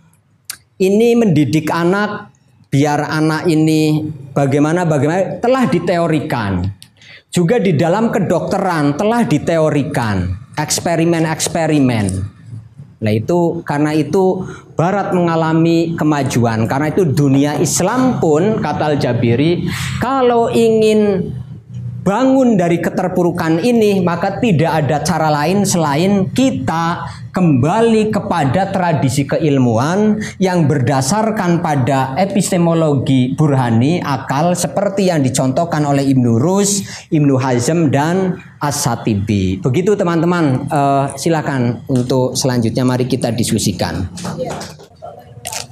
ini 0.80 1.16
mendidik 1.16 1.72
anak 1.72 2.34
biar 2.68 3.06
anak 3.06 3.48
ini 3.48 4.12
bagaimana 4.34 4.84
bagaimana 4.84 5.38
telah 5.40 5.70
diteorikan 5.70 6.68
juga 7.34 7.58
di 7.58 7.74
dalam 7.74 8.14
kedokteran 8.14 8.94
telah 8.94 9.26
diteorikan 9.26 10.38
eksperimen-eksperimen. 10.54 12.06
Nah 13.04 13.12
itu 13.12 13.66
karena 13.66 13.92
itu 13.92 14.46
Barat 14.78 15.12
mengalami 15.12 15.98
kemajuan 15.98 16.70
karena 16.70 16.94
itu 16.94 17.04
dunia 17.10 17.58
Islam 17.58 18.22
pun 18.22 18.62
kata 18.62 18.96
Al-Jabiri 18.96 19.68
kalau 20.00 20.48
ingin 20.54 21.34
bangun 22.04 22.60
dari 22.60 22.84
keterpurukan 22.84 23.64
ini, 23.64 24.04
maka 24.04 24.38
tidak 24.38 24.86
ada 24.86 25.00
cara 25.02 25.32
lain 25.32 25.64
selain 25.64 26.28
kita 26.36 27.08
kembali 27.34 28.14
kepada 28.14 28.70
tradisi 28.70 29.26
keilmuan 29.26 30.22
yang 30.38 30.70
berdasarkan 30.70 31.66
pada 31.66 32.14
epistemologi 32.22 33.34
burhani 33.34 33.98
akal 34.06 34.54
seperti 34.54 35.10
yang 35.10 35.26
dicontohkan 35.26 35.82
oleh 35.84 36.06
Ibnu 36.06 36.38
Rus, 36.38 36.86
Ibnu 37.10 37.42
Hazm 37.42 37.90
dan 37.90 38.38
As-Satibi. 38.62 39.58
Begitu 39.60 39.98
teman-teman, 39.98 40.70
uh, 40.70 41.10
silakan 41.18 41.82
untuk 41.90 42.38
selanjutnya 42.38 42.86
mari 42.86 43.10
kita 43.10 43.34
diskusikan. 43.34 44.06
Ya. 44.38 44.54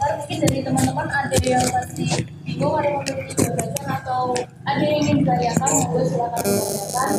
Mungkin 0.01 0.37
dari 0.49 0.59
teman-teman 0.65 1.05
ada 1.05 1.37
yang 1.45 1.61
masih 1.61 2.25
bingung 2.41 2.73
ada 2.73 2.89
yang 2.89 3.05
memiliki 3.05 3.85
atau 3.85 4.33
ada 4.65 4.81
yang 4.81 4.97
ingin 5.05 5.15
ditanyakan 5.23 5.69
monggo 5.77 6.01
silakan 6.09 6.43
ditanyakan 6.43 7.11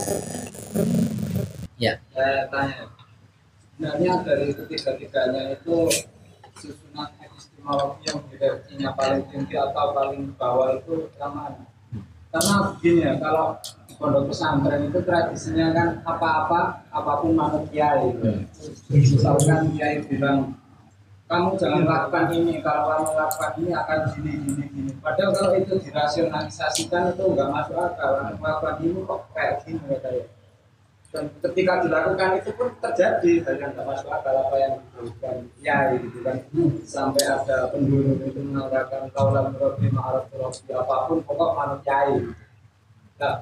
ya 1.83 1.95
saya 2.15 2.47
tanya 2.47 3.02
sebenarnya 3.83 4.23
dari 4.23 4.55
ketiga-tiganya 4.55 5.59
itu 5.59 5.91
susunan 6.55 7.11
epistemologi 7.19 8.07
yang 8.07 8.23
hierarkinya 8.31 8.91
paling 8.95 9.27
tinggi 9.27 9.59
atau 9.59 9.91
paling 9.91 10.31
bawah 10.39 10.79
itu 10.79 11.11
mana 11.19 11.67
karena 12.31 12.55
begini 12.71 13.03
ya 13.03 13.19
kalau 13.19 13.59
pondok 13.99 14.31
pesantren 14.31 14.87
itu 14.87 15.03
tradisinya 15.03 15.75
kan 15.75 15.89
apa-apa 16.07 16.87
apa 16.95 17.13
pun 17.27 17.35
manusia 17.35 18.07
itu. 18.07 18.23
Hmm. 18.23 18.47
misalkan 18.87 19.75
kiai 19.75 19.99
bilang 20.07 20.55
kamu 21.27 21.59
jangan 21.59 21.83
lakukan 21.83 22.31
ini 22.39 22.63
kalau 22.63 22.87
kamu 22.87 23.11
lakukan 23.19 23.53
ini 23.59 23.71
akan 23.75 23.99
gini 24.15 24.33
gini 24.47 24.65
gini. 24.71 24.91
Padahal 25.03 25.35
kalau 25.35 25.53
itu 25.59 25.75
dirasionalisasikan 25.83 27.19
itu 27.19 27.25
nggak 27.35 27.51
masuk 27.51 27.83
akal. 27.83 28.31
Lakukan 28.39 28.75
ini 28.79 29.03
kok 29.03 29.21
kayak 29.35 29.55
gini 29.67 29.83
katanya 29.91 30.23
dan 31.13 31.29
ketika 31.45 31.85
dilakukan 31.85 32.41
itu 32.41 32.51
pun 32.57 32.73
terjadi 32.81 33.33
dan 33.45 33.55
nggak 33.77 33.85
masuk 33.85 34.09
akal 34.09 34.33
apa 34.33 34.57
yang 34.57 34.75
dilakukan 34.81 35.37
ya 35.61 35.79
gitu 36.01 36.19
kan. 36.25 36.37
Sampai 36.89 37.23
ada 37.29 37.69
penduduk 37.69 38.25
itu 38.25 38.41
mengatakan 38.41 39.13
kaulan 39.13 39.53
robi 39.61 39.93
ma'aruf 39.93 40.33
apa 40.73 40.97
pun 41.07 41.21
pokok 41.23 41.51
manusiai 41.53 42.17
nah 43.21 43.39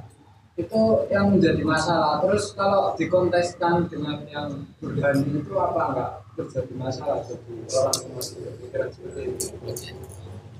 itu 0.61 0.83
yang 1.09 1.27
menjadi 1.33 1.63
masalah. 1.65 2.21
Terus 2.21 2.53
kalau 2.53 2.93
dikonteskan 2.99 3.89
dengan 3.89 4.21
yang 4.29 4.49
berani 4.83 5.41
itu 5.41 5.53
apa 5.57 5.81
enggak 5.95 6.11
terjadi 6.37 6.75
masalah 6.77 7.19
jadi 7.25 7.55
orang 7.81 7.97
yang 7.97 8.13
masih 8.19 8.37
berpikiran 8.45 8.89
seperti 8.93 9.21
itu? 9.31 9.47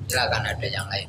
Silakan 0.09 0.43
ada 0.47 0.67
yang 0.67 0.87
lain. 0.89 1.09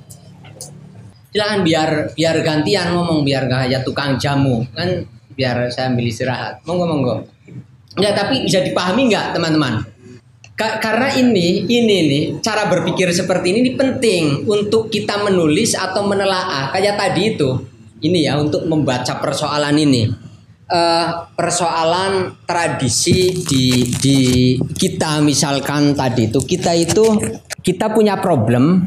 Silakan 1.31 1.59
biar 1.63 1.89
biar 2.11 2.35
gantian 2.43 2.87
ngomong 2.91 3.23
biar 3.23 3.47
gak 3.47 3.61
hanya 3.69 3.79
tukang 3.85 4.19
jamu. 4.19 4.67
Kan 4.75 5.07
biar 5.41 5.73
saya 5.73 5.89
ambil 5.89 6.05
istirahat. 6.05 6.61
Monggo 6.69 6.85
monggo. 6.85 7.15
Ya 7.97 8.13
tapi 8.13 8.45
bisa 8.45 8.61
dipahami 8.61 9.09
nggak 9.09 9.33
teman-teman? 9.33 9.81
Karena 10.53 11.09
ini 11.17 11.65
ini 11.65 11.97
nih 12.05 12.23
cara 12.45 12.69
berpikir 12.69 13.09
seperti 13.09 13.49
ini, 13.49 13.59
ini 13.65 13.71
penting 13.73 14.45
untuk 14.45 14.93
kita 14.93 15.25
menulis 15.25 15.73
atau 15.73 16.05
menelaah. 16.05 16.69
Kayak 16.69 17.01
tadi 17.01 17.33
itu 17.33 17.49
ini 18.05 18.29
ya 18.29 18.37
untuk 18.37 18.69
membaca 18.69 19.17
persoalan 19.17 19.81
ini. 19.81 20.29
Uh, 20.71 21.27
persoalan 21.35 22.31
tradisi 22.47 23.43
di 23.43 23.91
di 23.91 24.19
kita 24.55 25.19
misalkan 25.19 25.91
tadi 25.91 26.31
itu 26.31 26.39
kita 26.39 26.71
itu 26.71 27.19
kita 27.59 27.91
punya 27.91 28.23
problem 28.23 28.79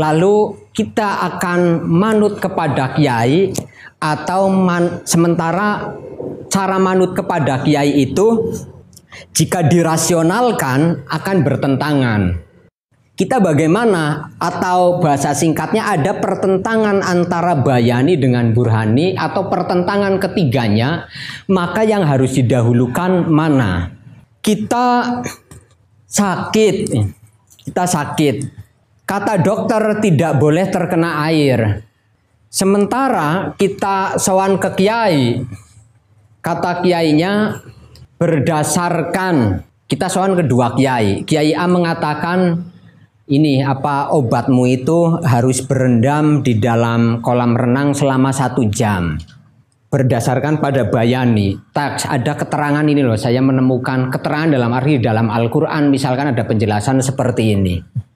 lalu 0.00 0.56
kita 0.72 1.28
akan 1.28 1.84
manut 1.84 2.40
kepada 2.40 2.96
kiai 2.96 3.52
atau 3.98 4.50
man, 4.50 5.02
sementara 5.02 5.94
cara 6.48 6.78
manut 6.78 7.14
kepada 7.18 7.62
kiai 7.66 8.02
itu 8.02 8.54
jika 9.34 9.66
dirasionalkan 9.66 11.04
akan 11.10 11.36
bertentangan 11.42 12.48
kita 13.18 13.42
bagaimana 13.42 14.30
atau 14.38 15.02
bahasa 15.02 15.34
singkatnya 15.34 15.90
ada 15.90 16.22
pertentangan 16.22 17.02
antara 17.02 17.58
Bayani 17.58 18.14
dengan 18.14 18.54
Burhani 18.54 19.18
atau 19.18 19.50
pertentangan 19.50 20.22
ketiganya, 20.22 21.10
maka 21.50 21.82
yang 21.82 22.06
harus 22.06 22.38
didahulukan 22.38 23.26
mana? 23.26 23.90
Kita 24.38 25.18
sakit, 26.06 26.94
kita 27.66 27.84
sakit. 27.90 28.36
Kata 29.02 29.34
dokter 29.42 29.98
tidak 29.98 30.38
boleh 30.38 30.70
terkena 30.70 31.26
air. 31.26 31.87
Sementara 32.58 33.54
kita 33.54 34.18
sowan 34.18 34.58
ke 34.58 34.74
kiai, 34.74 35.46
kata 36.42 36.82
kiainya 36.82 37.62
berdasarkan 38.18 39.62
kita 39.86 40.10
sowan 40.10 40.34
kedua 40.34 40.74
kiai. 40.74 41.22
Kiai 41.22 41.54
A 41.54 41.70
mengatakan 41.70 42.66
ini 43.30 43.62
apa 43.62 44.10
obatmu 44.10 44.66
itu 44.66 45.22
harus 45.22 45.62
berendam 45.62 46.42
di 46.42 46.58
dalam 46.58 47.22
kolam 47.22 47.54
renang 47.54 47.94
selama 47.94 48.34
satu 48.34 48.66
jam? 48.66 49.14
Berdasarkan 49.94 50.58
pada 50.58 50.90
bayani. 50.90 51.54
Teks 51.70 52.10
ada 52.10 52.34
keterangan 52.34 52.82
ini 52.82 53.06
loh. 53.06 53.14
Saya 53.14 53.38
menemukan 53.38 54.10
keterangan 54.10 54.50
dalam 54.50 54.74
arti 54.74 54.98
dalam 54.98 55.30
Al-Quran. 55.30 55.94
Misalkan 55.94 56.34
ada 56.34 56.42
penjelasan 56.42 57.06
seperti 57.06 57.54
ini 57.54 58.07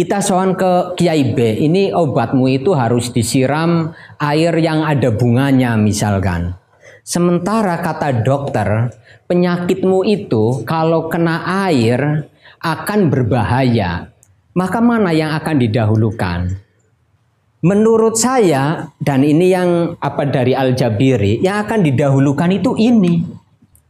kita 0.00 0.24
soal 0.24 0.56
ke 0.56 0.96
Kiai 0.96 1.36
B 1.36 1.60
ini 1.60 1.92
obatmu 1.92 2.48
itu 2.48 2.72
harus 2.72 3.12
disiram 3.12 3.92
air 4.16 4.56
yang 4.56 4.80
ada 4.80 5.12
bunganya 5.12 5.76
misalkan 5.76 6.56
sementara 7.04 7.76
kata 7.84 8.24
dokter 8.24 8.96
penyakitmu 9.28 10.08
itu 10.08 10.64
kalau 10.64 11.12
kena 11.12 11.44
air 11.68 12.32
akan 12.64 13.12
berbahaya 13.12 14.08
maka 14.50 14.82
mana 14.82 15.14
yang 15.14 15.30
akan 15.38 15.56
didahulukan? 15.62 16.58
Menurut 17.60 18.16
saya 18.16 18.88
dan 18.98 19.22
ini 19.22 19.52
yang 19.52 19.94
apa 20.00 20.26
dari 20.26 20.56
Al-Jabiri 20.56 21.44
yang 21.44 21.62
akan 21.68 21.86
didahulukan 21.86 22.50
itu 22.50 22.74
ini. 22.74 23.22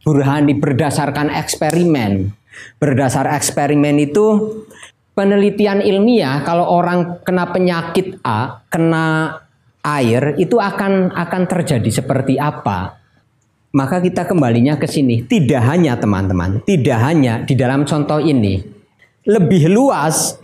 Burhani 0.01 0.57
berdasarkan 0.57 1.33
eksperimen. 1.33 2.33
Berdasar 2.77 3.31
eksperimen 3.31 4.01
itu 4.01 4.59
penelitian 5.11 5.83
ilmiah 5.83 6.43
kalau 6.47 6.67
orang 6.67 7.19
kena 7.23 7.51
penyakit 7.51 8.19
A, 8.23 8.63
kena 8.71 9.37
air 9.81 10.37
itu 10.37 10.61
akan 10.61 11.11
akan 11.11 11.41
terjadi 11.49 11.89
seperti 12.03 12.37
apa? 12.37 13.01
Maka 13.71 14.03
kita 14.03 14.27
kembalinya 14.27 14.75
ke 14.75 14.83
sini. 14.83 15.23
Tidak 15.23 15.63
hanya 15.63 15.95
teman-teman, 15.95 16.59
tidak 16.67 16.99
hanya 16.99 17.43
di 17.47 17.55
dalam 17.55 17.87
contoh 17.87 18.19
ini. 18.19 18.59
Lebih 19.23 19.71
luas 19.71 20.35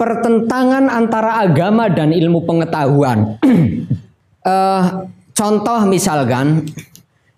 pertentangan 0.00 0.88
antara 0.88 1.44
agama 1.44 1.92
dan 1.92 2.10
ilmu 2.14 2.46
pengetahuan. 2.48 3.36
uh, 4.46 4.82
contoh 5.38 5.80
misalkan 5.90 6.64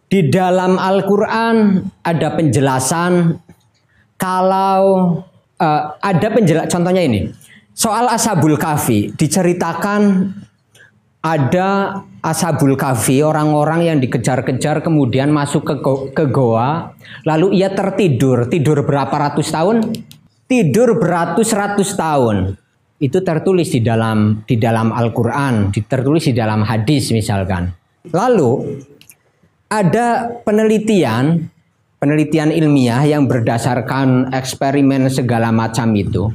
Di 0.07 0.31
dalam 0.31 0.79
Al-Quran 0.79 1.83
ada 2.07 2.29
penjelasan 2.39 3.43
kalau 4.15 5.19
uh, 5.61 5.97
ada 6.01 6.27
penjelasan 6.33 6.71
contohnya 6.71 7.03
ini. 7.05 7.31
Soal 7.77 8.09
Ashabul 8.09 8.57
Kahfi 8.57 9.13
diceritakan 9.13 10.33
ada 11.21 12.01
Ashabul 12.25 12.73
Kahfi 12.79 13.21
orang-orang 13.21 13.93
yang 13.93 13.99
dikejar-kejar 14.01 14.81
kemudian 14.81 15.29
masuk 15.29 15.69
ke, 15.69 15.75
go 15.85 15.95
ke 16.09 16.25
goa 16.33 16.97
lalu 17.29 17.61
ia 17.61 17.69
tertidur. 17.69 18.49
Tidur 18.49 18.81
berapa 18.87 19.13
ratus 19.13 19.53
tahun? 19.53 19.93
Tidur 20.49 20.97
beratus-ratus 20.97 21.99
tahun. 21.99 22.57
Itu 22.97 23.21
tertulis 23.21 23.69
di 23.69 23.85
dalam 23.85 24.41
di 24.49 24.57
dalam 24.57 24.89
Al-Qur'an, 24.89 25.69
tertulis 25.69 26.25
di 26.25 26.33
dalam 26.33 26.65
hadis 26.65 27.13
misalkan. 27.13 27.69
Lalu 28.09 28.81
ada 29.69 30.33
penelitian 30.47 31.51
penelitian 31.99 32.53
ilmiah 32.53 33.05
yang 33.05 33.29
berdasarkan 33.29 34.33
eksperimen 34.33 35.09
segala 35.09 35.51
macam 35.51 35.93
itu 35.97 36.33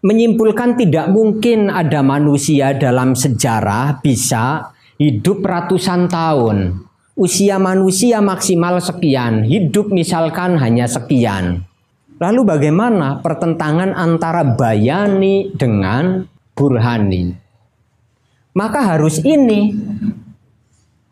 menyimpulkan 0.00 0.80
tidak 0.80 1.12
mungkin 1.12 1.68
ada 1.68 2.00
manusia 2.00 2.72
dalam 2.72 3.12
sejarah 3.12 4.00
bisa 4.00 4.72
hidup 4.96 5.44
ratusan 5.44 6.08
tahun. 6.08 6.88
Usia 7.20 7.60
manusia 7.60 8.24
maksimal 8.24 8.80
sekian, 8.80 9.44
hidup 9.44 9.92
misalkan 9.92 10.56
hanya 10.56 10.88
sekian. 10.88 11.68
Lalu 12.16 12.40
bagaimana 12.48 13.20
pertentangan 13.20 13.92
antara 13.92 14.44
bayani 14.44 15.52
dengan 15.52 16.24
burhani? 16.56 17.36
Maka 18.56 18.96
harus 18.96 19.20
ini 19.20 19.76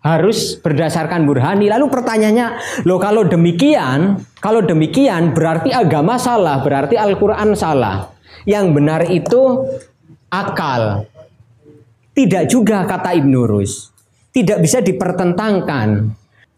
harus 0.03 0.59
berdasarkan 0.59 1.26
burhani. 1.26 1.66
Lalu 1.66 1.90
pertanyaannya, 1.90 2.49
loh 2.86 3.01
kalau 3.03 3.26
demikian, 3.26 4.22
kalau 4.38 4.62
demikian 4.62 5.34
berarti 5.34 5.74
agama 5.74 6.16
salah, 6.16 6.62
berarti 6.62 6.94
Al-Qur'an 6.94 7.55
salah. 7.59 8.14
Yang 8.46 8.66
benar 8.72 9.01
itu 9.11 9.66
akal. 10.30 11.05
Tidak 12.14 12.44
juga 12.51 12.82
kata 12.86 13.14
Ibnu 13.14 13.46
Rus. 13.46 13.90
Tidak 14.34 14.59
bisa 14.62 14.82
dipertentangkan. 14.82 15.88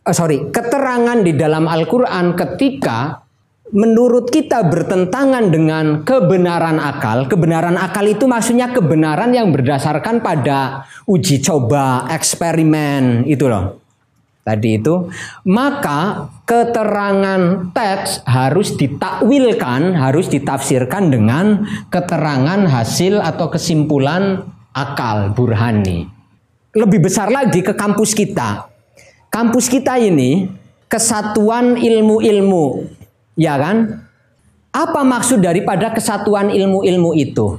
Oh, 0.00 0.14
sorry, 0.16 0.48
keterangan 0.48 1.20
di 1.20 1.36
dalam 1.36 1.68
Al-Qur'an 1.68 2.32
ketika 2.32 3.19
menurut 3.70 4.30
kita 4.30 4.66
bertentangan 4.66 5.50
dengan 5.50 6.02
kebenaran 6.02 6.78
akal. 6.78 7.30
Kebenaran 7.30 7.78
akal 7.78 8.06
itu 8.06 8.26
maksudnya 8.26 8.70
kebenaran 8.74 9.30
yang 9.30 9.50
berdasarkan 9.54 10.22
pada 10.22 10.86
uji 11.06 11.42
coba, 11.42 12.06
eksperimen 12.10 13.26
itu 13.26 13.46
loh. 13.46 13.82
Tadi 14.40 14.80
itu, 14.80 15.06
maka 15.46 16.32
keterangan 16.48 17.70
teks 17.70 18.24
harus 18.24 18.74
ditakwilkan, 18.74 19.94
harus 19.94 20.32
ditafsirkan 20.32 21.12
dengan 21.12 21.68
keterangan 21.92 22.64
hasil 22.66 23.20
atau 23.20 23.52
kesimpulan 23.52 24.42
akal 24.72 25.36
burhani. 25.36 26.08
Lebih 26.72 27.04
besar 27.04 27.28
lagi 27.28 27.60
ke 27.60 27.76
kampus 27.76 28.16
kita. 28.16 28.66
Kampus 29.30 29.70
kita 29.70 30.00
ini 30.00 30.50
kesatuan 30.90 31.78
ilmu-ilmu 31.78 32.98
Ya 33.40 33.56
kan? 33.56 34.04
Apa 34.68 35.00
maksud 35.00 35.40
daripada 35.40 35.96
kesatuan 35.96 36.52
ilmu-ilmu 36.52 37.16
itu? 37.16 37.56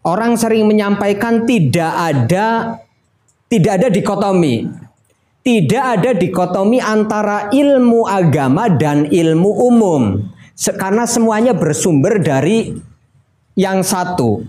Orang 0.00 0.40
sering 0.40 0.64
menyampaikan 0.64 1.44
tidak 1.44 1.92
ada 1.92 2.80
tidak 3.52 3.72
ada 3.76 3.88
dikotomi. 3.92 4.64
Tidak 5.44 5.84
ada 6.00 6.10
dikotomi 6.16 6.80
antara 6.80 7.52
ilmu 7.52 8.08
agama 8.08 8.72
dan 8.72 9.12
ilmu 9.12 9.50
umum. 9.68 10.02
Karena 10.56 11.04
semuanya 11.04 11.52
bersumber 11.52 12.16
dari 12.22 12.72
yang 13.52 13.84
satu, 13.84 14.40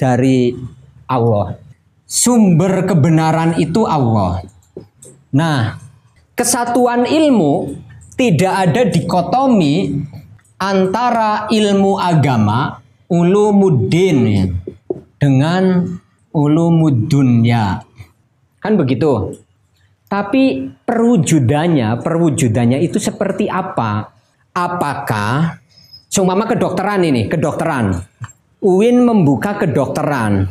dari 0.00 0.56
Allah. 1.04 1.60
Sumber 2.08 2.88
kebenaran 2.88 3.60
itu 3.60 3.84
Allah. 3.84 4.40
Nah, 5.28 5.76
kesatuan 6.32 7.04
ilmu 7.04 7.76
tidak 8.18 8.54
ada 8.66 8.82
dikotomi 8.90 9.94
antara 10.58 11.46
ilmu 11.46 12.02
agama 12.02 12.82
ulumuddin 13.06 14.18
ya, 14.26 14.44
dengan 15.22 15.86
ulumudunya. 16.34 17.78
Kan 18.58 18.74
begitu. 18.74 19.38
Tapi 20.08 20.72
perwujudannya, 20.82 22.02
perwujudannya 22.02 22.82
itu 22.82 22.98
seperti 22.98 23.46
apa? 23.46 24.10
Apakah 24.50 25.60
seumpama 26.10 26.48
kedokteran 26.50 27.06
ini, 27.06 27.30
kedokteran. 27.30 27.94
UIN 28.58 29.06
membuka 29.06 29.54
kedokteran. 29.62 30.50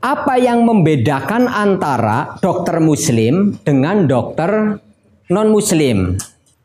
Apa 0.00 0.40
yang 0.40 0.64
membedakan 0.64 1.48
antara 1.48 2.40
dokter 2.40 2.80
muslim 2.80 3.60
dengan 3.60 4.08
dokter 4.08 4.80
non 5.28 5.48
muslim? 5.52 6.16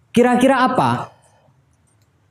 Kira-kira 0.10 0.66
apa? 0.66 1.14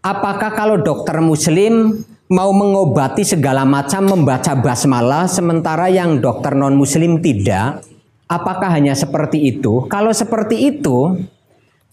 Apakah 0.03 0.51
kalau 0.55 0.83
dokter 0.83 1.18
muslim 1.22 2.03
mau 2.26 2.51
mengobati 2.51 3.22
segala 3.22 3.62
macam 3.62 4.05
membaca 4.05 4.53
basmalah 4.59 5.31
sementara 5.31 5.87
yang 5.87 6.18
dokter 6.18 6.59
non 6.59 6.74
muslim 6.74 7.22
tidak? 7.22 7.83
Apakah 8.29 8.74
hanya 8.74 8.93
seperti 8.93 9.57
itu? 9.57 9.89
Kalau 9.89 10.12
seperti 10.12 10.74
itu, 10.74 11.16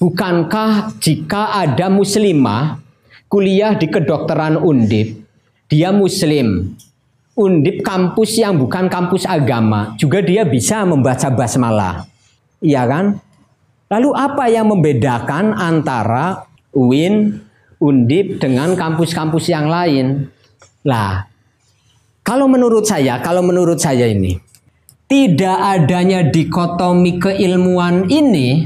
bukankah 0.01 0.97
jika 0.99 1.63
ada 1.63 1.87
muslimah 1.87 2.81
kuliah 3.31 3.77
di 3.77 3.87
kedokteran 3.87 4.59
Undip, 4.59 5.15
dia 5.71 5.95
muslim, 5.95 6.75
Undip 7.35 7.83
kampus 7.83 8.39
yang 8.39 8.59
bukan 8.59 8.87
kampus 8.91 9.23
agama, 9.27 9.95
juga 9.95 10.19
dia 10.23 10.43
bisa 10.43 10.83
membaca 10.83 11.27
basmalah. 11.31 12.07
Iya 12.59 12.83
kan? 12.87 13.05
Lalu 13.85 14.09
apa 14.17 14.49
yang 14.49 14.69
membedakan 14.73 15.53
antara 15.53 16.45
UIN, 16.73 17.41
Undip 17.75 18.39
dengan 18.39 18.73
kampus-kampus 18.73 19.51
yang 19.51 19.67
lain? 19.67 20.31
Lah, 20.87 21.27
kalau 22.25 22.49
menurut 22.49 22.87
saya, 22.87 23.21
kalau 23.21 23.45
menurut 23.45 23.77
saya 23.77 24.09
ini 24.09 24.39
tidak 25.05 25.57
adanya 25.61 26.25
dikotomi 26.25 27.21
keilmuan 27.21 28.09
ini 28.09 28.65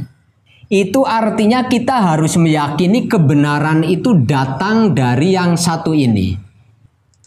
itu 0.69 1.01
artinya 1.03 1.67
kita 1.67 2.13
harus 2.13 2.37
meyakini 2.39 3.09
kebenaran 3.09 3.83
itu 3.83 4.15
datang 4.23 4.95
dari 4.95 5.35
yang 5.35 5.59
satu 5.59 5.91
ini. 5.91 6.37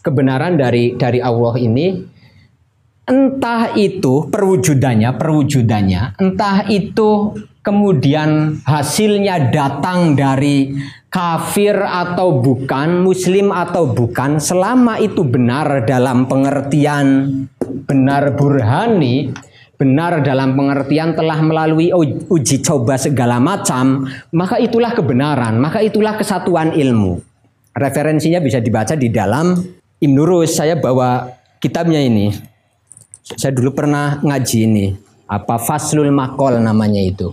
Kebenaran 0.01 0.57
dari 0.57 0.95
dari 0.97 1.19
Allah 1.19 1.55
ini 1.59 1.93
entah 3.03 3.75
itu 3.75 4.31
perwujudannya, 4.31 5.11
perwujudannya, 5.19 6.01
entah 6.23 6.65
itu 6.71 7.35
kemudian 7.63 8.59
hasilnya 8.67 9.49
datang 9.49 10.19
dari 10.19 10.75
kafir 11.07 11.79
atau 11.79 12.43
bukan, 12.43 13.01
muslim 13.01 13.55
atau 13.55 13.87
bukan, 13.89 14.37
selama 14.37 14.99
itu 14.99 15.23
benar 15.23 15.87
dalam 15.87 16.27
pengertian 16.27 17.31
benar 17.87 18.35
burhani, 18.35 19.31
benar 19.79 20.19
dalam 20.19 20.59
pengertian 20.59 21.15
telah 21.15 21.39
melalui 21.39 21.95
uji 22.27 22.59
coba 22.59 22.99
segala 22.99 23.39
macam, 23.39 24.11
maka 24.35 24.59
itulah 24.59 24.91
kebenaran, 24.91 25.55
maka 25.57 25.79
itulah 25.79 26.19
kesatuan 26.19 26.75
ilmu. 26.75 27.23
Referensinya 27.73 28.37
bisa 28.43 28.61
dibaca 28.61 28.93
di 28.93 29.09
dalam 29.09 29.55
Ibn 30.03 30.17
Rus, 30.19 30.59
saya 30.59 30.77
bawa 30.77 31.25
kitabnya 31.57 32.03
ini. 32.03 32.29
Saya 33.23 33.55
dulu 33.55 33.71
pernah 33.71 34.19
ngaji 34.19 34.57
ini 34.67 34.85
apa 35.27 35.55
faslul 35.59 36.11
makol 36.11 36.59
namanya 36.59 36.99
itu. 36.99 37.31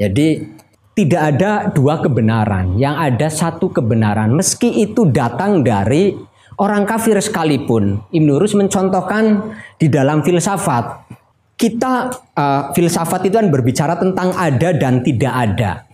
Jadi 0.00 0.42
tidak 0.96 1.22
ada 1.36 1.68
dua 1.68 2.00
kebenaran, 2.00 2.80
yang 2.80 2.96
ada 2.96 3.28
satu 3.28 3.68
kebenaran 3.68 4.32
meski 4.32 4.80
itu 4.80 5.04
datang 5.12 5.60
dari 5.60 6.16
orang 6.56 6.88
kafir 6.88 7.20
sekalipun. 7.20 8.00
Ibn 8.08 8.28
Rus 8.40 8.56
mencontohkan 8.56 9.52
di 9.76 9.92
dalam 9.92 10.24
filsafat. 10.24 11.04
Kita 11.56 11.92
uh, 12.36 12.62
filsafat 12.72 13.28
itu 13.28 13.36
kan 13.36 13.48
berbicara 13.48 13.96
tentang 13.96 14.32
ada 14.36 14.76
dan 14.76 15.00
tidak 15.00 15.32
ada. 15.32 15.84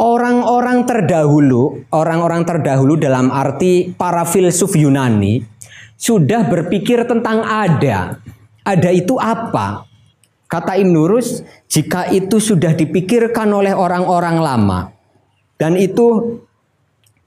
Orang-orang 0.00 0.86
terdahulu, 0.88 1.86
orang-orang 1.92 2.46
terdahulu 2.46 2.96
dalam 2.96 3.28
arti 3.28 3.92
para 3.94 4.24
filsuf 4.24 4.72
Yunani 4.74 5.44
sudah 5.98 6.48
berpikir 6.48 7.04
tentang 7.04 7.44
ada. 7.44 8.16
Ada 8.64 8.90
itu 8.96 9.18
apa? 9.20 9.89
Kata 10.50 10.74
Ibn 10.74 10.90
Nurus, 10.90 11.46
jika 11.70 12.10
itu 12.10 12.42
sudah 12.42 12.74
dipikirkan 12.74 13.46
oleh 13.54 13.70
orang-orang 13.70 14.42
lama 14.42 14.90
dan 15.54 15.78
itu 15.78 16.42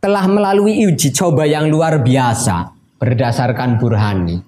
telah 0.03 0.27
melalui 0.27 0.83
uji 0.83 1.15
coba 1.15 1.47
yang 1.47 1.71
luar 1.71 2.03
biasa 2.03 2.75
berdasarkan 2.99 3.79
burhani. 3.79 4.43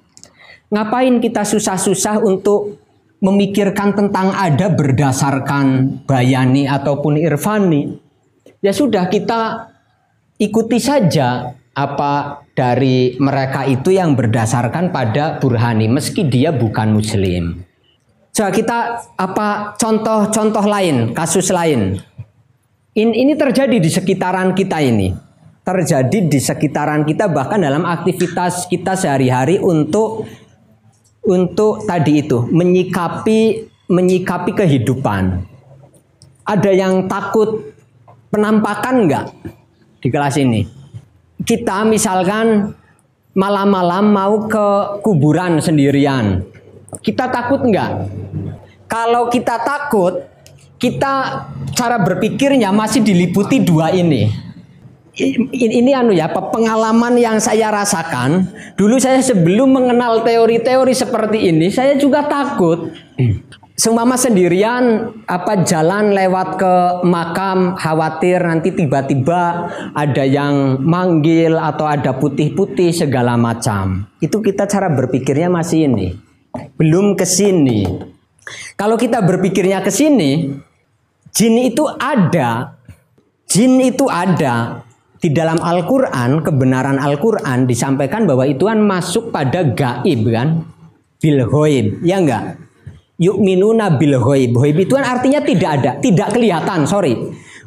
Ngapain 0.68 1.24
kita 1.24 1.48
susah-susah 1.48 2.20
untuk 2.20 2.84
memikirkan 3.24 3.96
tentang 3.96 4.36
ada 4.36 4.68
berdasarkan 4.68 6.04
bayani 6.04 6.68
ataupun 6.68 7.16
irfani, 7.16 7.96
ya 8.60 8.76
sudah 8.76 9.08
kita 9.08 9.72
ikuti 10.36 10.84
saja 10.84 11.56
apa 11.72 12.44
dari 12.52 13.16
mereka 13.24 13.64
itu 13.64 13.96
yang 13.96 14.20
berdasarkan 14.20 14.92
pada 14.92 15.40
burhani 15.40 15.88
meski 15.88 16.28
dia 16.28 16.52
bukan 16.52 16.92
muslim. 16.92 17.64
Coba 18.36 18.52
kita 18.52 18.80
apa 19.16 19.80
contoh-contoh 19.80 20.68
lain, 20.68 21.16
kasus 21.16 21.56
lain. 21.56 21.96
Ini, 22.92 23.12
ini 23.24 23.34
terjadi 23.40 23.80
di 23.80 23.88
sekitaran 23.88 24.52
kita 24.52 24.84
ini. 24.84 25.16
Terjadi 25.64 26.20
di 26.28 26.40
sekitaran 26.44 27.08
kita 27.08 27.32
bahkan 27.32 27.64
dalam 27.64 27.88
aktivitas 27.88 28.68
kita 28.68 29.00
sehari-hari 29.00 29.56
untuk 29.56 30.28
untuk 31.24 31.88
tadi 31.88 32.28
itu 32.28 32.44
menyikapi 32.52 33.72
menyikapi 33.88 34.52
kehidupan. 34.52 35.40
Ada 36.44 36.72
yang 36.76 37.08
takut 37.08 37.72
penampakan 38.36 39.08
enggak 39.08 39.26
di 40.04 40.12
kelas 40.12 40.36
ini? 40.44 40.68
Kita 41.40 41.88
misalkan 41.88 42.76
malam-malam 43.32 44.12
mau 44.12 44.44
ke 44.44 45.00
kuburan 45.00 45.64
sendirian. 45.64 46.44
Kita 47.02 47.32
takut 47.32 47.64
enggak? 47.66 48.08
Kalau 48.86 49.28
kita 49.34 49.60
takut, 49.66 50.24
kita 50.80 51.14
cara 51.74 51.98
berpikirnya 52.04 52.70
masih 52.70 53.02
diliputi 53.02 53.64
dua 53.64 53.90
ini 53.96 54.46
ini 55.56 55.96
anu 55.96 56.12
ya 56.12 56.28
pengalaman 56.28 57.16
yang 57.16 57.40
saya 57.40 57.72
rasakan 57.72 58.52
dulu 58.76 59.00
saya 59.00 59.24
sebelum 59.24 59.72
mengenal 59.72 60.28
teori-teori 60.28 60.92
seperti 60.92 61.48
ini 61.48 61.72
saya 61.72 61.96
juga 61.96 62.28
takut 62.28 62.92
Sumama 63.76 64.16
sendirian 64.16 65.12
apa 65.28 65.68
jalan 65.68 66.16
lewat 66.16 66.56
ke 66.56 66.74
makam 67.04 67.76
khawatir 67.76 68.40
nanti 68.40 68.72
tiba-tiba 68.72 69.68
ada 69.92 70.24
yang 70.24 70.80
manggil 70.80 71.60
atau 71.60 71.84
ada 71.84 72.16
putih-putih 72.16 72.96
segala 72.96 73.36
macam. 73.36 74.08
Itu 74.24 74.40
kita 74.40 74.64
cara 74.64 74.88
berpikirnya 74.88 75.52
masih 75.52 75.92
ini. 75.92 76.25
Belum 76.76 77.14
ke 77.14 77.26
sini. 77.28 77.86
Kalau 78.76 78.96
kita 79.00 79.24
berpikirnya 79.26 79.82
ke 79.82 79.90
sini, 79.90 80.52
jin 81.34 81.56
itu 81.60 81.88
ada. 81.88 82.78
Jin 83.46 83.78
itu 83.78 84.10
ada, 84.10 84.86
di 85.26 85.34
dalam 85.34 85.58
Al-Quran, 85.58 86.46
kebenaran 86.46 87.02
Al-Quran 87.02 87.66
disampaikan 87.66 88.30
bahwa 88.30 88.46
itu 88.46 88.70
kan 88.70 88.78
masuk 88.78 89.34
pada 89.34 89.66
gaib 89.66 90.22
kan. 90.30 90.70
Bil 91.18 91.42
hoib, 91.50 92.06
ya 92.06 92.22
enggak? 92.22 92.62
Yuk 93.18 93.42
minuna 93.42 93.98
bil 93.98 94.22
hoib. 94.22 94.54
Hoib 94.54 94.78
itu 94.78 94.94
kan 94.94 95.18
artinya 95.18 95.42
tidak 95.42 95.82
ada, 95.82 95.92
tidak 95.98 96.30
kelihatan, 96.30 96.86
sorry. 96.86 97.18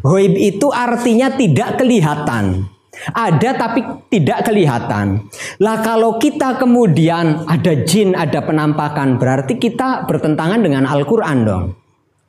Hoib 0.06 0.38
itu 0.38 0.70
artinya 0.70 1.34
tidak 1.34 1.82
kelihatan. 1.82 2.68
Ada 3.14 3.54
tapi 3.54 3.80
tidak 4.10 4.48
kelihatan. 4.48 5.30
Lah 5.62 5.80
kalau 5.80 6.18
kita 6.18 6.58
kemudian 6.58 7.46
ada 7.46 7.72
jin, 7.86 8.18
ada 8.18 8.42
penampakan, 8.42 9.16
berarti 9.16 9.56
kita 9.56 10.04
bertentangan 10.04 10.60
dengan 10.60 10.84
Al-Quran 10.84 11.38
dong. 11.46 11.64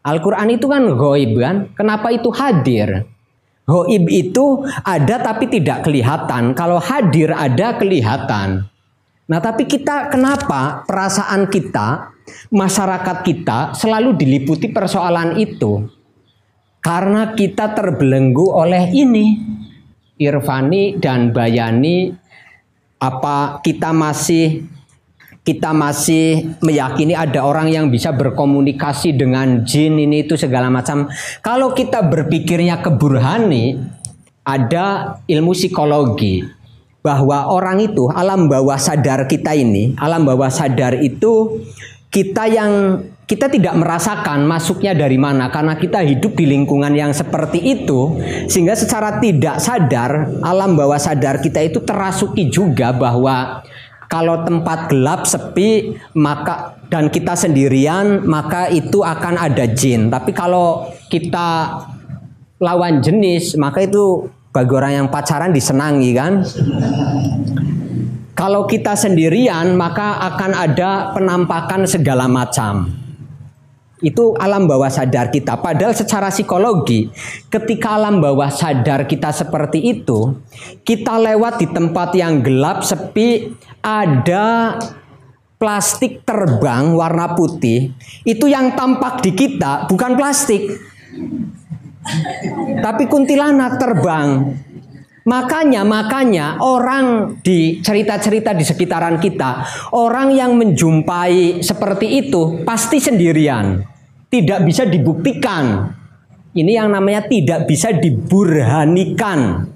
Al-Quran 0.05 0.47
itu 0.55 0.65
kan 0.69 0.83
goib 0.95 1.31
kan. 1.37 1.55
Kenapa 1.75 2.09
itu 2.13 2.31
hadir? 2.31 3.03
Hoib 3.69 4.09
itu 4.09 4.65
ada 4.81 5.21
tapi 5.21 5.45
tidak 5.51 5.85
kelihatan. 5.85 6.57
Kalau 6.57 6.81
hadir 6.81 7.29
ada 7.35 7.77
kelihatan. 7.77 8.65
Nah, 9.29 9.37
tapi 9.37 9.69
kita 9.69 10.09
kenapa 10.09 10.81
perasaan 10.89 11.45
kita, 11.53 12.17
masyarakat 12.49 13.17
kita 13.21 13.77
selalu 13.77 14.17
diliputi 14.17 14.73
persoalan 14.73 15.37
itu? 15.37 15.85
Karena 16.81 17.37
kita 17.37 17.77
terbelenggu 17.77 18.49
oleh 18.49 18.89
ini. 18.89 19.37
Irfani 20.19 20.99
dan 20.99 21.31
Bayani 21.31 22.11
apa 22.99 23.63
kita 23.63 23.95
masih 23.95 24.67
kita 25.47 25.73
masih 25.73 26.53
meyakini 26.61 27.15
ada 27.17 27.41
orang 27.41 27.71
yang 27.71 27.87
bisa 27.89 28.13
berkomunikasi 28.13 29.15
dengan 29.17 29.65
jin 29.65 29.97
ini 29.97 30.27
itu 30.27 30.37
segala 30.37 30.69
macam. 30.69 31.09
Kalau 31.41 31.73
kita 31.73 32.05
berpikirnya 32.05 32.83
keburhani, 32.85 33.79
ada 34.45 35.17
ilmu 35.25 35.57
psikologi 35.57 36.45
bahwa 37.01 37.49
orang 37.49 37.81
itu 37.81 38.11
alam 38.11 38.45
bawah 38.45 38.77
sadar 38.77 39.25
kita 39.25 39.55
ini, 39.57 39.97
alam 39.97 40.27
bawah 40.27 40.51
sadar 40.51 40.99
itu 41.01 41.63
kita 42.13 42.45
yang 42.45 43.01
kita 43.29 43.45
tidak 43.45 43.77
merasakan 43.77 44.49
masuknya 44.49 44.97
dari 44.97 45.21
mana 45.21 45.53
karena 45.53 45.77
kita 45.77 46.01
hidup 46.01 46.33
di 46.33 46.49
lingkungan 46.49 46.89
yang 46.97 47.13
seperti 47.13 47.61
itu 47.61 48.17
sehingga 48.49 48.73
secara 48.73 49.21
tidak 49.21 49.61
sadar 49.61 50.41
alam 50.41 50.73
bawah 50.73 50.97
sadar 50.97 51.37
kita 51.37 51.61
itu 51.61 51.85
terasuki 51.85 52.49
juga 52.49 52.89
bahwa 52.89 53.61
kalau 54.09 54.41
tempat 54.41 54.89
gelap 54.89 55.29
sepi 55.29 55.93
maka 56.17 56.81
dan 56.89 57.13
kita 57.13 57.37
sendirian 57.37 58.25
maka 58.25 58.65
itu 58.73 59.05
akan 59.05 59.37
ada 59.37 59.69
jin. 59.69 60.09
Tapi 60.09 60.33
kalau 60.33 60.89
kita 61.13 61.77
lawan 62.57 63.05
jenis 63.05 63.53
maka 63.61 63.85
itu 63.85 64.25
bagi 64.49 64.73
orang 64.73 64.93
yang 65.05 65.07
pacaran 65.13 65.53
disenangi 65.53 66.11
kan. 66.17 66.41
Kalau 68.33 68.65
kita 68.65 68.97
sendirian 68.97 69.77
maka 69.77 70.17
akan 70.33 70.51
ada 70.57 71.13
penampakan 71.13 71.85
segala 71.85 72.25
macam. 72.25 73.08
Itu 73.99 74.31
alam 74.39 74.63
bawah 74.63 74.87
sadar 74.87 75.27
kita. 75.27 75.59
Padahal 75.59 75.91
secara 75.91 76.31
psikologi, 76.31 77.11
ketika 77.51 77.99
alam 77.99 78.23
bawah 78.23 78.47
sadar 78.47 79.03
kita 79.03 79.35
seperti 79.35 79.99
itu, 79.99 80.39
kita 80.87 81.19
lewat 81.19 81.59
di 81.59 81.67
tempat 81.67 82.15
yang 82.15 82.39
gelap, 82.39 82.87
sepi, 82.87 83.51
ada 83.83 84.79
plastik 85.59 86.23
terbang 86.23 86.95
warna 86.95 87.35
putih. 87.35 87.91
Itu 88.23 88.47
yang 88.47 88.73
tampak 88.79 89.19
di 89.19 89.35
kita 89.35 89.91
bukan 89.91 90.15
plastik. 90.15 90.63
Tapi 92.79 93.03
kuntilanak 93.11 93.75
terbang. 93.75 94.55
Makanya, 95.27 95.83
makanya 95.83 96.61
orang 96.63 97.39
di 97.43 97.83
cerita-cerita 97.83 98.55
di 98.55 98.63
sekitaran 98.63 99.19
kita, 99.19 99.67
orang 99.91 100.31
yang 100.31 100.55
menjumpai 100.55 101.59
seperti 101.59 102.23
itu 102.23 102.63
pasti 102.63 103.03
sendirian. 103.03 103.83
Tidak 104.29 104.59
bisa 104.63 104.85
dibuktikan. 104.85 105.89
Ini 106.53 106.71
yang 106.81 106.93
namanya 106.93 107.25
tidak 107.27 107.65
bisa 107.67 107.91
diburhanikan. 107.93 109.69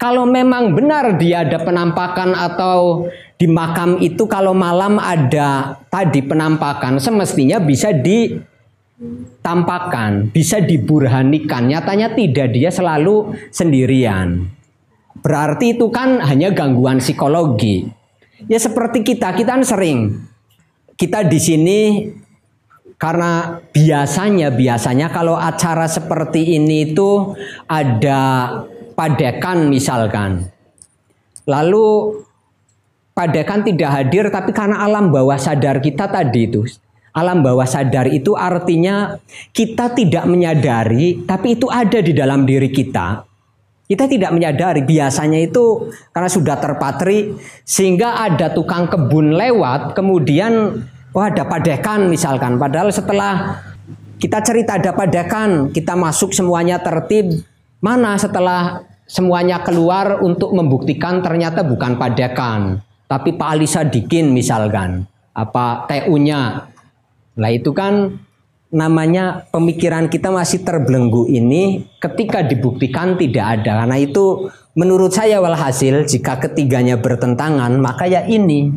Kalau 0.00 0.24
memang 0.24 0.72
benar 0.72 1.20
dia 1.20 1.44
ada 1.44 1.60
penampakan 1.60 2.32
atau 2.32 3.04
di 3.36 3.44
makam 3.44 4.00
itu 4.00 4.24
kalau 4.24 4.56
malam 4.56 4.96
ada 4.96 5.76
tadi 5.92 6.24
penampakan, 6.24 6.96
semestinya 6.96 7.60
bisa 7.60 7.92
di 7.92 8.32
tampakkan, 9.40 10.28
bisa 10.28 10.60
diburhanikan. 10.60 11.72
Nyatanya 11.72 12.12
tidak, 12.12 12.52
dia 12.52 12.68
selalu 12.68 13.32
sendirian. 13.48 14.44
Berarti 15.20 15.76
itu 15.76 15.88
kan 15.88 16.20
hanya 16.20 16.52
gangguan 16.52 17.00
psikologi. 17.00 17.88
Ya 18.48 18.56
seperti 18.56 19.04
kita, 19.04 19.36
kita 19.36 19.56
kan 19.56 19.64
sering 19.64 20.16
kita 20.96 21.24
di 21.28 21.40
sini 21.40 21.80
karena 23.00 23.60
biasanya 23.72 24.52
biasanya 24.52 25.08
kalau 25.08 25.36
acara 25.36 25.88
seperti 25.88 26.56
ini 26.56 26.92
itu 26.92 27.36
ada 27.68 28.48
padekan 28.96 29.68
misalkan. 29.68 30.48
Lalu 31.48 32.20
padekan 33.12 33.64
tidak 33.64 33.90
hadir 33.92 34.28
tapi 34.28 34.52
karena 34.52 34.84
alam 34.84 35.08
bawah 35.12 35.36
sadar 35.36 35.80
kita 35.84 36.08
tadi 36.08 36.48
itu 36.48 36.64
Alam 37.10 37.42
bawah 37.42 37.66
sadar 37.66 38.06
itu 38.06 38.38
artinya 38.38 39.18
kita 39.50 39.90
tidak 39.98 40.24
menyadari 40.30 41.26
tapi 41.26 41.58
itu 41.58 41.66
ada 41.66 41.98
di 41.98 42.14
dalam 42.14 42.46
diri 42.46 42.70
kita. 42.70 43.26
Kita 43.90 44.06
tidak 44.06 44.30
menyadari 44.30 44.86
biasanya 44.86 45.42
itu 45.42 45.90
karena 46.14 46.30
sudah 46.30 46.56
terpatri 46.62 47.34
sehingga 47.66 48.22
ada 48.22 48.54
tukang 48.54 48.86
kebun 48.86 49.34
lewat 49.34 49.98
kemudian 49.98 50.86
wah 51.10 51.26
ada 51.26 51.42
padekan 51.42 52.06
misalkan. 52.06 52.54
Padahal 52.54 52.94
setelah 52.94 53.58
kita 54.20 54.38
cerita 54.44 54.76
ada 54.76 54.92
padekan 54.94 55.72
kita 55.74 55.96
masuk 55.96 56.30
semuanya 56.36 56.78
tertib 56.78 57.40
mana 57.80 58.20
setelah 58.20 58.84
semuanya 59.08 59.64
keluar 59.64 60.20
untuk 60.22 60.52
membuktikan 60.52 61.24
ternyata 61.24 61.66
bukan 61.66 61.96
padekan 61.98 62.84
tapi 63.10 63.34
Pak 63.34 63.48
Ali 63.48 63.66
Sadikin 63.66 64.30
misalkan 64.30 65.08
apa 65.32 65.88
TU-nya 65.88 66.68
lah 67.40 67.48
itu 67.48 67.72
kan 67.72 68.20
namanya 68.70 69.50
pemikiran 69.50 70.06
kita 70.06 70.30
masih 70.30 70.62
terbelenggu 70.62 71.26
ini 71.26 71.88
ketika 71.98 72.44
dibuktikan 72.44 73.16
tidak 73.16 73.60
ada. 73.60 73.82
Karena 73.82 73.96
itu 73.96 74.52
menurut 74.76 75.10
saya 75.10 75.42
walhasil 75.42 76.06
jika 76.06 76.38
ketiganya 76.38 77.00
bertentangan 77.00 77.74
maka 77.80 78.06
ya 78.06 78.22
ini 78.28 78.70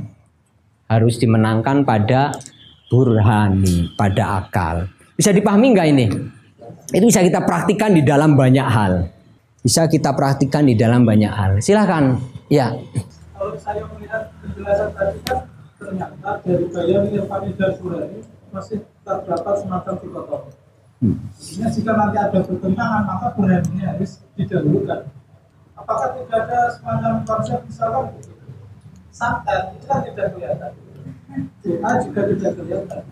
harus 0.89 1.19
dimenangkan 1.19 1.83
pada 1.83 2.31
burhani 2.87 3.91
pada 3.99 4.41
akal. 4.41 4.87
Bisa 5.13 5.35
dipahami 5.35 5.75
nggak 5.75 5.87
ini? 5.91 6.05
Itu 6.95 7.05
bisa 7.05 7.21
kita 7.21 7.43
praktikkan 7.43 7.93
di 7.93 8.01
dalam 8.01 8.33
banyak 8.39 8.67
hal. 8.67 9.11
Bisa 9.59 9.91
kita 9.91 10.15
praktikkan 10.15 10.67
di 10.67 10.75
dalam 10.75 11.03
banyak 11.03 11.31
hal. 11.31 11.51
Silahkan. 11.59 12.15
Ya. 12.47 12.73
Kalau 13.33 13.55
saya 13.59 13.83
melihat 13.91 14.31
penjelasan 14.39 14.89
tadi 14.95 15.19
kan 15.27 15.39
ternyata 15.79 16.29
dari 16.47 16.65
bayang 16.71 17.05
Irfani 17.11 17.49
dan 17.59 17.71
Burhani 17.79 18.32
masih 18.53 18.85
terdapat 19.01 19.55
semacam 19.59 19.93
dikotomi. 19.97 20.51
Hmm. 21.03 21.19
jika 21.67 21.91
nanti 21.99 22.15
ada 22.15 22.39
pertentangan 22.47 23.03
maka 23.03 23.27
Burhani 23.35 23.81
harus 23.83 24.23
didahulukan. 24.39 25.03
Apakah 25.75 26.15
tidak 26.15 26.47
ada 26.47 26.59
semacam 26.79 27.13
konsep 27.27 27.59
misalkan 27.67 28.05
santet 29.11 29.75
itu 29.75 29.85
kan 29.89 29.99
tidak 30.07 30.27
kelihatan. 30.31 30.71
Doa 31.59 31.91
juga 32.07 32.21
tidak 32.31 32.51
kelihatan. 32.55 33.03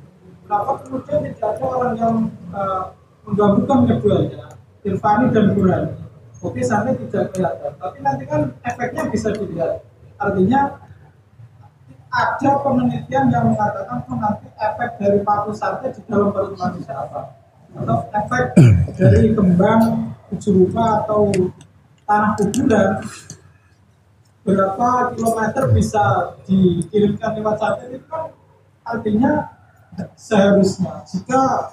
Kenapa 0.48 0.72
kemudian 0.86 1.20
tidak 1.26 1.50
ada 1.58 1.64
orang 1.68 1.94
yang 2.00 2.16
uh, 2.56 2.84
menggabungkan 3.28 3.80
keduanya 3.90 4.46
Irfani 4.88 5.26
dan 5.36 5.46
Burani 5.52 6.02
oke 6.42 6.62
sampai 6.66 6.98
tidak 6.98 7.32
kelihatan. 7.32 7.72
Tapi 7.78 7.98
nanti 8.02 8.24
kan 8.26 8.42
efeknya 8.66 9.04
bisa 9.10 9.30
dilihat. 9.32 9.86
Artinya 10.18 10.62
ada 12.12 12.52
penelitian 12.60 13.32
yang 13.32 13.56
mengatakan 13.56 14.04
oh, 14.04 14.18
nanti 14.20 14.48
efek 14.60 15.00
dari 15.00 15.20
paku 15.24 15.56
sate 15.56 15.96
di 15.96 16.02
dalam 16.12 16.36
perut 16.36 16.60
manusia 16.60 16.92
apa? 17.00 17.32
Atau 17.72 17.98
efek 18.12 18.44
dari 19.00 19.32
kembang 19.32 20.12
tujuh 20.28 20.52
rupa 20.68 21.04
atau 21.04 21.32
tanah 22.04 22.32
kuburan? 22.36 22.92
Berapa 24.44 25.16
kilometer 25.16 25.64
bisa 25.72 26.36
dikirimkan 26.44 27.32
lewat 27.40 27.56
satelit 27.64 28.04
kan 28.12 28.28
artinya 28.84 29.48
seharusnya. 30.20 31.08
Jika 31.08 31.72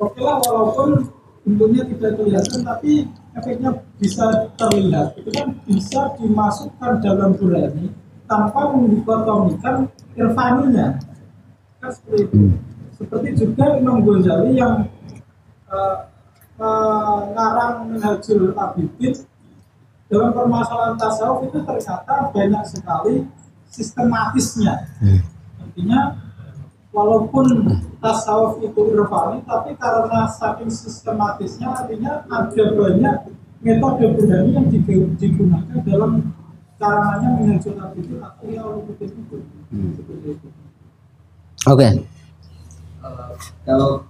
oke 0.00 0.20
lah 0.24 0.40
walaupun 0.40 1.04
bentuknya 1.44 1.84
tidak 1.84 2.16
kelihatan 2.16 2.60
tapi 2.64 3.04
efeknya 3.36 3.76
bisa 4.00 4.24
terlihat. 4.56 5.20
Itu 5.20 5.28
kan 5.36 5.52
bisa 5.68 6.16
dimasukkan 6.16 7.04
dalam 7.04 7.36
burani 7.36 7.99
tanpa 8.30 8.70
mendikotomikan 8.70 9.90
irfaninya 10.14 11.02
kan 11.82 11.90
seperti 11.90 12.30
itu 12.30 12.36
hmm. 12.38 12.54
seperti 12.94 13.28
juga 13.34 13.64
Imam 13.74 14.06
Ghazali 14.06 14.54
yang 14.54 14.86
uh, 15.66 16.06
mengarang 16.60 17.90
Minhajul 17.90 18.54
Abidin 18.54 19.16
dalam 20.10 20.30
permasalahan 20.34 20.94
tasawuf 21.00 21.46
itu 21.48 21.58
ternyata 21.62 22.34
banyak 22.34 22.64
sekali 22.66 23.14
sistematisnya. 23.70 24.90
Hmm. 24.98 25.22
Artinya 25.62 26.18
walaupun 26.90 27.46
tasawuf 28.02 28.58
itu 28.58 28.80
irfani, 28.90 29.40
tapi 29.46 29.78
karena 29.78 30.26
saking 30.26 30.68
sistematisnya 30.68 31.70
artinya 31.70 32.26
ada 32.26 32.64
banyak 32.74 33.16
metode 33.62 34.04
berani 34.18 34.50
yang 34.58 34.66
digunakan 35.14 35.78
dalam 35.86 36.34
caranya 36.80 37.28
mengajar 37.36 37.92
itu 38.00 38.16
atau 38.16 38.44
ya 38.48 38.64
itu. 39.04 39.36
Hmm. 39.68 39.92
Oke. 41.68 41.76
Okay. 41.76 41.92
Uh, 43.04 43.32
kalau 43.68 44.04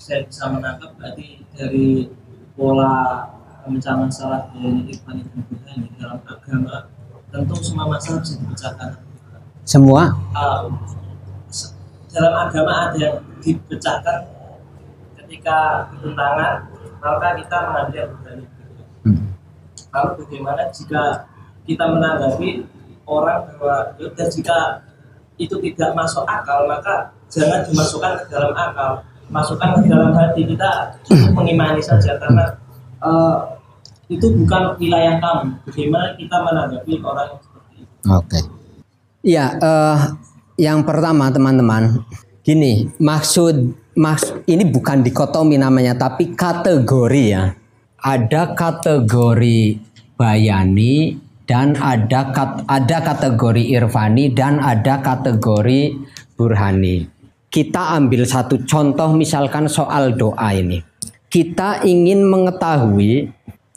saya 0.00 0.24
bisa 0.24 0.48
menangkap 0.48 0.96
berarti 0.96 1.44
dari 1.52 2.08
pola 2.56 3.28
pemecah 3.64 3.96
masalah 3.96 4.52
dari 4.52 4.88
Ikhwan 4.92 5.20
Ibn 5.20 5.40
ini 5.80 5.88
dalam 5.96 6.20
agama 6.28 6.92
tentu 7.32 7.56
semua 7.64 7.88
masalah 7.88 8.20
bisa 8.20 8.36
dipecahkan 8.36 8.90
semua 9.64 10.12
uh, 10.36 10.68
dalam 12.12 12.34
agama 12.36 12.72
ada 12.92 12.98
yang 13.00 13.16
dipecahkan 13.40 14.28
ketika 15.24 15.88
bertentangan 15.96 16.68
maka 17.00 17.28
kita 17.40 17.56
mengambil 17.64 17.96
yang 17.96 18.12
berani 18.20 18.44
hmm. 19.08 19.26
lalu 19.88 20.10
bagaimana 20.20 20.62
jika 20.68 21.02
kita 21.64 21.84
menanggapi 21.88 22.64
orang 23.04 23.44
bahwa 23.56 23.76
dan 23.98 24.28
jika 24.28 24.58
itu 25.36 25.58
tidak 25.58 25.90
masuk 25.98 26.22
akal 26.24 26.64
maka 26.70 27.10
jangan 27.28 27.66
dimasukkan 27.66 28.12
ke 28.22 28.24
dalam 28.30 28.54
akal 28.54 29.02
masukkan 29.28 29.80
ke 29.80 29.88
dalam 29.90 30.14
hati 30.14 30.46
kita 30.46 30.94
cukup 31.08 31.42
mengimani 31.42 31.82
saja 31.82 32.16
karena 32.20 32.54
uh, 33.02 33.54
itu 34.08 34.26
bukan 34.44 34.76
wilayah 34.76 35.16
kamu. 35.20 35.64
Bagaimana 35.64 36.06
kita 36.16 36.36
menanggapi 36.44 36.92
orang 37.00 37.26
yang 37.32 37.40
seperti 37.40 37.72
itu? 37.80 37.92
Oke. 38.08 38.28
Okay. 38.28 38.42
Ya, 39.24 39.46
uh, 39.56 39.98
yang 40.60 40.84
pertama 40.84 41.32
teman-teman, 41.32 42.04
gini, 42.44 42.92
maksud 43.00 43.72
maks 43.96 44.36
ini 44.44 44.68
bukan 44.68 45.00
dikotomi 45.00 45.56
namanya, 45.56 45.96
tapi 45.96 46.36
kategori 46.36 47.24
ya. 47.24 47.56
Ada 48.04 48.52
kategori 48.52 49.80
bayani 50.20 51.16
dan 51.44 51.76
ada 51.76 52.32
ada 52.68 52.98
kategori 53.04 53.64
irfani 53.76 54.32
dan 54.32 54.60
ada 54.60 55.00
kategori 55.04 55.96
burhani. 56.34 57.08
Kita 57.52 57.94
ambil 57.94 58.26
satu 58.26 58.66
contoh 58.66 59.14
misalkan 59.14 59.70
soal 59.70 60.18
doa 60.18 60.50
ini. 60.50 60.82
Kita 61.30 61.86
ingin 61.86 62.26
mengetahui 62.26 63.30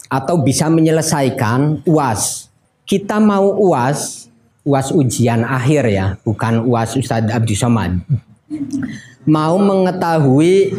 atau 0.09 0.41
bisa 0.41 0.71
menyelesaikan 0.71 1.85
UAS. 1.85 2.49
Kita 2.87 3.19
mau 3.19 3.53
UAS, 3.69 4.31
UAS 4.65 4.95
ujian 4.95 5.43
akhir 5.43 5.83
ya, 5.91 6.15
bukan 6.23 6.63
UAS 6.65 6.95
Ustadz 6.97 7.29
Abdi 7.29 7.53
Somad. 7.53 8.01
Mau 9.27 9.59
mengetahui, 9.59 10.71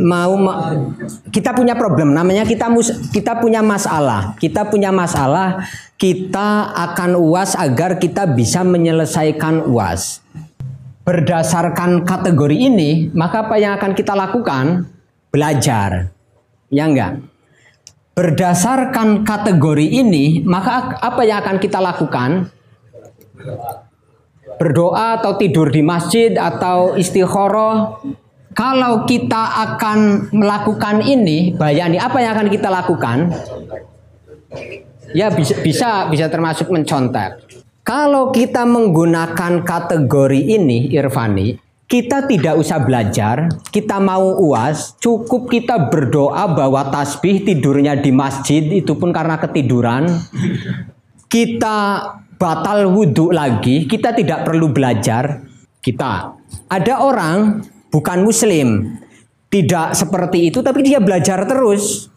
mau 0.00 0.40
ma 0.40 0.72
kita 1.28 1.52
punya 1.52 1.76
problem, 1.76 2.16
namanya 2.16 2.48
kita 2.48 2.72
mus 2.72 2.88
kita 3.12 3.36
punya 3.36 3.60
masalah, 3.60 4.32
kita 4.40 4.64
punya 4.72 4.88
masalah, 4.88 5.68
kita 6.00 6.72
akan 6.72 7.20
UAS 7.20 7.52
agar 7.52 8.00
kita 8.00 8.24
bisa 8.24 8.64
menyelesaikan 8.64 9.68
UAS. 9.68 10.24
Berdasarkan 11.04 12.08
kategori 12.08 12.56
ini, 12.56 13.12
maka 13.12 13.44
apa 13.44 13.60
yang 13.60 13.76
akan 13.76 13.92
kita 13.92 14.16
lakukan? 14.16 14.88
Belajar. 15.28 16.08
Ya 16.72 16.88
enggak? 16.88 17.20
Berdasarkan 18.16 19.28
kategori 19.28 19.84
ini, 19.84 20.40
maka 20.40 20.96
apa 21.04 21.20
yang 21.28 21.44
akan 21.44 21.60
kita 21.60 21.84
lakukan? 21.84 22.48
Berdoa 24.60 25.20
atau 25.20 25.34
tidur 25.38 25.68
di 25.68 25.82
masjid 25.82 26.34
atau 26.34 26.94
istikharah. 26.94 28.00
Kalau 28.54 29.02
kita 29.02 29.66
akan 29.66 30.30
melakukan 30.30 31.02
ini, 31.02 31.58
bayani 31.58 31.98
apa 31.98 32.22
yang 32.22 32.38
akan 32.38 32.48
kita 32.54 32.70
lakukan? 32.70 33.34
Ya 35.10 35.30
bisa 35.34 35.58
bisa 35.58 35.90
bisa 36.06 36.30
termasuk 36.30 36.70
mencontek. 36.70 37.42
Kalau 37.84 38.32
kita 38.32 38.64
menggunakan 38.64 39.60
kategori 39.60 40.40
ini, 40.40 40.88
Irfani, 40.94 41.58
kita 41.84 42.24
tidak 42.24 42.56
usah 42.56 42.80
belajar, 42.80 43.52
kita 43.68 44.00
mau 44.00 44.40
uas, 44.40 44.96
cukup 44.96 45.52
kita 45.52 45.92
berdoa 45.92 46.48
bahwa 46.48 46.88
tasbih 46.88 47.44
tidurnya 47.44 48.00
di 48.00 48.08
masjid 48.08 48.64
itu 48.72 48.96
pun 48.96 49.12
karena 49.12 49.36
ketiduran. 49.36 50.08
Kita 51.28 51.78
batal 52.38 52.90
wudhu 52.90 53.30
lagi, 53.30 53.86
kita 53.86 54.14
tidak 54.14 54.46
perlu 54.46 54.70
belajar. 54.70 55.42
Kita 55.84 56.32
ada 56.70 56.94
orang 57.04 57.60
bukan 57.92 58.24
muslim, 58.24 58.98
tidak 59.52 59.92
seperti 59.92 60.48
itu 60.48 60.64
tapi 60.64 60.80
dia 60.80 60.98
belajar 60.98 61.44
terus. 61.44 62.08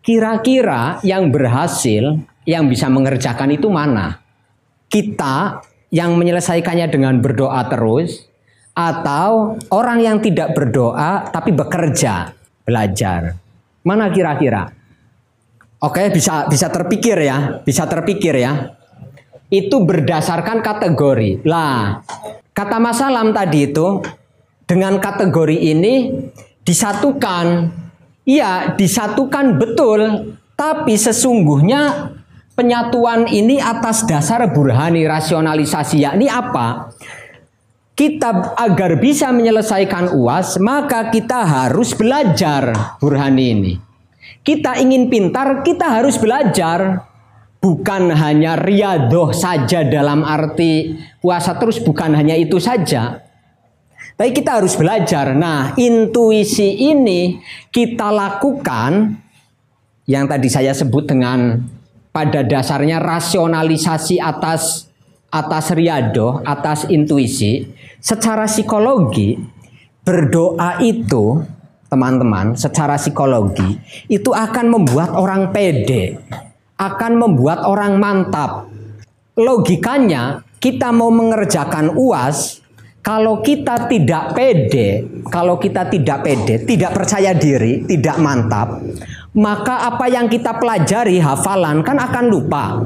Kira-kira 0.00 1.00
yang 1.04 1.28
berhasil, 1.28 2.20
yang 2.48 2.68
bisa 2.68 2.88
mengerjakan 2.88 3.52
itu 3.52 3.68
mana? 3.68 4.20
Kita 4.88 5.60
yang 5.92 6.16
menyelesaikannya 6.16 6.88
dengan 6.88 7.20
berdoa 7.20 7.68
terus, 7.68 8.30
atau 8.72 9.60
orang 9.74 9.98
yang 10.00 10.16
tidak 10.24 10.56
berdoa 10.56 11.28
tapi 11.28 11.52
bekerja, 11.52 12.32
belajar. 12.64 13.36
Mana 13.84 14.08
kira-kira? 14.08 14.72
Oke, 15.80 16.12
bisa 16.12 16.48
bisa 16.48 16.68
terpikir 16.68 17.16
ya, 17.20 17.60
bisa 17.64 17.84
terpikir 17.88 18.36
ya. 18.40 18.79
Itu 19.50 19.82
berdasarkan 19.82 20.62
kategori. 20.62 21.42
Lah, 21.42 22.00
kata 22.54 22.78
Mas 22.78 23.02
Salam 23.02 23.34
tadi 23.34 23.66
itu 23.66 24.00
dengan 24.64 25.02
kategori 25.02 25.58
ini 25.58 26.14
disatukan. 26.62 27.74
Iya, 28.22 28.78
disatukan 28.78 29.58
betul, 29.58 30.32
tapi 30.54 30.94
sesungguhnya 30.94 32.14
penyatuan 32.54 33.26
ini 33.26 33.58
atas 33.58 34.06
dasar 34.06 34.46
burhani 34.54 35.02
rasionalisasi 35.02 36.06
yakni 36.06 36.30
apa? 36.30 36.94
kita 38.00 38.56
agar 38.56 38.96
bisa 38.96 39.28
menyelesaikan 39.28 40.16
UAS, 40.16 40.56
maka 40.56 41.12
kita 41.12 41.44
harus 41.44 41.92
belajar 41.92 42.96
Burhani 42.96 43.44
ini. 43.52 43.74
Kita 44.40 44.80
ingin 44.80 45.12
pintar, 45.12 45.60
kita 45.60 46.00
harus 46.00 46.16
belajar. 46.16 47.09
Bukan 47.60 48.08
hanya 48.16 48.56
riadoh 48.56 49.36
saja 49.36 49.84
dalam 49.84 50.24
arti 50.24 50.96
puasa 51.20 51.60
terus, 51.60 51.76
bukan 51.76 52.16
hanya 52.16 52.32
itu 52.32 52.56
saja. 52.56 53.20
Tapi 54.16 54.32
kita 54.32 54.60
harus 54.60 54.76
belajar. 54.80 55.36
Nah, 55.36 55.76
intuisi 55.76 56.88
ini 56.88 57.40
kita 57.68 58.08
lakukan 58.08 59.16
yang 60.08 60.24
tadi 60.24 60.48
saya 60.48 60.72
sebut 60.72 61.04
dengan 61.08 61.60
pada 62.10 62.42
dasarnya 62.42 62.98
rasionalisasi 62.98 64.18
atas 64.18 64.90
atas 65.30 65.70
riado, 65.72 66.42
atas 66.42 66.90
intuisi, 66.90 67.62
secara 68.02 68.50
psikologi 68.50 69.38
berdoa 70.02 70.82
itu 70.82 71.38
teman-teman 71.86 72.58
secara 72.58 72.98
psikologi 72.98 73.78
itu 74.10 74.30
akan 74.34 74.66
membuat 74.74 75.14
orang 75.14 75.54
pede, 75.54 76.18
akan 76.80 77.12
membuat 77.20 77.68
orang 77.68 78.00
mantap. 78.00 78.72
Logikanya 79.36 80.40
kita 80.56 80.88
mau 80.96 81.12
mengerjakan 81.12 81.92
UAS 81.92 82.64
kalau 83.00 83.40
kita 83.40 83.88
tidak 83.88 84.36
pede, 84.36 85.08
kalau 85.28 85.56
kita 85.56 85.88
tidak 85.88 86.20
pede, 86.20 86.64
tidak 86.68 86.92
percaya 86.92 87.32
diri, 87.32 87.84
tidak 87.88 88.16
mantap, 88.20 88.80
maka 89.36 89.88
apa 89.88 90.04
yang 90.08 90.28
kita 90.28 90.60
pelajari 90.60 91.16
hafalan 91.16 91.80
kan 91.80 91.96
akan 91.96 92.24
lupa. 92.28 92.84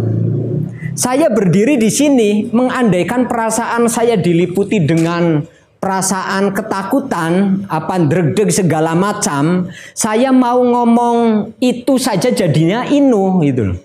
Saya 0.95 1.27
berdiri 1.27 1.75
di 1.75 1.91
sini 1.91 2.47
mengandaikan 2.55 3.27
perasaan 3.27 3.91
saya 3.91 4.15
diliputi 4.15 4.79
dengan 4.87 5.43
perasaan 5.85 6.57
ketakutan, 6.57 7.61
apa 7.69 8.01
deg-deg 8.01 8.49
segala 8.49 8.97
macam, 8.97 9.69
saya 9.93 10.33
mau 10.33 10.65
ngomong 10.65 11.53
itu 11.61 12.01
saja 12.01 12.33
jadinya 12.33 12.89
inu 12.89 13.45
gitu 13.45 13.77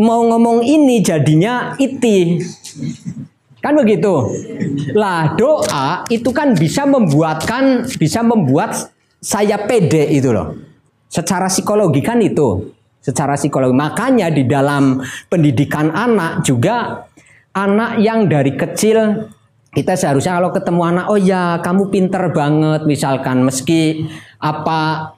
Mau 0.00 0.24
ngomong 0.24 0.64
ini 0.64 1.04
jadinya 1.04 1.76
iti. 1.76 2.40
Kan 3.60 3.76
begitu. 3.76 4.30
Lah 4.96 5.34
doa 5.36 6.06
itu 6.08 6.30
kan 6.32 6.54
bisa 6.54 6.86
membuatkan 6.88 7.84
bisa 7.98 8.22
membuat 8.22 8.94
saya 9.18 9.58
pede 9.68 10.06
itu 10.14 10.30
loh. 10.30 10.54
Secara 11.10 11.50
psikologi 11.50 11.98
kan 11.98 12.22
itu. 12.22 12.72
Secara 13.02 13.34
psikologi. 13.34 13.74
Makanya 13.74 14.30
di 14.30 14.46
dalam 14.46 15.02
pendidikan 15.26 15.90
anak 15.90 16.46
juga 16.46 17.02
anak 17.50 17.98
yang 17.98 18.30
dari 18.30 18.54
kecil 18.54 19.26
kita 19.68 19.94
seharusnya 19.94 20.40
kalau 20.40 20.50
ketemu 20.50 20.82
anak 20.84 21.06
oh 21.12 21.20
ya 21.20 21.60
kamu 21.60 21.92
pinter 21.92 22.32
banget. 22.32 22.88
Misalkan 22.88 23.44
meski 23.44 24.08
apa 24.40 25.12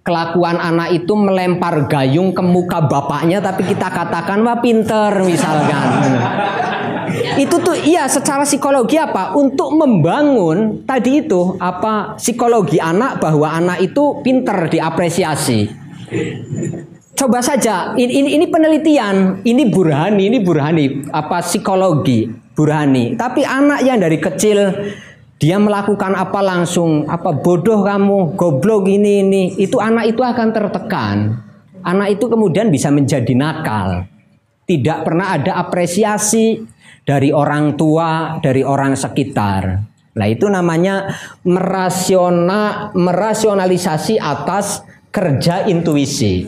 kelakuan 0.00 0.56
anak 0.56 0.96
itu 0.96 1.12
melempar 1.12 1.84
gayung 1.84 2.32
ke 2.32 2.40
muka 2.40 2.80
bapaknya 2.88 3.44
tapi 3.44 3.68
kita 3.68 3.92
katakan 3.92 4.40
wah 4.40 4.58
pinter 4.64 5.20
misalkan. 5.22 6.16
Itu 7.36 7.58
tuh 7.60 7.76
iya 7.76 8.06
secara 8.06 8.46
psikologi 8.46 8.96
apa? 8.96 9.36
Untuk 9.36 9.74
membangun 9.76 10.86
tadi 10.86 11.26
itu 11.26 11.58
apa 11.60 12.16
psikologi 12.16 12.80
anak 12.80 13.20
bahwa 13.20 13.50
anak 13.50 13.84
itu 13.84 14.22
pinter 14.24 14.70
diapresiasi. 14.70 15.68
Coba 17.14 17.44
saja 17.44 17.92
ini, 18.00 18.24
ini, 18.24 18.28
ini 18.40 18.46
penelitian 18.48 19.44
ini 19.44 19.68
burhani 19.68 20.32
ini 20.32 20.38
burhani 20.40 21.12
apa 21.12 21.44
psikologi 21.44 22.32
burhani. 22.60 23.16
Tapi 23.16 23.40
anak 23.40 23.80
yang 23.80 23.96
dari 23.96 24.20
kecil 24.20 24.60
dia 25.40 25.56
melakukan 25.56 26.12
apa 26.12 26.44
langsung? 26.44 27.08
Apa 27.08 27.32
bodoh 27.32 27.80
kamu? 27.80 28.36
Goblok 28.36 28.84
ini 28.92 29.24
ini. 29.24 29.42
Itu 29.56 29.80
anak 29.80 30.12
itu 30.12 30.20
akan 30.20 30.48
tertekan. 30.52 31.16
Anak 31.80 32.20
itu 32.20 32.28
kemudian 32.28 32.68
bisa 32.68 32.92
menjadi 32.92 33.32
nakal. 33.32 34.04
Tidak 34.68 34.98
pernah 35.00 35.32
ada 35.40 35.56
apresiasi 35.56 36.60
dari 37.08 37.32
orang 37.32 37.80
tua, 37.80 38.36
dari 38.44 38.60
orang 38.60 38.92
sekitar. 38.92 39.80
Nah, 40.12 40.26
itu 40.28 40.44
namanya 40.44 41.16
merasiona, 41.48 42.92
merasionalisasi 42.92 44.20
atas 44.20 44.84
kerja 45.08 45.64
intuisi. 45.64 46.44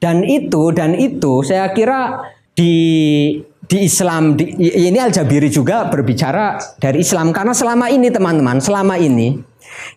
Dan 0.00 0.24
itu 0.24 0.72
dan 0.72 0.96
itu 0.96 1.44
saya 1.44 1.68
kira 1.76 2.32
di 2.56 3.36
di 3.66 3.86
Islam 3.86 4.38
di, 4.38 4.54
ini 4.58 4.98
Al 4.98 5.10
Jabiri 5.10 5.50
juga 5.50 5.90
berbicara 5.90 6.58
dari 6.78 7.02
Islam. 7.02 7.34
Karena 7.34 7.52
selama 7.52 7.90
ini 7.90 8.08
teman-teman, 8.10 8.62
selama 8.62 8.94
ini 8.98 9.36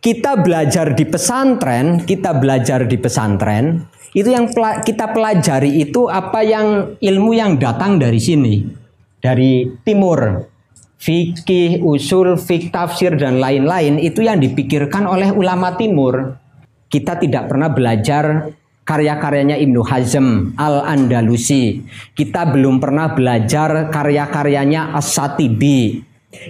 kita 0.01 0.41
belajar 0.41 0.97
di 0.97 1.05
pesantren, 1.05 2.03
kita 2.03 2.35
belajar 2.37 2.89
di 2.89 2.97
pesantren, 2.97 3.85
itu 4.17 4.29
yang 4.33 4.49
kita 4.81 5.13
pelajari 5.13 5.85
itu 5.85 6.09
apa 6.09 6.41
yang 6.41 6.97
ilmu 6.97 7.31
yang 7.37 7.61
datang 7.61 8.01
dari 8.01 8.17
sini. 8.17 8.65
Dari 9.21 9.69
timur. 9.85 10.49
Fikih, 10.99 11.79
usul, 11.79 12.35
fik, 12.35 12.75
tafsir 12.75 13.15
dan 13.15 13.39
lain-lain 13.39 14.03
itu 14.03 14.19
yang 14.19 14.43
dipikirkan 14.43 15.07
oleh 15.07 15.31
ulama 15.31 15.79
timur. 15.79 16.35
Kita 16.91 17.15
tidak 17.15 17.47
pernah 17.47 17.71
belajar 17.71 18.51
karya-karyanya 18.89 19.53
Ibnu 19.61 19.85
Hazm 19.85 20.57
Al-Andalusi. 20.57 21.85
Kita 22.17 22.49
belum 22.49 22.81
pernah 22.81 23.13
belajar 23.13 23.93
karya-karyanya 23.93 24.97
As-Satibi. 24.97 26.01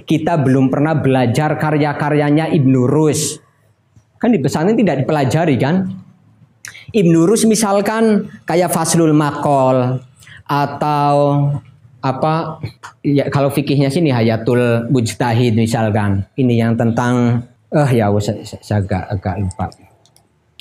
Kita 0.07 0.39
belum 0.39 0.71
pernah 0.71 0.95
belajar 0.95 1.59
karya-karyanya 1.59 2.47
Ibnu 2.55 2.87
Rus. 2.87 3.43
Kan 4.15 4.31
di 4.31 4.39
pesantren 4.39 4.79
tidak 4.79 5.03
dipelajari 5.03 5.59
kan? 5.59 5.83
Ibnu 6.95 7.27
Rus 7.27 7.43
misalkan 7.43 8.31
kayak 8.47 8.71
Faslul 8.71 9.11
Makol 9.11 9.99
atau 10.47 11.15
apa 11.99 12.63
ya 13.03 13.27
kalau 13.27 13.51
fikihnya 13.51 13.91
sini 13.91 14.07
hayatul 14.07 14.87
mujtahid 14.87 15.51
misalkan 15.51 16.23
ini 16.39 16.55
yang 16.55 16.79
tentang 16.79 17.43
eh 17.75 17.89
ya 17.91 18.07
saya, 18.23 18.39
saya 18.47 18.79
agak 18.79 19.03
agak 19.19 19.35
lupa 19.43 19.67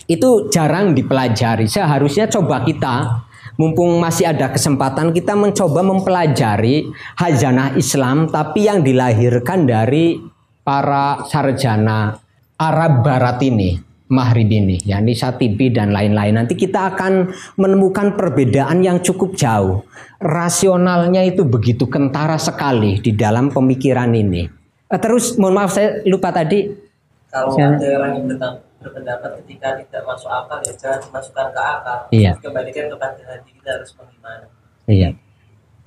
itu 0.08 0.48
jarang 0.48 0.96
dipelajari 0.96 1.68
seharusnya 1.68 2.26
coba 2.32 2.64
kita 2.64 3.22
mumpung 3.60 4.00
masih 4.00 4.32
ada 4.32 4.48
kesempatan 4.48 5.12
kita 5.12 5.36
mencoba 5.36 5.84
mempelajari 5.84 6.88
hajanah 7.20 7.76
Islam 7.76 8.32
tapi 8.32 8.66
yang 8.66 8.80
dilahirkan 8.80 9.68
dari 9.68 10.16
para 10.64 11.22
sarjana 11.28 12.16
Arab 12.58 13.04
Barat 13.04 13.38
ini 13.44 13.88
Mahrib 14.08 14.48
ini, 14.48 14.80
yakni 14.88 15.12
Satibi 15.12 15.68
dan 15.68 15.92
lain-lain. 15.92 16.32
Nanti 16.32 16.56
kita 16.56 16.96
akan 16.96 17.28
menemukan 17.60 18.16
perbedaan 18.16 18.80
yang 18.80 19.04
cukup 19.04 19.36
jauh. 19.36 19.84
Rasionalnya 20.16 21.28
itu 21.28 21.44
begitu 21.44 21.84
kentara 21.92 22.40
sekali 22.40 23.04
di 23.04 23.12
dalam 23.12 23.52
pemikiran 23.52 24.08
ini. 24.16 24.48
Eh, 24.88 25.00
terus, 25.00 25.36
mohon 25.36 25.60
maaf 25.60 25.76
saya 25.76 26.00
lupa 26.08 26.32
tadi. 26.32 26.72
Kalau 27.28 27.52
ada 27.52 27.84
yang 27.84 28.56
berpendapat 28.78 29.42
ketika 29.42 29.74
tidak 29.82 30.02
masuk 30.06 30.30
akal 30.30 30.58
ya 30.62 30.72
jangan 30.78 31.00
dimasukkan 31.02 31.46
ke 31.50 31.62
akal. 31.62 32.00
Iya. 32.14 32.30
Kembalikan 32.38 32.86
kepada 32.86 33.22
hati 33.26 33.50
kita 33.58 33.70
harus 33.74 33.90
bagaimana. 33.98 34.46
Iya. 34.86 35.08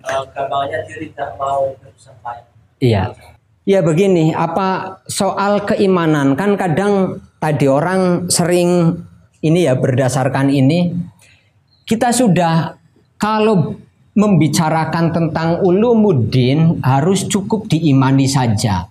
Uh, 0.02 0.24
gampangnya 0.34 0.80
dia 0.86 0.98
tidak 1.00 1.30
mau 1.40 1.72
bersampai. 1.80 2.38
Iya. 2.82 3.16
Ya 3.62 3.80
begini, 3.86 4.34
apa 4.34 5.00
soal 5.06 5.64
keimanan 5.70 6.34
kan 6.34 6.58
kadang 6.58 7.22
tadi 7.38 7.70
orang 7.70 8.26
sering 8.28 8.98
ini 9.46 9.70
ya 9.70 9.78
berdasarkan 9.78 10.50
ini 10.50 10.98
kita 11.86 12.10
sudah 12.10 12.76
kalau 13.22 13.78
membicarakan 14.12 15.16
tentang 15.16 15.64
ulumuddin 15.64 16.84
harus 16.84 17.24
cukup 17.32 17.72
diimani 17.72 18.28
saja. 18.28 18.91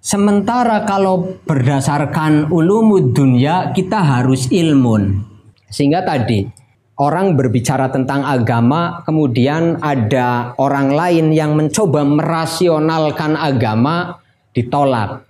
Sementara 0.00 0.88
kalau 0.88 1.36
berdasarkan 1.44 2.48
ulumud 2.48 3.12
dunia 3.12 3.68
kita 3.76 4.00
harus 4.00 4.48
ilmun. 4.48 5.20
Sehingga 5.68 6.00
tadi 6.00 6.48
orang 6.96 7.36
berbicara 7.36 7.92
tentang 7.92 8.24
agama, 8.24 9.04
kemudian 9.04 9.76
ada 9.84 10.56
orang 10.56 10.96
lain 10.96 11.36
yang 11.36 11.52
mencoba 11.52 12.00
merasionalkan 12.08 13.36
agama 13.36 14.24
ditolak. 14.56 15.28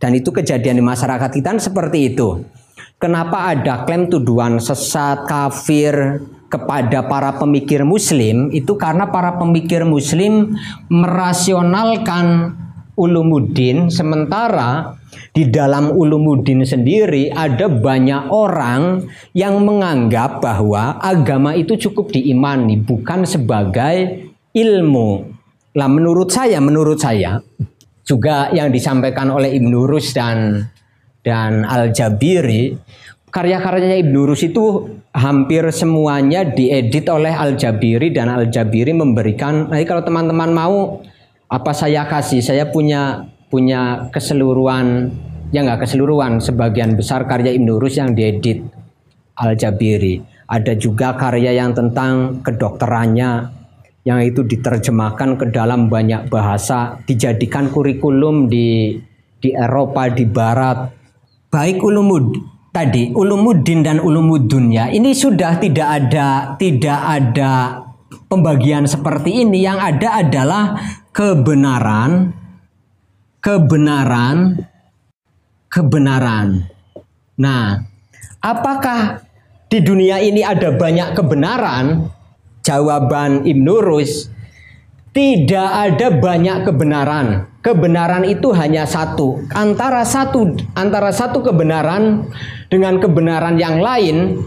Dan 0.00 0.16
itu 0.16 0.32
kejadian 0.32 0.80
di 0.80 0.84
masyarakat 0.88 1.28
kita 1.28 1.60
seperti 1.60 2.16
itu. 2.16 2.48
Kenapa 2.96 3.52
ada 3.52 3.84
klaim 3.84 4.08
tuduhan 4.08 4.56
sesat, 4.56 5.28
kafir 5.28 6.24
kepada 6.48 7.04
para 7.04 7.36
pemikir 7.36 7.84
muslim? 7.84 8.48
Itu 8.56 8.80
karena 8.80 9.12
para 9.12 9.36
pemikir 9.36 9.84
muslim 9.84 10.56
merasionalkan 10.88 12.56
ulumuddin 12.98 13.88
sementara 13.88 14.98
di 15.30 15.46
dalam 15.48 15.94
ulumuddin 15.94 16.66
sendiri 16.66 17.30
ada 17.30 17.70
banyak 17.70 18.28
orang 18.34 19.06
yang 19.32 19.62
menganggap 19.62 20.42
bahwa 20.42 20.98
agama 20.98 21.54
itu 21.54 21.78
cukup 21.78 22.10
diimani 22.10 22.82
bukan 22.82 23.22
sebagai 23.22 24.28
ilmu. 24.50 25.38
Lah 25.78 25.86
menurut 25.86 26.34
saya, 26.34 26.58
menurut 26.58 26.98
saya 26.98 27.38
juga 28.02 28.50
yang 28.50 28.74
disampaikan 28.74 29.30
oleh 29.30 29.54
Ibnu 29.54 29.86
Rus 29.86 30.10
dan 30.10 30.66
dan 31.22 31.62
Al 31.62 31.94
Jabiri 31.94 32.74
karya-karyanya 33.28 34.00
Ibnu 34.00 34.32
Rus 34.32 34.42
itu 34.48 34.88
hampir 35.12 35.62
semuanya 35.70 36.48
diedit 36.48 37.06
oleh 37.12 37.32
Al 37.32 37.54
Jabiri 37.60 38.10
dan 38.10 38.32
Al 38.32 38.48
Jabiri 38.48 38.96
memberikan. 38.96 39.68
Nanti 39.68 39.84
kalau 39.84 40.02
teman-teman 40.02 40.50
mau 40.50 41.04
apa 41.48 41.72
saya 41.72 42.04
kasih, 42.04 42.44
saya 42.44 42.68
punya 42.68 43.24
punya 43.48 44.12
keseluruhan 44.12 45.08
ya 45.48 45.64
nggak 45.64 45.88
keseluruhan, 45.88 46.44
sebagian 46.44 46.92
besar 46.92 47.24
karya 47.24 47.56
Ibnu 47.56 47.80
Rus 47.80 47.96
yang 47.96 48.12
diedit 48.12 48.68
Al-Jabiri. 49.40 50.20
Ada 50.48 50.76
juga 50.76 51.16
karya 51.16 51.56
yang 51.56 51.76
tentang 51.76 52.40
kedokterannya 52.40 53.52
yang 54.04 54.24
itu 54.24 54.40
diterjemahkan 54.44 55.36
ke 55.36 55.46
dalam 55.52 55.92
banyak 55.92 56.32
bahasa, 56.32 56.96
dijadikan 57.04 57.68
kurikulum 57.68 58.48
di 58.48 58.96
di 59.38 59.50
Eropa, 59.52 60.08
di 60.08 60.24
Barat. 60.24 60.92
Baik 61.48 61.80
ulumud 61.84 62.32
tadi, 62.72 63.12
ulumuddin 63.12 63.80
dan 63.80 64.00
ulumudunya 64.00 64.92
ini 64.92 65.16
sudah 65.16 65.56
tidak 65.56 65.88
ada 65.88 66.56
tidak 66.60 67.00
ada 67.00 67.52
pembagian 68.28 68.84
seperti 68.84 69.42
ini. 69.42 69.64
Yang 69.64 69.78
ada 69.96 70.08
adalah 70.22 70.64
kebenaran, 71.10 72.30
kebenaran, 73.40 74.62
kebenaran. 75.72 76.68
Nah, 77.40 77.82
apakah 78.44 79.24
di 79.66 79.80
dunia 79.80 80.20
ini 80.20 80.44
ada 80.44 80.70
banyak 80.76 81.16
kebenaran? 81.16 82.14
Jawaban 82.62 83.48
Ibnu 83.48 83.80
Rus, 83.80 84.28
tidak 85.16 85.68
ada 85.72 86.12
banyak 86.12 86.68
kebenaran. 86.68 87.48
Kebenaran 87.64 88.28
itu 88.28 88.52
hanya 88.52 88.84
satu. 88.84 89.40
Antara 89.56 90.04
satu 90.04 90.52
antara 90.76 91.10
satu 91.10 91.40
kebenaran 91.40 92.28
dengan 92.68 93.00
kebenaran 93.00 93.56
yang 93.56 93.80
lain 93.80 94.44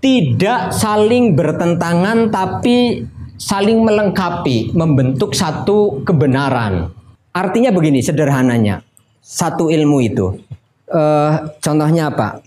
tidak 0.00 0.74
saling 0.74 1.34
bertentangan 1.34 2.28
tapi 2.28 3.04
saling 3.36 3.84
melengkapi, 3.84 4.72
membentuk 4.72 5.36
satu 5.36 6.02
kebenaran. 6.04 6.90
Artinya 7.36 7.68
begini 7.68 8.00
sederhananya. 8.00 8.80
Satu 9.20 9.68
ilmu 9.68 9.98
itu. 10.00 10.32
Eh, 10.86 11.32
contohnya 11.60 12.14
apa? 12.14 12.40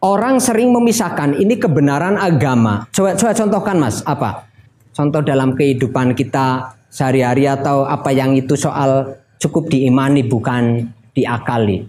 Orang 0.00 0.40
sering 0.40 0.72
memisahkan 0.72 1.36
ini 1.36 1.60
kebenaran 1.60 2.16
agama. 2.16 2.88
Coba 2.92 3.16
coba 3.16 3.32
contohkan 3.36 3.76
Mas, 3.76 4.00
apa? 4.04 4.48
Contoh 4.96 5.20
dalam 5.20 5.56
kehidupan 5.56 6.16
kita 6.16 6.76
sehari-hari 6.88 7.48
atau 7.48 7.84
apa 7.84 8.12
yang 8.12 8.36
itu 8.36 8.56
soal 8.56 9.16
cukup 9.40 9.72
diimani 9.72 10.24
bukan 10.24 10.88
diakali. 11.16 11.88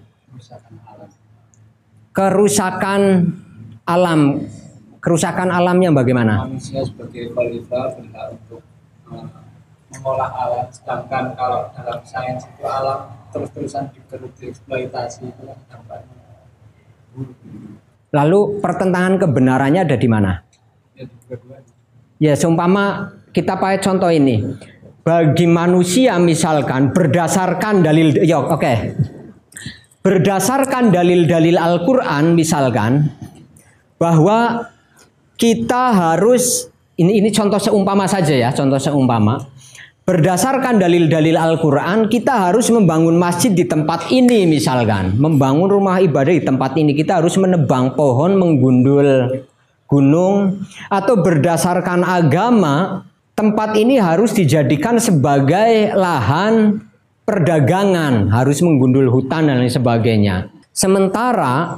Kerusakan 2.11 3.31
alam. 3.87 4.43
Kerusakan 5.01 5.49
alamnya 5.49 5.89
bagaimana? 5.89 6.45
manusia 6.45 6.85
sebagai 6.85 7.33
khalifah 7.33 7.97
berhak 7.97 8.37
untuk 8.37 8.61
uh, 9.09 9.25
mengolah 9.89 10.29
alam 10.29 10.65
sedangkan 10.69 11.33
kalau 11.33 11.73
dalam 11.73 11.99
sains 12.05 12.45
itu 12.45 12.63
alam 12.63 13.09
terus-terusan 13.33 13.89
digerus 13.91 14.31
dieksploitasi 14.37 15.33
itu 15.33 15.41
kan 15.41 15.57
dampaknya 15.67 16.21
Lalu 18.11 18.59
pertentangan 18.59 19.15
kebenarannya 19.23 19.81
ada 19.87 19.95
di 19.95 20.07
mana? 20.07 20.43
ya 20.95 21.07
Ya, 22.21 22.33
seumpama 22.37 23.15
kita 23.33 23.57
pakai 23.57 23.81
contoh 23.81 24.11
ini. 24.11 24.43
Bagi 25.01 25.49
manusia 25.49 26.21
misalkan 26.21 26.93
berdasarkan 26.93 27.81
dalil 27.81 28.13
ya 28.21 28.37
oke. 28.37 28.73
Berdasarkan 30.05 30.93
dalil-dalil 30.93 31.57
Al-Qur'an 31.57 32.37
misalkan 32.37 33.09
bahwa 33.97 34.69
kita 35.41 35.89
harus 35.89 36.69
ini 37.01 37.17
ini 37.17 37.33
contoh 37.33 37.57
seumpama 37.57 38.05
saja 38.05 38.29
ya, 38.29 38.53
contoh 38.53 38.77
seumpama. 38.77 39.41
Berdasarkan 40.01 40.81
dalil-dalil 40.81 41.37
Al-Quran, 41.37 42.09
kita 42.09 42.49
harus 42.49 42.69
membangun 42.73 43.17
masjid 43.17 43.53
di 43.53 43.65
tempat 43.65 44.13
ini 44.13 44.45
misalkan. 44.45 45.17
Membangun 45.17 45.69
rumah 45.69 45.97
ibadah 46.01 46.33
di 46.33 46.41
tempat 46.41 46.77
ini. 46.77 46.97
Kita 46.97 47.21
harus 47.21 47.37
menebang 47.37 47.93
pohon, 47.93 48.37
menggundul 48.37 49.29
gunung. 49.85 50.61
Atau 50.89 51.21
berdasarkan 51.21 52.01
agama, 52.01 53.05
tempat 53.37 53.77
ini 53.77 54.01
harus 54.01 54.33
dijadikan 54.33 54.97
sebagai 54.97 55.93
lahan 55.93 56.81
perdagangan. 57.23 58.33
Harus 58.33 58.59
menggundul 58.65 59.05
hutan 59.09 59.47
dan 59.47 59.63
lain 59.63 59.71
sebagainya. 59.71 60.49
Sementara 60.73 61.77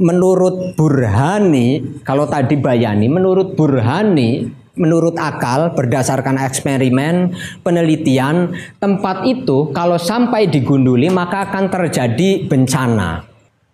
menurut 0.00 0.74
Burhani, 0.74 2.00
kalau 2.02 2.24
tadi 2.26 2.56
Bayani, 2.56 3.06
menurut 3.06 3.54
Burhani, 3.54 4.48
menurut 4.80 5.14
akal 5.20 5.76
berdasarkan 5.76 6.40
eksperimen, 6.40 7.36
penelitian, 7.60 8.56
tempat 8.80 9.28
itu 9.28 9.68
kalau 9.76 10.00
sampai 10.00 10.48
digunduli 10.48 11.12
maka 11.12 11.52
akan 11.52 11.68
terjadi 11.68 12.48
bencana. 12.48 13.28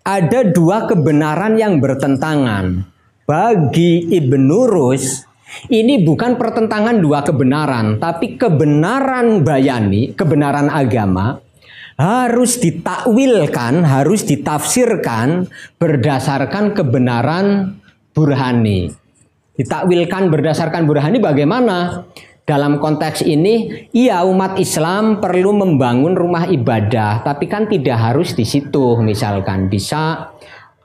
Ada 0.07 0.51
dua 0.51 0.87
kebenaran 0.91 1.59
yang 1.59 1.79
bertentangan. 1.79 2.95
Bagi 3.27 4.07
Ibnu 4.07 4.71
Rus, 4.71 5.27
ini 5.67 6.03
bukan 6.07 6.39
pertentangan 6.39 7.03
dua 7.03 7.27
kebenaran, 7.27 7.99
tapi 7.99 8.39
kebenaran 8.39 9.43
bayani, 9.43 10.15
kebenaran 10.15 10.71
agama 10.71 11.43
harus 11.97 12.61
ditakwilkan, 12.61 13.81
harus 13.85 14.29
ditafsirkan 14.29 15.49
berdasarkan 15.81 16.77
kebenaran 16.77 17.77
burhani. 18.13 18.93
Ditakwilkan 19.57 20.29
berdasarkan 20.29 20.85
burhani 20.85 21.19
bagaimana? 21.19 22.05
Dalam 22.47 22.79
konteks 22.79 23.27
ini, 23.27 23.89
iya 23.91 24.23
umat 24.23 24.55
Islam 24.63 25.19
perlu 25.19 25.51
membangun 25.51 26.15
rumah 26.15 26.47
ibadah, 26.47 27.27
tapi 27.27 27.51
kan 27.51 27.67
tidak 27.67 27.99
harus 27.99 28.39
di 28.39 28.47
situ 28.47 29.03
misalkan 29.03 29.67
bisa 29.67 30.31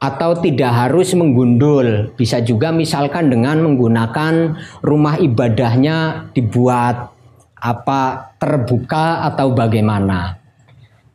atau 0.01 0.33
tidak 0.41 0.73
harus 0.73 1.13
menggundul. 1.13 2.17
Bisa 2.17 2.41
juga 2.41 2.73
misalkan 2.73 3.29
dengan 3.29 3.61
menggunakan 3.61 4.57
rumah 4.81 5.21
ibadahnya 5.21 6.31
dibuat 6.33 7.13
apa 7.61 8.33
terbuka 8.41 9.21
atau 9.29 9.53
bagaimana 9.53 10.40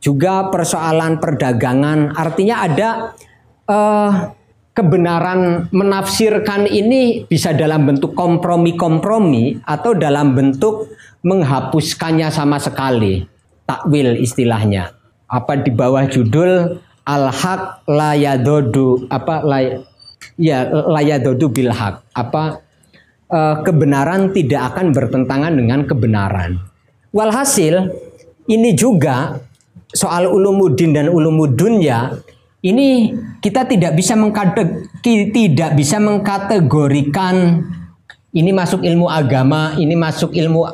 juga 0.00 0.48
persoalan 0.52 1.18
perdagangan. 1.18 2.14
Artinya 2.14 2.56
ada 2.62 2.88
eh, 3.66 4.10
kebenaran 4.76 5.72
menafsirkan 5.72 6.68
ini 6.68 7.24
bisa 7.24 7.56
dalam 7.56 7.88
bentuk 7.88 8.12
kompromi-kompromi 8.12 9.64
atau 9.64 9.96
dalam 9.96 10.36
bentuk 10.36 10.92
menghapuskannya 11.24 12.28
sama 12.28 12.60
sekali. 12.60 13.24
Takwil 13.66 14.20
istilahnya. 14.20 14.94
Apa 15.26 15.58
di 15.58 15.74
bawah 15.74 16.06
judul 16.06 16.78
al-haq 17.02 17.82
layadodu 17.90 19.10
apa 19.10 19.42
lay, 19.42 19.82
ya 20.38 20.70
layadodu 20.70 21.50
bil 21.50 21.74
haq 21.74 22.02
apa 22.14 22.62
eh, 23.26 23.56
kebenaran 23.66 24.30
tidak 24.30 24.74
akan 24.74 24.94
bertentangan 24.94 25.50
dengan 25.56 25.82
kebenaran. 25.82 26.62
Walhasil 27.10 27.90
ini 28.46 28.76
juga 28.78 29.40
soal 29.92 30.26
ulumuddin 30.30 30.94
dan 30.94 31.06
ulumudunya 31.12 32.18
ini 32.64 33.14
kita 33.38 33.68
tidak 33.68 33.94
bisa 33.94 34.18
tidak 35.04 35.70
bisa 35.78 35.96
mengkategorikan 36.02 37.62
ini 38.36 38.50
masuk 38.52 38.84
ilmu 38.84 39.08
agama, 39.08 39.72
ini 39.80 39.96
masuk 39.96 40.36
ilmu 40.36 40.68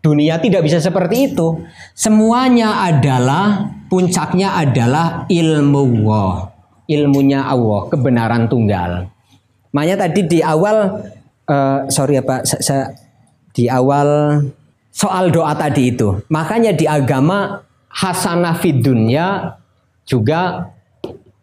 dunia 0.00 0.40
tidak 0.40 0.64
bisa 0.64 0.80
seperti 0.80 1.32
itu. 1.32 1.60
Semuanya 1.92 2.80
adalah 2.88 3.72
puncaknya 3.92 4.56
adalah 4.56 5.28
ilmu 5.28 5.80
Allah, 6.00 6.54
ilmunya 6.88 7.44
Allah, 7.44 7.92
kebenaran 7.92 8.48
tunggal. 8.48 9.12
Makanya 9.76 10.08
tadi 10.08 10.20
di 10.24 10.40
awal 10.40 11.04
uh, 11.44 11.78
sorry 11.92 12.20
saya, 12.24 12.60
saya 12.64 12.84
di 13.52 13.68
awal 13.68 14.40
soal 14.88 15.28
doa 15.28 15.52
tadi 15.56 15.92
itu. 15.92 16.24
Makanya 16.32 16.72
di 16.72 16.88
agama 16.88 17.63
hasanah 17.94 18.58
fid 18.58 18.82
dunya 18.82 19.54
juga 20.02 20.74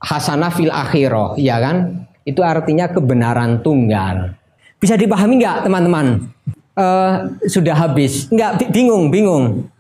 hasanah 0.03 0.51
fil 0.51 0.69
akhirah, 0.69 1.39
ya 1.39 1.57
kan? 1.63 2.05
Itu 2.27 2.43
artinya 2.43 2.91
kebenaran 2.91 3.63
tunggal. 3.63 4.35
Bisa 4.77 4.99
dipahami 4.99 5.39
nggak 5.39 5.65
teman-teman? 5.65 6.27
Uh, 6.75 7.37
sudah 7.47 7.73
habis? 7.73 8.27
Nggak 8.27 8.69
bingung, 8.73 9.09
bingung. 9.09 9.71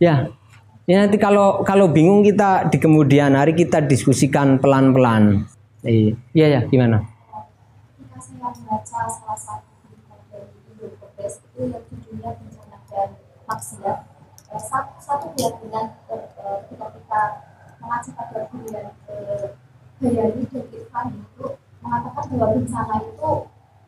Ya, 0.00 0.30
ya 0.86 1.04
nanti 1.04 1.18
kalau 1.20 1.64
kalau 1.64 1.90
bingung 1.90 2.24
kita 2.24 2.68
di 2.70 2.78
kemudian 2.80 3.34
hari 3.36 3.52
kita 3.56 3.82
diskusikan 3.82 4.60
pelan-pelan. 4.62 5.44
Iya, 5.82 6.16
ya, 6.32 6.60
gimana? 6.66 7.04
Maksiat 13.46 14.05
satu, 14.58 14.92
satu 15.00 15.26
keyakinan 15.36 15.92
ketika 16.08 16.86
kita 16.92 17.20
mengaji 17.80 18.10
pada 18.16 18.38
bulan 18.50 18.86
Bayani 19.96 20.44
dan 20.52 20.64
Irfan 20.76 21.06
itu 21.16 21.46
mengatakan 21.80 22.24
bahwa 22.36 22.48
bencana 22.52 22.96
itu 23.00 23.30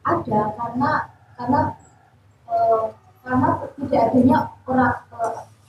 ada 0.01 0.41
karena 0.57 0.91
karena 1.37 1.61
eh, 2.49 2.85
karena 3.21 3.49
tidak 3.77 4.03
adanya 4.09 4.39
orang 4.65 4.97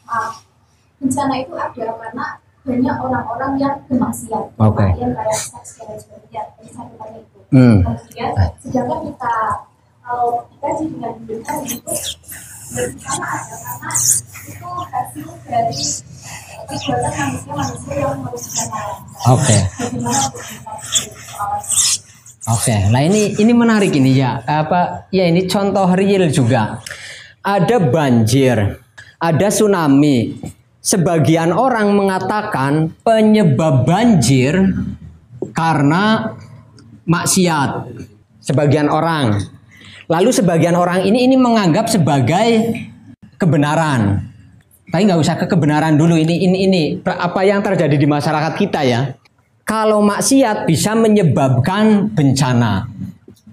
maaf 0.08 0.36
bencana 1.00 1.34
itu 1.44 1.54
ada 1.56 1.86
karena 2.00 2.26
banyak 2.60 2.98
orang-orang 3.02 3.52
yang 3.58 3.76
bermaksiat, 3.88 4.46
Oke. 4.60 4.86
yang 5.00 5.16
kayak 5.16 5.40
seks 5.40 5.80
dan 5.80 5.96
sebagainya. 5.96 6.44
Hal 6.76 7.12
itu. 7.18 7.40
Hmm. 7.50 7.82
Kemudian 7.82 8.32
sedangkan 8.62 9.00
kita 9.10 9.36
kalau 10.04 10.44
dikaji 10.54 10.86
dengan 10.92 11.14
detail 11.26 11.60
itu 11.66 11.94
Oke. 19.30 19.58
Soal 19.90 20.70
Oke, 22.50 22.74
nah 22.90 23.06
ini 23.06 23.38
ini 23.38 23.54
menarik 23.54 23.94
ini 23.94 24.18
ya. 24.18 24.42
Apa 24.42 25.06
ya 25.14 25.30
ini 25.30 25.46
contoh 25.46 25.86
real 25.94 26.34
juga. 26.34 26.82
Ada 27.46 27.78
banjir, 27.78 28.82
ada 29.22 29.48
tsunami. 29.54 30.42
Sebagian 30.82 31.54
orang 31.54 31.94
mengatakan 31.94 32.90
penyebab 33.06 33.86
banjir 33.86 34.66
karena 35.54 36.34
maksiat. 37.06 37.94
Sebagian 38.42 38.90
orang. 38.90 39.59
Lalu 40.10 40.34
sebagian 40.34 40.74
orang 40.74 41.06
ini 41.06 41.30
ini 41.30 41.38
menganggap 41.38 41.86
sebagai 41.86 42.74
kebenaran. 43.38 44.26
Tapi 44.90 45.06
nggak 45.06 45.22
usah 45.22 45.38
ke 45.38 45.46
kebenaran 45.46 46.02
dulu 46.02 46.18
ini 46.18 46.50
ini 46.50 46.58
ini 46.66 46.84
apa 47.06 47.46
yang 47.46 47.62
terjadi 47.62 47.94
di 47.94 48.10
masyarakat 48.10 48.54
kita 48.58 48.82
ya. 48.90 49.14
Kalau 49.62 50.02
maksiat 50.02 50.66
bisa 50.66 50.98
menyebabkan 50.98 52.10
bencana. 52.10 52.90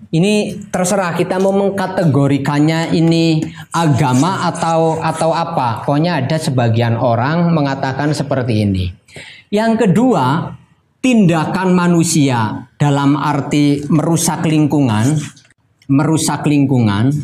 Ini 0.08 0.64
terserah 0.72 1.12
kita 1.12 1.36
mau 1.36 1.52
mengkategorikannya 1.52 2.96
ini 2.96 3.44
agama 3.76 4.48
atau 4.48 4.96
atau 4.96 5.36
apa. 5.36 5.84
Pokoknya 5.84 6.24
ada 6.24 6.40
sebagian 6.40 6.96
orang 6.96 7.52
mengatakan 7.52 8.16
seperti 8.16 8.64
ini. 8.64 8.88
Yang 9.52 9.84
kedua, 9.84 10.56
tindakan 11.04 11.76
manusia 11.76 12.64
dalam 12.80 13.12
arti 13.20 13.84
merusak 13.92 14.48
lingkungan, 14.48 15.20
merusak 15.86 16.46
lingkungan 16.46 17.14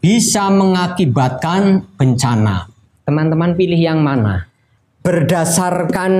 bisa 0.00 0.52
mengakibatkan 0.52 1.84
bencana. 1.96 2.68
Teman-teman 3.04 3.56
pilih 3.56 3.76
yang 3.76 4.00
mana? 4.00 4.48
Berdasarkan 5.04 6.12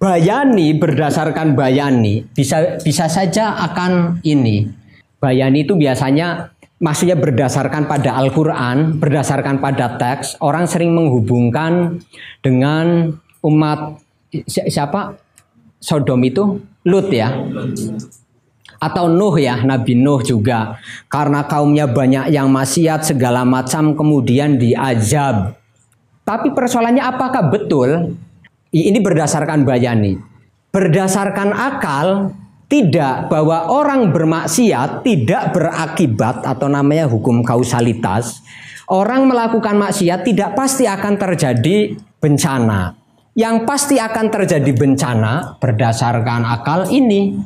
bayani, 0.00 0.72
berdasarkan 0.72 1.52
bayani 1.52 2.24
bisa 2.32 2.80
bisa 2.80 3.08
saja 3.08 3.60
akan 3.68 4.24
ini. 4.24 4.68
Bayani 5.20 5.68
itu 5.68 5.76
biasanya 5.76 6.50
maksudnya 6.80 7.14
berdasarkan 7.14 7.86
pada 7.86 8.16
Al-Qur'an, 8.18 8.96
berdasarkan 8.98 9.60
pada 9.60 10.00
teks, 10.00 10.40
orang 10.40 10.66
sering 10.66 10.96
menghubungkan 10.96 12.00
dengan 12.40 13.12
umat 13.44 14.00
si- 14.32 14.66
siapa? 14.68 15.16
Sodom 15.82 16.22
itu 16.22 16.62
Lut 16.86 17.10
ya 17.10 17.34
atau 18.82 19.06
Nuh 19.06 19.38
ya, 19.38 19.62
Nabi 19.62 19.94
Nuh 19.94 20.18
juga. 20.26 20.82
Karena 21.06 21.46
kaumnya 21.46 21.86
banyak 21.86 22.34
yang 22.34 22.50
maksiat 22.50 23.06
segala 23.14 23.46
macam 23.46 23.94
kemudian 23.94 24.58
diazab. 24.58 25.54
Tapi 26.26 26.50
persoalannya 26.50 27.06
apakah 27.06 27.46
betul? 27.46 28.18
Ini 28.74 28.98
berdasarkan 28.98 29.62
bayani. 29.62 30.18
Berdasarkan 30.74 31.54
akal 31.54 32.34
tidak 32.66 33.28
bahwa 33.28 33.68
orang 33.68 34.10
bermaksiat 34.10 35.04
tidak 35.04 35.52
berakibat 35.52 36.42
atau 36.42 36.66
namanya 36.72 37.04
hukum 37.04 37.44
kausalitas. 37.44 38.40
Orang 38.88 39.28
melakukan 39.28 39.76
maksiat 39.76 40.24
tidak 40.24 40.56
pasti 40.56 40.88
akan 40.88 41.20
terjadi 41.20 41.94
bencana. 42.18 42.96
Yang 43.36 43.64
pasti 43.64 43.96
akan 44.00 44.26
terjadi 44.28 44.72
bencana 44.72 45.56
berdasarkan 45.60 46.44
akal 46.48 46.88
ini 46.88 47.36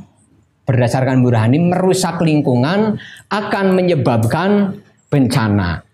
berdasarkan 0.67 1.23
burhani 1.23 1.63
merusak 1.63 2.19
lingkungan 2.21 2.99
akan 3.31 3.67
menyebabkan 3.73 4.83
bencana. 5.09 5.87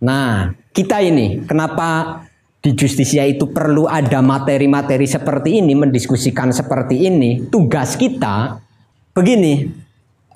Nah, 0.00 0.54
kita 0.70 1.02
ini 1.02 1.44
kenapa 1.44 2.22
di 2.62 2.72
justisia 2.72 3.26
itu 3.26 3.50
perlu 3.50 3.90
ada 3.90 4.22
materi-materi 4.22 5.04
seperti 5.04 5.60
ini, 5.60 5.74
mendiskusikan 5.74 6.54
seperti 6.54 7.10
ini. 7.10 7.50
Tugas 7.50 7.98
kita 7.98 8.62
begini, 9.12 9.66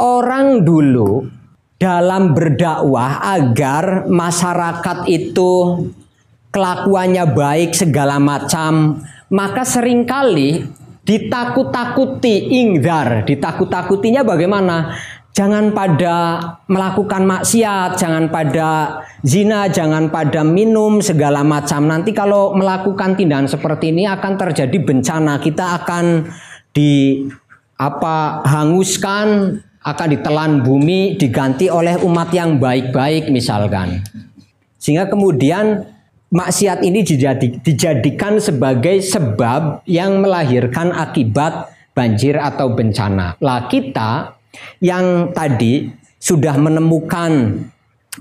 orang 0.02 0.66
dulu 0.66 1.24
dalam 1.78 2.34
berdakwah 2.34 3.20
agar 3.38 4.08
masyarakat 4.10 4.98
itu 5.06 5.84
kelakuannya 6.48 7.24
baik 7.34 7.76
segala 7.76 8.16
macam, 8.16 9.04
maka 9.28 9.62
sering 9.68 10.06
kali 10.08 10.64
ditakut-takuti 11.04 12.56
ingdar, 12.64 13.28
ditakut-takutinya 13.28 14.24
bagaimana? 14.24 14.96
Jangan 15.34 15.74
pada 15.74 16.38
melakukan 16.70 17.26
maksiat, 17.26 17.98
jangan 17.98 18.30
pada 18.30 19.02
zina, 19.26 19.66
jangan 19.66 20.06
pada 20.06 20.46
minum 20.46 21.02
segala 21.02 21.42
macam. 21.42 21.90
Nanti 21.90 22.14
kalau 22.14 22.54
melakukan 22.54 23.18
tindakan 23.18 23.50
seperti 23.50 23.90
ini 23.90 24.06
akan 24.06 24.38
terjadi 24.38 24.78
bencana. 24.78 25.42
Kita 25.42 25.82
akan 25.82 26.30
di 26.70 27.26
apa 27.74 28.46
hanguskan, 28.46 29.58
akan 29.82 30.08
ditelan 30.14 30.62
bumi, 30.62 31.18
diganti 31.18 31.66
oleh 31.66 31.98
umat 32.06 32.30
yang 32.30 32.62
baik-baik 32.62 33.26
misalkan. 33.34 34.06
Sehingga 34.78 35.10
kemudian 35.10 35.82
maksiat 36.34 36.82
ini 36.82 37.06
dijadi- 37.06 37.62
dijadikan 37.62 38.42
sebagai 38.42 38.98
sebab 38.98 39.86
yang 39.86 40.18
melahirkan 40.18 40.90
akibat 40.90 41.70
banjir 41.94 42.34
atau 42.34 42.74
bencana. 42.74 43.38
Lah 43.38 43.70
kita 43.70 44.34
yang 44.82 45.30
tadi 45.30 45.86
sudah 46.18 46.58
menemukan 46.58 47.62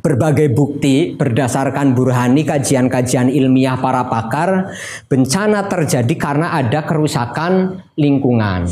berbagai 0.02 0.54
bukti 0.54 1.14
berdasarkan 1.14 1.94
burhani 1.94 2.46
kajian-kajian 2.46 3.30
ilmiah 3.30 3.78
para 3.78 4.06
pakar 4.10 4.74
bencana 5.10 5.66
terjadi 5.70 6.14
karena 6.18 6.54
ada 6.54 6.86
kerusakan 6.86 7.82
lingkungan. 7.98 8.70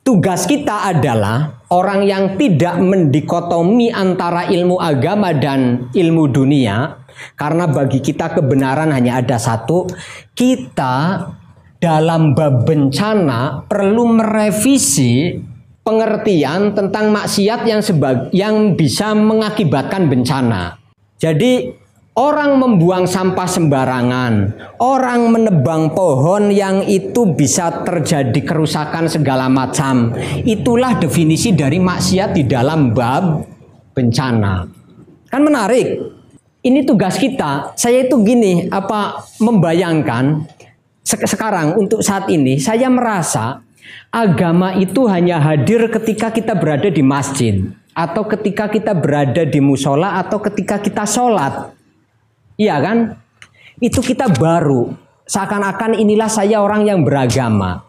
Tugas 0.00 0.48
kita 0.48 0.90
adalah 0.90 1.64
orang 1.68 2.04
yang 2.08 2.24
tidak 2.40 2.80
mendikotomi 2.80 3.92
antara 3.92 4.48
ilmu 4.48 4.80
agama 4.80 5.32
dan 5.36 5.92
ilmu 5.92 6.24
dunia 6.28 6.99
karena 7.34 7.68
bagi 7.70 8.00
kita 8.04 8.32
kebenaran 8.36 8.92
hanya 8.92 9.20
ada 9.20 9.36
satu. 9.36 9.88
Kita 10.32 11.26
dalam 11.80 12.36
bab 12.36 12.68
bencana 12.68 13.64
perlu 13.64 14.20
merevisi 14.20 15.32
pengertian 15.80 16.76
tentang 16.76 17.08
maksiat 17.10 17.60
yang 17.64 17.80
sebag 17.80 18.28
yang 18.36 18.76
bisa 18.76 19.16
mengakibatkan 19.16 20.06
bencana. 20.12 20.76
Jadi 21.16 21.72
orang 22.20 22.60
membuang 22.60 23.08
sampah 23.08 23.48
sembarangan, 23.48 24.32
orang 24.80 25.32
menebang 25.32 25.96
pohon 25.96 26.52
yang 26.52 26.84
itu 26.84 27.32
bisa 27.32 27.84
terjadi 27.84 28.40
kerusakan 28.44 29.08
segala 29.08 29.48
macam. 29.48 30.12
Itulah 30.44 31.00
definisi 31.00 31.56
dari 31.56 31.80
maksiat 31.80 32.36
di 32.36 32.44
dalam 32.44 32.92
bab 32.92 33.44
bencana. 33.96 34.68
Kan 35.32 35.42
menarik. 35.42 36.19
Ini 36.60 36.84
tugas 36.84 37.16
kita. 37.16 37.72
Saya 37.72 38.04
itu 38.04 38.20
gini, 38.20 38.68
apa 38.68 39.24
membayangkan 39.40 40.44
sek- 41.00 41.24
sekarang 41.24 41.80
untuk 41.80 42.04
saat 42.04 42.28
ini 42.28 42.60
saya 42.60 42.92
merasa 42.92 43.64
agama 44.12 44.76
itu 44.76 45.08
hanya 45.08 45.40
hadir 45.40 45.88
ketika 45.88 46.28
kita 46.28 46.52
berada 46.52 46.92
di 46.92 47.00
masjid 47.00 47.64
atau 47.96 48.22
ketika 48.28 48.70
kita 48.70 48.92
berada 48.94 49.42
di 49.42 49.58
musola 49.58 50.20
atau 50.20 50.38
ketika 50.38 50.78
kita 50.78 51.08
sholat. 51.08 51.72
Iya 52.60 52.76
kan? 52.78 52.98
Itu 53.80 54.04
kita 54.04 54.28
baru. 54.36 54.92
Seakan-akan 55.24 55.96
inilah 55.96 56.28
saya 56.28 56.60
orang 56.60 56.84
yang 56.84 57.00
beragama. 57.06 57.88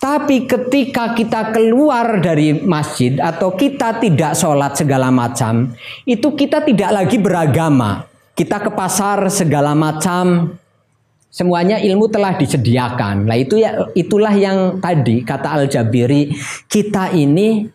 Tapi 0.00 0.48
ketika 0.48 1.12
kita 1.12 1.52
keluar 1.52 2.24
dari 2.24 2.56
masjid 2.56 3.20
atau 3.20 3.52
kita 3.52 4.00
tidak 4.00 4.32
sholat 4.32 4.72
segala 4.72 5.12
macam, 5.12 5.76
itu 6.08 6.32
kita 6.32 6.64
tidak 6.64 6.88
lagi 6.88 7.20
beragama. 7.20 8.08
Kita 8.32 8.64
ke 8.64 8.72
pasar 8.72 9.28
segala 9.28 9.76
macam, 9.76 10.56
semuanya 11.28 11.76
ilmu 11.76 12.08
telah 12.08 12.32
disediakan. 12.32 13.28
Nah 13.28 13.36
itu 13.36 13.60
ya 13.60 13.92
itulah 13.92 14.32
yang 14.32 14.80
tadi 14.80 15.20
kata 15.20 15.48
Al 15.52 15.64
Jabiri 15.68 16.32
kita 16.64 17.12
ini 17.12 17.68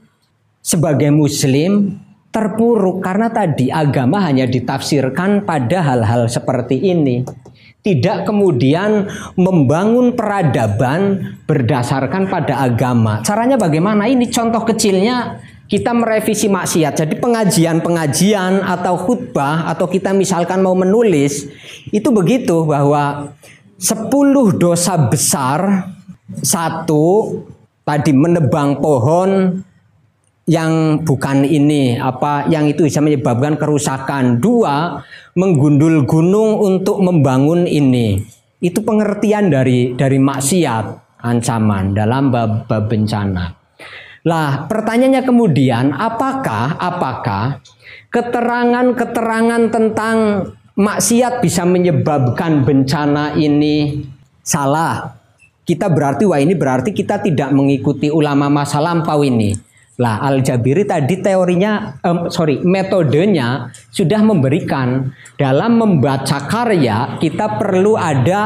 sebagai 0.66 1.14
Muslim 1.14 1.94
terpuruk 2.34 3.00
karena 3.00 3.32
tadi 3.32 3.72
agama 3.72 4.20
hanya 4.26 4.44
ditafsirkan 4.44 5.48
pada 5.48 5.80
hal-hal 5.80 6.28
seperti 6.28 6.90
ini. 6.90 7.24
Tidak 7.86 8.26
kemudian 8.26 9.06
membangun 9.38 10.18
peradaban 10.18 11.38
berdasarkan 11.46 12.26
pada 12.26 12.66
agama. 12.66 13.22
Caranya 13.22 13.62
bagaimana? 13.62 14.10
Ini 14.10 14.26
contoh 14.34 14.66
kecilnya 14.66 15.38
kita 15.70 15.94
merevisi 15.94 16.50
maksiat. 16.50 17.06
Jadi 17.06 17.14
pengajian-pengajian 17.22 18.66
atau 18.66 18.98
khutbah 18.98 19.70
atau 19.70 19.86
kita 19.86 20.18
misalkan 20.18 20.66
mau 20.66 20.74
menulis 20.74 21.46
itu 21.94 22.10
begitu 22.10 22.66
bahwa 22.66 23.34
sepuluh 23.78 24.50
dosa 24.58 24.98
besar 25.06 25.90
satu 26.42 27.38
tadi 27.86 28.18
menebang 28.18 28.82
pohon 28.82 29.62
yang 30.46 31.02
bukan 31.02 31.42
ini 31.42 31.98
apa 31.98 32.46
yang 32.54 32.70
itu 32.70 32.86
bisa 32.86 33.02
menyebabkan 33.02 33.58
kerusakan. 33.58 34.38
Dua 34.38 35.02
menggundul 35.34 36.06
gunung 36.06 36.62
untuk 36.62 37.02
membangun 37.02 37.66
ini. 37.66 38.22
Itu 38.62 38.86
pengertian 38.86 39.50
dari 39.50 39.98
dari 39.98 40.22
maksiat 40.22 41.18
ancaman 41.22 41.98
dalam 41.98 42.30
bab, 42.30 42.70
bab 42.70 42.86
bencana. 42.86 43.58
Lah 44.26 44.66
pertanyaannya 44.66 45.22
kemudian 45.26 45.94
apakah 45.94 46.78
apakah 46.78 47.62
keterangan-keterangan 48.10 49.70
tentang 49.70 50.18
maksiat 50.78 51.42
bisa 51.46 51.66
menyebabkan 51.66 52.66
bencana 52.66 53.34
ini 53.38 54.06
salah? 54.46 55.18
Kita 55.66 55.90
berarti 55.90 56.30
wah 56.30 56.38
ini 56.38 56.54
berarti 56.54 56.94
kita 56.94 57.26
tidak 57.26 57.50
mengikuti 57.50 58.14
ulama 58.14 58.54
masa 58.54 58.78
lampau 58.78 59.26
ini 59.26 59.75
lah 59.96 60.20
Al 60.20 60.44
Jabiri 60.44 60.84
tadi 60.84 61.24
teorinya, 61.24 61.96
um, 62.04 62.28
sorry 62.28 62.60
metodenya 62.60 63.72
sudah 63.96 64.20
memberikan 64.20 65.16
dalam 65.40 65.80
membaca 65.80 66.44
karya 66.52 67.16
kita 67.16 67.56
perlu 67.56 67.96
ada 67.96 68.42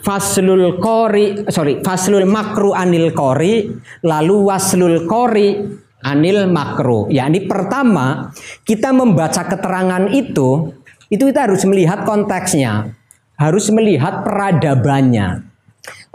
faslul 0.00 0.80
kori, 0.80 1.44
sorry 1.52 1.84
faslul 1.84 2.24
makru 2.24 2.72
anil 2.72 3.12
kori, 3.12 3.68
lalu 4.00 4.48
waslul 4.48 5.04
kori 5.04 5.60
anil 6.00 6.48
makru. 6.48 7.12
Ya 7.12 7.28
ini 7.28 7.44
pertama 7.44 8.32
kita 8.64 8.96
membaca 8.96 9.44
keterangan 9.44 10.08
itu, 10.08 10.72
itu 11.12 11.22
kita 11.28 11.52
harus 11.52 11.68
melihat 11.68 12.08
konteksnya, 12.08 12.96
harus 13.36 13.68
melihat 13.68 14.24
peradabannya. 14.24 15.52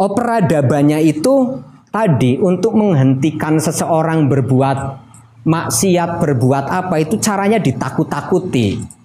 Oh 0.01 0.17
peradabannya 0.17 0.97
itu 1.05 1.61
tadi 1.89 2.37
untuk 2.37 2.77
menghentikan 2.77 3.57
seseorang 3.57 4.29
berbuat 4.29 5.09
maksiat 5.49 6.21
berbuat 6.21 6.65
apa 6.69 6.95
itu 7.01 7.17
caranya 7.17 7.57
ditakut-takuti. 7.57 8.99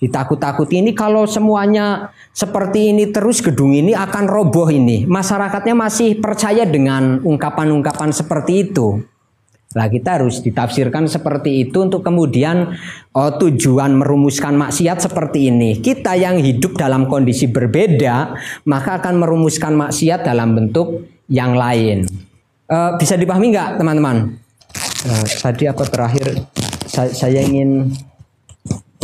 Ditakut-takuti 0.00 0.80
ini 0.80 0.96
kalau 0.96 1.28
semuanya 1.28 2.08
seperti 2.32 2.88
ini 2.96 3.12
terus 3.12 3.44
gedung 3.44 3.76
ini 3.76 3.92
akan 3.92 4.24
roboh 4.24 4.72
ini. 4.72 5.04
Masyarakatnya 5.04 5.76
masih 5.76 6.16
percaya 6.16 6.64
dengan 6.64 7.20
ungkapan-ungkapan 7.20 8.08
seperti 8.08 8.72
itu. 8.72 9.04
Lah 9.70 9.86
kita 9.86 10.18
harus 10.18 10.42
ditafsirkan 10.42 11.06
seperti 11.06 11.68
itu 11.68 11.84
untuk 11.84 12.02
kemudian 12.02 12.74
oh, 13.14 13.30
tujuan 13.38 13.94
merumuskan 13.94 14.56
maksiat 14.56 15.04
seperti 15.04 15.52
ini. 15.52 15.78
Kita 15.78 16.16
yang 16.16 16.42
hidup 16.42 16.74
dalam 16.80 17.06
kondisi 17.06 17.46
berbeda 17.46 18.34
maka 18.66 18.98
akan 18.98 19.20
merumuskan 19.20 19.76
maksiat 19.78 20.26
dalam 20.26 20.56
bentuk 20.58 21.06
yang 21.30 21.54
lain. 21.54 22.04
Uh, 22.66 22.98
bisa 22.98 23.14
dipahami 23.14 23.54
nggak 23.54 23.78
teman-teman? 23.78 24.34
Uh, 25.06 25.24
tadi 25.40 25.70
apa 25.70 25.86
terakhir? 25.86 26.26
Saya, 26.90 27.10
saya 27.14 27.40
ingin 27.46 27.94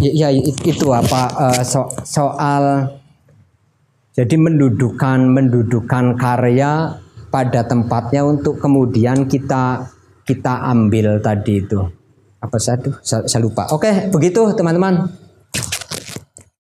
ya, 0.02 0.26
ya 0.26 0.28
itu 0.66 0.86
apa? 0.90 1.22
Uh, 1.38 1.62
so, 1.62 1.86
soal 2.02 2.98
jadi 4.12 4.34
mendudukan 4.34 5.30
mendudukan 5.30 6.18
karya 6.18 6.98
pada 7.30 7.62
tempatnya 7.68 8.26
untuk 8.26 8.58
kemudian 8.58 9.30
kita 9.30 9.86
kita 10.26 10.66
ambil 10.66 11.22
tadi 11.22 11.62
itu. 11.62 11.78
Apa 12.42 12.58
satu 12.58 12.98
saya, 13.06 13.26
saya 13.26 13.42
lupa. 13.42 13.70
Oke 13.70 14.10
begitu 14.10 14.50
teman-teman 14.54 15.25